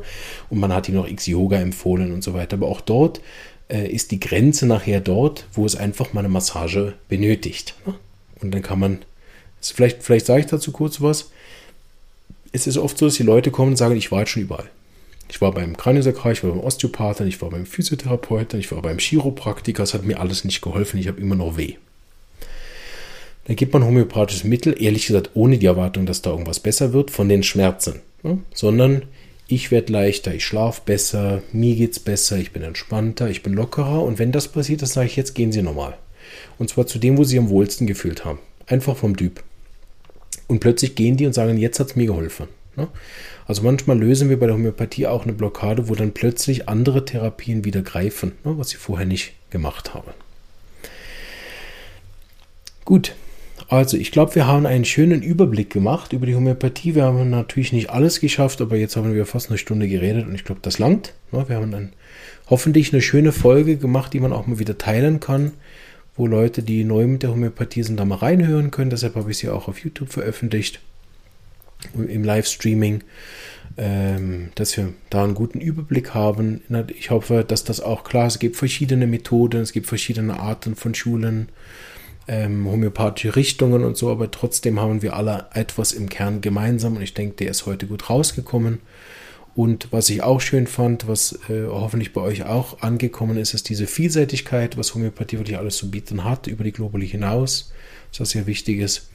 Und 0.50 0.58
man 0.58 0.72
hat 0.72 0.88
ihm 0.88 0.96
noch 0.96 1.08
X-Yoga 1.08 1.58
empfohlen 1.58 2.12
und 2.12 2.24
so 2.24 2.34
weiter. 2.34 2.56
Aber 2.56 2.66
auch 2.66 2.80
dort 2.80 3.20
ist 3.68 4.10
die 4.10 4.20
Grenze 4.20 4.66
nachher 4.66 5.00
dort, 5.00 5.46
wo 5.52 5.64
es 5.64 5.76
einfach 5.76 6.12
mal 6.12 6.20
eine 6.20 6.28
Massage 6.28 6.94
benötigt. 7.08 7.74
Ne? 7.86 7.94
Und 8.40 8.52
dann 8.52 8.62
kann 8.62 8.78
man, 8.78 8.98
vielleicht, 9.60 10.02
vielleicht 10.02 10.26
sage 10.26 10.40
ich 10.40 10.46
dazu 10.46 10.72
kurz 10.72 11.00
was. 11.00 11.30
Es 12.52 12.66
ist 12.66 12.76
oft 12.76 12.98
so, 12.98 13.06
dass 13.06 13.14
die 13.14 13.22
Leute 13.22 13.50
kommen 13.50 13.70
und 13.70 13.76
sagen, 13.76 13.96
ich 13.96 14.12
war 14.12 14.20
jetzt 14.20 14.30
schon 14.30 14.42
überall. 14.42 14.68
Ich 15.30 15.40
war 15.40 15.52
beim 15.52 15.76
Kraniosakral, 15.76 16.32
ich 16.32 16.44
war 16.44 16.50
beim 16.50 16.60
Osteopathen, 16.60 17.26
ich 17.26 17.40
war 17.40 17.48
beim 17.48 17.64
Physiotherapeuten, 17.64 18.60
ich 18.60 18.70
war 18.70 18.82
beim 18.82 18.98
Chiropraktiker, 18.98 19.82
es 19.82 19.94
hat 19.94 20.04
mir 20.04 20.20
alles 20.20 20.44
nicht 20.44 20.60
geholfen, 20.60 21.00
ich 21.00 21.08
habe 21.08 21.20
immer 21.20 21.36
noch 21.36 21.56
weh. 21.56 21.76
Dann 23.46 23.56
gibt 23.56 23.72
man 23.72 23.84
homöopathisches 23.84 24.44
Mittel, 24.44 24.76
ehrlich 24.78 25.06
gesagt, 25.06 25.30
ohne 25.34 25.56
die 25.56 25.66
Erwartung, 25.66 26.04
dass 26.04 26.20
da 26.20 26.30
irgendwas 26.30 26.60
besser 26.60 26.92
wird 26.92 27.10
von 27.10 27.30
den 27.30 27.42
Schmerzen, 27.42 28.00
ne? 28.22 28.38
sondern 28.52 29.04
ich 29.48 29.70
werde 29.70 29.92
leichter, 29.92 30.34
ich 30.34 30.44
schlafe 30.44 30.82
besser, 30.84 31.42
mir 31.52 31.74
geht 31.74 31.92
es 31.92 32.00
besser, 32.00 32.38
ich 32.38 32.52
bin 32.52 32.62
entspannter, 32.62 33.28
ich 33.28 33.42
bin 33.42 33.52
lockerer 33.52 34.02
und 34.02 34.18
wenn 34.18 34.32
das 34.32 34.48
passiert, 34.48 34.82
dann 34.82 34.88
sage 34.88 35.06
ich, 35.06 35.16
jetzt 35.16 35.34
gehen 35.34 35.52
Sie 35.52 35.62
nochmal. 35.62 35.96
Und 36.58 36.70
zwar 36.70 36.86
zu 36.86 36.98
dem, 36.98 37.18
wo 37.18 37.24
Sie 37.24 37.38
am 37.38 37.48
wohlsten 37.48 37.86
gefühlt 37.86 38.24
haben. 38.24 38.38
Einfach 38.66 38.96
vom 38.96 39.16
Typ. 39.16 39.42
Und 40.46 40.60
plötzlich 40.60 40.94
gehen 40.94 41.16
die 41.16 41.26
und 41.26 41.32
sagen, 41.32 41.58
jetzt 41.58 41.80
hat 41.80 41.88
es 41.88 41.96
mir 41.96 42.06
geholfen. 42.06 42.48
Ne? 42.76 42.88
Also 43.46 43.62
manchmal 43.62 43.98
lösen 43.98 44.28
wir 44.28 44.38
bei 44.38 44.46
der 44.46 44.54
Homöopathie 44.54 45.06
auch 45.06 45.24
eine 45.24 45.32
Blockade, 45.32 45.88
wo 45.88 45.94
dann 45.94 46.12
plötzlich 46.12 46.68
andere 46.68 47.04
Therapien 47.04 47.64
wieder 47.64 47.82
greifen, 47.82 48.32
ne, 48.44 48.56
was 48.56 48.70
sie 48.70 48.76
vorher 48.76 49.06
nicht 49.06 49.32
gemacht 49.50 49.94
haben. 49.94 50.12
Gut, 52.84 53.14
also, 53.72 53.96
ich 53.96 54.10
glaube, 54.10 54.34
wir 54.34 54.46
haben 54.46 54.66
einen 54.66 54.84
schönen 54.84 55.22
Überblick 55.22 55.70
gemacht 55.70 56.12
über 56.12 56.26
die 56.26 56.34
Homöopathie. 56.34 56.94
Wir 56.94 57.04
haben 57.04 57.30
natürlich 57.30 57.72
nicht 57.72 57.88
alles 57.88 58.20
geschafft, 58.20 58.60
aber 58.60 58.76
jetzt 58.76 58.96
haben 58.96 59.14
wir 59.14 59.24
fast 59.24 59.48
eine 59.48 59.56
Stunde 59.56 59.88
geredet 59.88 60.26
und 60.26 60.34
ich 60.34 60.44
glaube, 60.44 60.60
das 60.60 60.78
langt. 60.78 61.14
Wir 61.30 61.56
haben 61.56 61.70
dann 61.70 61.94
hoffentlich 62.50 62.92
eine 62.92 63.00
schöne 63.00 63.32
Folge 63.32 63.78
gemacht, 63.78 64.12
die 64.12 64.20
man 64.20 64.34
auch 64.34 64.46
mal 64.46 64.58
wieder 64.58 64.76
teilen 64.76 65.20
kann, 65.20 65.52
wo 66.18 66.26
Leute, 66.26 66.62
die 66.62 66.84
neu 66.84 67.06
mit 67.06 67.22
der 67.22 67.30
Homöopathie 67.30 67.82
sind, 67.82 67.98
da 67.98 68.04
mal 68.04 68.16
reinhören 68.16 68.70
können. 68.70 68.90
Deshalb 68.90 69.14
habe 69.14 69.30
ich 69.30 69.38
sie 69.38 69.48
auch 69.48 69.68
auf 69.68 69.78
YouTube 69.78 70.12
veröffentlicht, 70.12 70.80
im 71.94 72.24
Livestreaming, 72.24 73.02
ähm, 73.78 74.50
dass 74.54 74.76
wir 74.76 74.92
da 75.08 75.24
einen 75.24 75.32
guten 75.32 75.62
Überblick 75.62 76.12
haben. 76.12 76.60
Ich 76.88 77.08
hoffe, 77.08 77.42
dass 77.42 77.64
das 77.64 77.80
auch 77.80 78.04
klar 78.04 78.26
ist. 78.26 78.34
Es 78.34 78.38
gibt 78.38 78.56
verschiedene 78.56 79.06
Methoden, 79.06 79.62
es 79.62 79.72
gibt 79.72 79.86
verschiedene 79.86 80.38
Arten 80.38 80.76
von 80.76 80.94
Schulen 80.94 81.48
ähm, 82.28 82.66
homöopathische 82.66 83.36
Richtungen 83.36 83.84
und 83.84 83.96
so, 83.96 84.10
aber 84.10 84.30
trotzdem 84.30 84.80
haben 84.80 85.02
wir 85.02 85.14
alle 85.16 85.46
etwas 85.54 85.92
im 85.92 86.08
Kern 86.08 86.40
gemeinsam 86.40 86.96
und 86.96 87.02
ich 87.02 87.14
denke, 87.14 87.36
der 87.36 87.50
ist 87.50 87.66
heute 87.66 87.86
gut 87.86 88.08
rausgekommen. 88.10 88.80
Und 89.54 89.88
was 89.92 90.08
ich 90.08 90.22
auch 90.22 90.40
schön 90.40 90.66
fand, 90.66 91.06
was 91.08 91.38
äh, 91.50 91.66
hoffentlich 91.68 92.14
bei 92.14 92.22
euch 92.22 92.44
auch 92.44 92.80
angekommen 92.80 93.36
ist, 93.36 93.52
ist 93.52 93.68
diese 93.68 93.86
Vielseitigkeit, 93.86 94.78
was 94.78 94.94
Homöopathie 94.94 95.38
wirklich 95.38 95.58
alles 95.58 95.76
zu 95.76 95.90
bieten 95.90 96.24
hat, 96.24 96.46
über 96.46 96.64
die 96.64 96.72
Globally 96.72 97.06
hinaus, 97.06 97.70
was 98.16 98.30
sehr 98.30 98.46
wichtig 98.46 98.78
ist. 98.78 99.10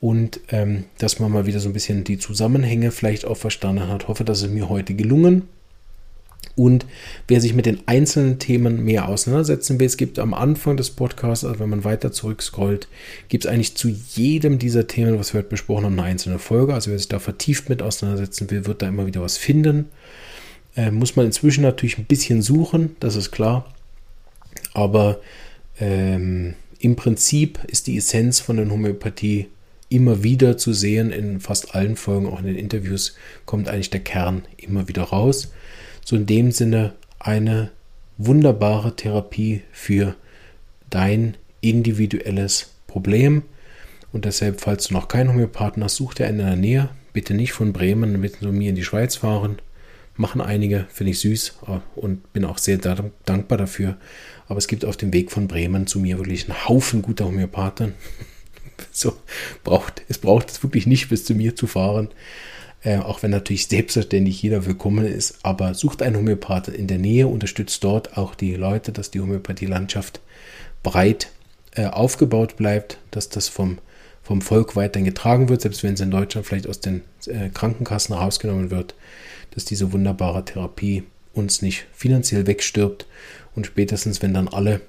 Und 0.00 0.40
ähm, 0.50 0.84
dass 0.98 1.18
man 1.18 1.32
mal 1.32 1.46
wieder 1.46 1.58
so 1.58 1.68
ein 1.68 1.72
bisschen 1.72 2.04
die 2.04 2.18
Zusammenhänge 2.18 2.90
vielleicht 2.92 3.24
auch 3.24 3.36
verstanden 3.36 3.88
hat. 3.88 4.02
Ich 4.02 4.08
hoffe, 4.08 4.24
dass 4.24 4.42
es 4.42 4.50
mir 4.50 4.68
heute 4.68 4.94
gelungen 4.94 5.48
und 6.54 6.84
wer 7.28 7.40
sich 7.40 7.54
mit 7.54 7.64
den 7.64 7.80
einzelnen 7.86 8.38
Themen 8.38 8.84
mehr 8.84 9.08
auseinandersetzen 9.08 9.80
will, 9.80 9.86
es 9.86 9.96
gibt 9.96 10.18
am 10.18 10.34
Anfang 10.34 10.76
des 10.76 10.90
Podcasts, 10.90 11.44
also 11.44 11.58
wenn 11.60 11.70
man 11.70 11.84
weiter 11.84 12.12
zurückscrollt, 12.12 12.88
gibt 13.28 13.44
es 13.44 13.50
eigentlich 13.50 13.74
zu 13.74 13.88
jedem 13.88 14.58
dieser 14.58 14.86
Themen, 14.86 15.18
was 15.18 15.32
wir 15.32 15.38
heute 15.38 15.48
besprochen 15.48 15.84
haben, 15.84 15.98
eine 15.98 16.08
einzelne 16.08 16.38
Folge. 16.38 16.74
Also 16.74 16.90
wer 16.90 16.98
sich 16.98 17.08
da 17.08 17.18
vertieft 17.18 17.70
mit 17.70 17.80
auseinandersetzen 17.80 18.50
will, 18.50 18.66
wird 18.66 18.82
da 18.82 18.88
immer 18.88 19.06
wieder 19.06 19.22
was 19.22 19.38
finden. 19.38 19.88
Äh, 20.76 20.90
muss 20.90 21.16
man 21.16 21.26
inzwischen 21.26 21.62
natürlich 21.62 21.98
ein 21.98 22.04
bisschen 22.04 22.42
suchen, 22.42 22.96
das 23.00 23.16
ist 23.16 23.30
klar. 23.30 23.72
Aber 24.74 25.20
ähm, 25.80 26.54
im 26.78 26.96
Prinzip 26.96 27.60
ist 27.66 27.86
die 27.86 27.96
Essenz 27.96 28.40
von 28.40 28.58
der 28.58 28.68
Homöopathie 28.68 29.48
immer 29.88 30.22
wieder 30.22 30.58
zu 30.58 30.74
sehen. 30.74 31.12
In 31.12 31.40
fast 31.40 31.74
allen 31.74 31.96
Folgen, 31.96 32.26
auch 32.26 32.40
in 32.40 32.46
den 32.46 32.56
Interviews, 32.56 33.16
kommt 33.46 33.68
eigentlich 33.68 33.90
der 33.90 34.00
Kern 34.00 34.42
immer 34.58 34.88
wieder 34.88 35.04
raus 35.04 35.50
so 36.04 36.16
in 36.16 36.26
dem 36.26 36.50
Sinne 36.50 36.94
eine 37.18 37.70
wunderbare 38.18 38.96
Therapie 38.96 39.62
für 39.72 40.14
dein 40.90 41.36
individuelles 41.60 42.74
Problem. 42.86 43.42
Und 44.12 44.26
deshalb, 44.26 44.60
falls 44.60 44.88
du 44.88 44.94
noch 44.94 45.08
keinen 45.08 45.30
Homöopathen 45.30 45.82
hast, 45.82 45.96
such 45.96 46.14
dir 46.14 46.26
einen 46.26 46.40
in 46.40 46.46
der 46.46 46.56
Nähe. 46.56 46.88
Bitte 47.12 47.34
nicht 47.34 47.52
von 47.52 47.72
Bremen 47.72 48.20
mit 48.20 48.42
mir 48.42 48.70
in 48.70 48.74
die 48.74 48.84
Schweiz 48.84 49.16
fahren. 49.16 49.58
Machen 50.14 50.42
einige, 50.42 50.86
finde 50.90 51.12
ich 51.12 51.20
süß 51.20 51.58
äh, 51.68 51.78
und 51.98 52.32
bin 52.34 52.44
auch 52.44 52.58
sehr 52.58 52.76
dankbar 52.76 53.56
dafür. 53.56 53.96
Aber 54.46 54.58
es 54.58 54.68
gibt 54.68 54.84
auf 54.84 54.98
dem 54.98 55.12
Weg 55.14 55.30
von 55.30 55.48
Bremen 55.48 55.86
zu 55.86 55.98
mir 55.98 56.18
wirklich 56.18 56.48
einen 56.48 56.68
Haufen 56.68 57.00
guter 57.00 57.24
Homöopathen. 57.24 57.94
so 58.92 59.16
braucht, 59.64 60.02
es 60.08 60.18
braucht 60.18 60.50
es 60.50 60.62
wirklich 60.62 60.86
nicht 60.86 61.08
bis 61.08 61.24
zu 61.24 61.34
mir 61.34 61.56
zu 61.56 61.66
fahren. 61.66 62.10
Äh, 62.84 62.98
auch 62.98 63.22
wenn 63.22 63.30
natürlich 63.30 63.68
selbstverständlich 63.68 64.42
jeder 64.42 64.66
willkommen 64.66 65.06
ist. 65.06 65.38
Aber 65.42 65.74
sucht 65.74 66.02
einen 66.02 66.16
Homöopathen 66.16 66.74
in 66.74 66.88
der 66.88 66.98
Nähe, 66.98 67.28
unterstützt 67.28 67.84
dort 67.84 68.16
auch 68.16 68.34
die 68.34 68.54
Leute, 68.54 68.92
dass 68.92 69.10
die 69.10 69.20
Homöopathielandschaft 69.20 70.20
breit 70.82 71.30
äh, 71.74 71.86
aufgebaut 71.86 72.56
bleibt, 72.56 72.98
dass 73.12 73.28
das 73.28 73.48
vom, 73.48 73.78
vom 74.22 74.42
Volk 74.42 74.74
weiterhin 74.74 75.04
getragen 75.04 75.48
wird, 75.48 75.62
selbst 75.62 75.84
wenn 75.84 75.94
es 75.94 76.00
in 76.00 76.10
Deutschland 76.10 76.46
vielleicht 76.46 76.68
aus 76.68 76.80
den 76.80 77.02
äh, 77.26 77.50
Krankenkassen 77.50 78.14
rausgenommen 78.14 78.70
wird, 78.70 78.94
dass 79.52 79.64
diese 79.64 79.92
wunderbare 79.92 80.44
Therapie 80.44 81.04
uns 81.34 81.62
nicht 81.62 81.86
finanziell 81.92 82.46
wegstirbt 82.46 83.06
und 83.54 83.66
spätestens, 83.66 84.22
wenn 84.22 84.34
dann 84.34 84.48
alle 84.48 84.80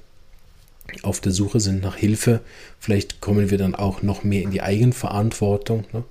auf 1.03 1.21
der 1.21 1.31
Suche 1.31 1.59
sind 1.59 1.81
nach 1.81 1.95
Hilfe, 1.95 2.41
vielleicht 2.79 3.21
kommen 3.21 3.49
wir 3.49 3.57
dann 3.57 3.75
auch 3.75 4.01
noch 4.01 4.23
mehr 4.23 4.41
in 4.41 4.51
die 4.51 4.61
Eigenverantwortung 4.61 5.85
ne? 5.93 6.03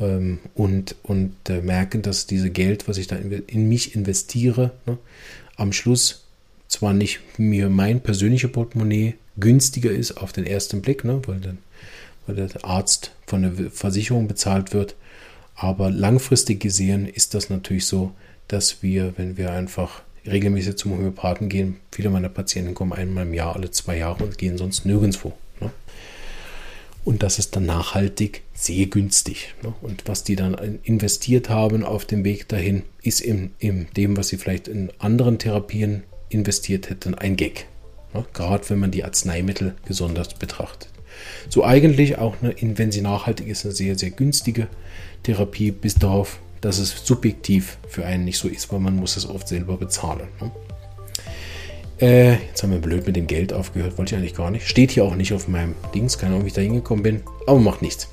Ähm, 0.00 0.38
und, 0.54 0.96
und 1.02 1.34
äh, 1.48 1.60
merken, 1.60 2.02
dass 2.02 2.26
dieses 2.26 2.52
Geld, 2.52 2.88
was 2.88 2.98
ich 2.98 3.06
da 3.06 3.16
in, 3.16 3.30
in 3.30 3.68
mich 3.68 3.94
investiere, 3.94 4.72
ne, 4.86 4.98
am 5.56 5.72
Schluss 5.72 6.24
zwar 6.68 6.92
nicht 6.92 7.20
mir 7.38 7.68
mein 7.68 8.00
persönlicher 8.00 8.48
Portemonnaie 8.48 9.14
günstiger 9.38 9.90
ist 9.90 10.16
auf 10.16 10.32
den 10.32 10.46
ersten 10.46 10.82
Blick, 10.82 11.04
ne, 11.04 11.20
weil, 11.26 11.40
dann, 11.40 11.58
weil 12.26 12.36
der 12.36 12.64
Arzt 12.64 13.12
von 13.26 13.42
der 13.42 13.70
Versicherung 13.70 14.28
bezahlt 14.28 14.72
wird, 14.72 14.96
aber 15.54 15.90
langfristig 15.90 16.60
gesehen 16.60 17.06
ist 17.06 17.34
das 17.34 17.50
natürlich 17.50 17.86
so, 17.86 18.12
dass 18.48 18.82
wir, 18.82 19.14
wenn 19.16 19.36
wir 19.36 19.52
einfach 19.52 20.02
regelmäßig 20.26 20.76
zum 20.76 20.92
Homöopathen 20.92 21.48
gehen, 21.48 21.76
viele 21.92 22.10
meiner 22.10 22.28
Patienten 22.28 22.74
kommen 22.74 22.92
einmal 22.92 23.26
im 23.26 23.34
Jahr, 23.34 23.56
alle 23.56 23.70
zwei 23.70 23.98
Jahre 23.98 24.24
und 24.24 24.38
gehen 24.38 24.58
sonst 24.58 24.84
nirgendwo. 24.84 25.32
Ne? 25.60 25.70
Und 27.04 27.22
das 27.22 27.38
ist 27.38 27.56
dann 27.56 27.66
nachhaltig 27.66 28.42
sehr 28.52 28.86
günstig. 28.86 29.54
Ne? 29.62 29.72
Und 29.80 30.02
was 30.06 30.22
die 30.22 30.36
dann 30.36 30.54
investiert 30.82 31.48
haben 31.48 31.82
auf 31.84 32.04
dem 32.04 32.24
Weg 32.24 32.48
dahin, 32.48 32.82
ist 33.02 33.20
in, 33.20 33.52
in 33.58 33.88
dem, 33.96 34.16
was 34.16 34.28
sie 34.28 34.36
vielleicht 34.36 34.68
in 34.68 34.92
anderen 34.98 35.38
Therapien 35.38 36.02
investiert 36.28 36.90
hätten, 36.90 37.14
ein 37.14 37.36
Gag. 37.36 37.66
Ne? 38.12 38.24
Gerade 38.34 38.68
wenn 38.68 38.78
man 38.78 38.90
die 38.90 39.04
Arzneimittel 39.04 39.74
gesondert 39.86 40.38
betrachtet. 40.38 40.90
So 41.48 41.64
eigentlich 41.64 42.18
auch, 42.18 42.36
eine, 42.42 42.54
wenn 42.78 42.92
sie 42.92 43.00
nachhaltig 43.00 43.48
ist, 43.48 43.64
eine 43.64 43.74
sehr, 43.74 43.98
sehr 43.98 44.10
günstige 44.10 44.68
Therapie, 45.22 45.70
bis 45.70 45.94
darauf, 45.94 46.40
dass 46.60 46.78
es 46.78 47.04
subjektiv 47.04 47.78
für 47.88 48.04
einen 48.04 48.24
nicht 48.24 48.38
so 48.38 48.48
ist, 48.48 48.70
weil 48.72 48.80
man 48.80 48.96
muss 48.96 49.16
es 49.16 49.26
oft 49.26 49.48
selber 49.48 49.76
bezahlen. 49.76 50.28
Ne? 50.40 50.50
Äh, 52.00 52.32
jetzt 52.46 52.62
haben 52.62 52.70
wir 52.70 52.78
blöd 52.78 53.06
mit 53.06 53.16
dem 53.16 53.26
Geld 53.26 53.52
aufgehört, 53.52 53.98
wollte 53.98 54.14
ich 54.14 54.18
eigentlich 54.18 54.34
gar 54.34 54.50
nicht. 54.50 54.66
Steht 54.66 54.90
hier 54.90 55.04
auch 55.04 55.16
nicht 55.16 55.34
auf 55.34 55.48
meinem 55.48 55.74
Dings, 55.94 56.16
keine 56.16 56.32
Ahnung, 56.32 56.44
wie 56.44 56.48
ich 56.48 56.54
da 56.54 56.62
hingekommen 56.62 57.02
bin, 57.02 57.22
aber 57.46 57.58
macht 57.58 57.82
nichts. 57.82 58.08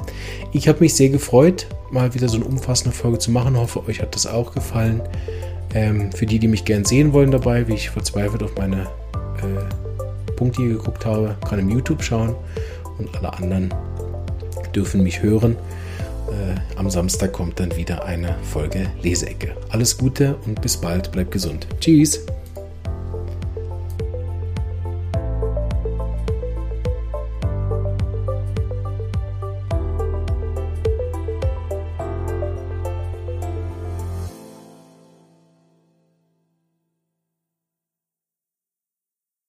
Ich 0.52 0.68
habe 0.68 0.82
mich 0.82 0.94
sehr 0.94 1.10
gefreut, 1.10 1.68
mal 1.90 2.14
wieder 2.14 2.28
so 2.28 2.36
eine 2.36 2.46
umfassende 2.46 2.96
Folge 2.96 3.20
zu 3.20 3.32
machen. 3.32 3.58
Hoffe, 3.58 3.86
euch 3.88 4.02
hat 4.02 4.14
das 4.14 4.28
auch 4.28 4.54
gefallen. 4.54 5.02
Ähm, 5.74 6.12
für 6.12 6.26
die, 6.26 6.40
die 6.40 6.48
mich 6.48 6.66
gern 6.66 6.84
sehen 6.84 7.14
wollen 7.14 7.32
dabei, 7.32 7.68
wie 7.68 7.76
ich 7.76 7.90
verzweifelt 7.90 8.44
auf 8.44 8.56
meine 8.58 8.84
äh, 9.38 10.34
Punkte 10.34 10.62
hier 10.62 10.74
geguckt 10.74 11.06
habe, 11.06 11.38
kann 11.48 11.60
im 11.60 11.70
YouTube 11.70 12.04
schauen 12.04 12.36
und 12.98 13.16
alle 13.16 13.34
anderen 13.34 13.74
dürfen 14.76 15.02
mich 15.02 15.22
hören. 15.22 15.56
Äh, 16.28 16.78
am 16.78 16.90
Samstag 16.90 17.32
kommt 17.32 17.60
dann 17.60 17.76
wieder 17.76 18.04
eine 18.04 18.36
Folge 18.44 18.88
Leseecke. 19.02 19.56
Alles 19.70 19.98
Gute 19.98 20.36
und 20.46 20.62
bis 20.62 20.76
bald, 20.76 21.12
bleibt 21.12 21.32
gesund. 21.32 21.68
Tschüss! 21.80 22.26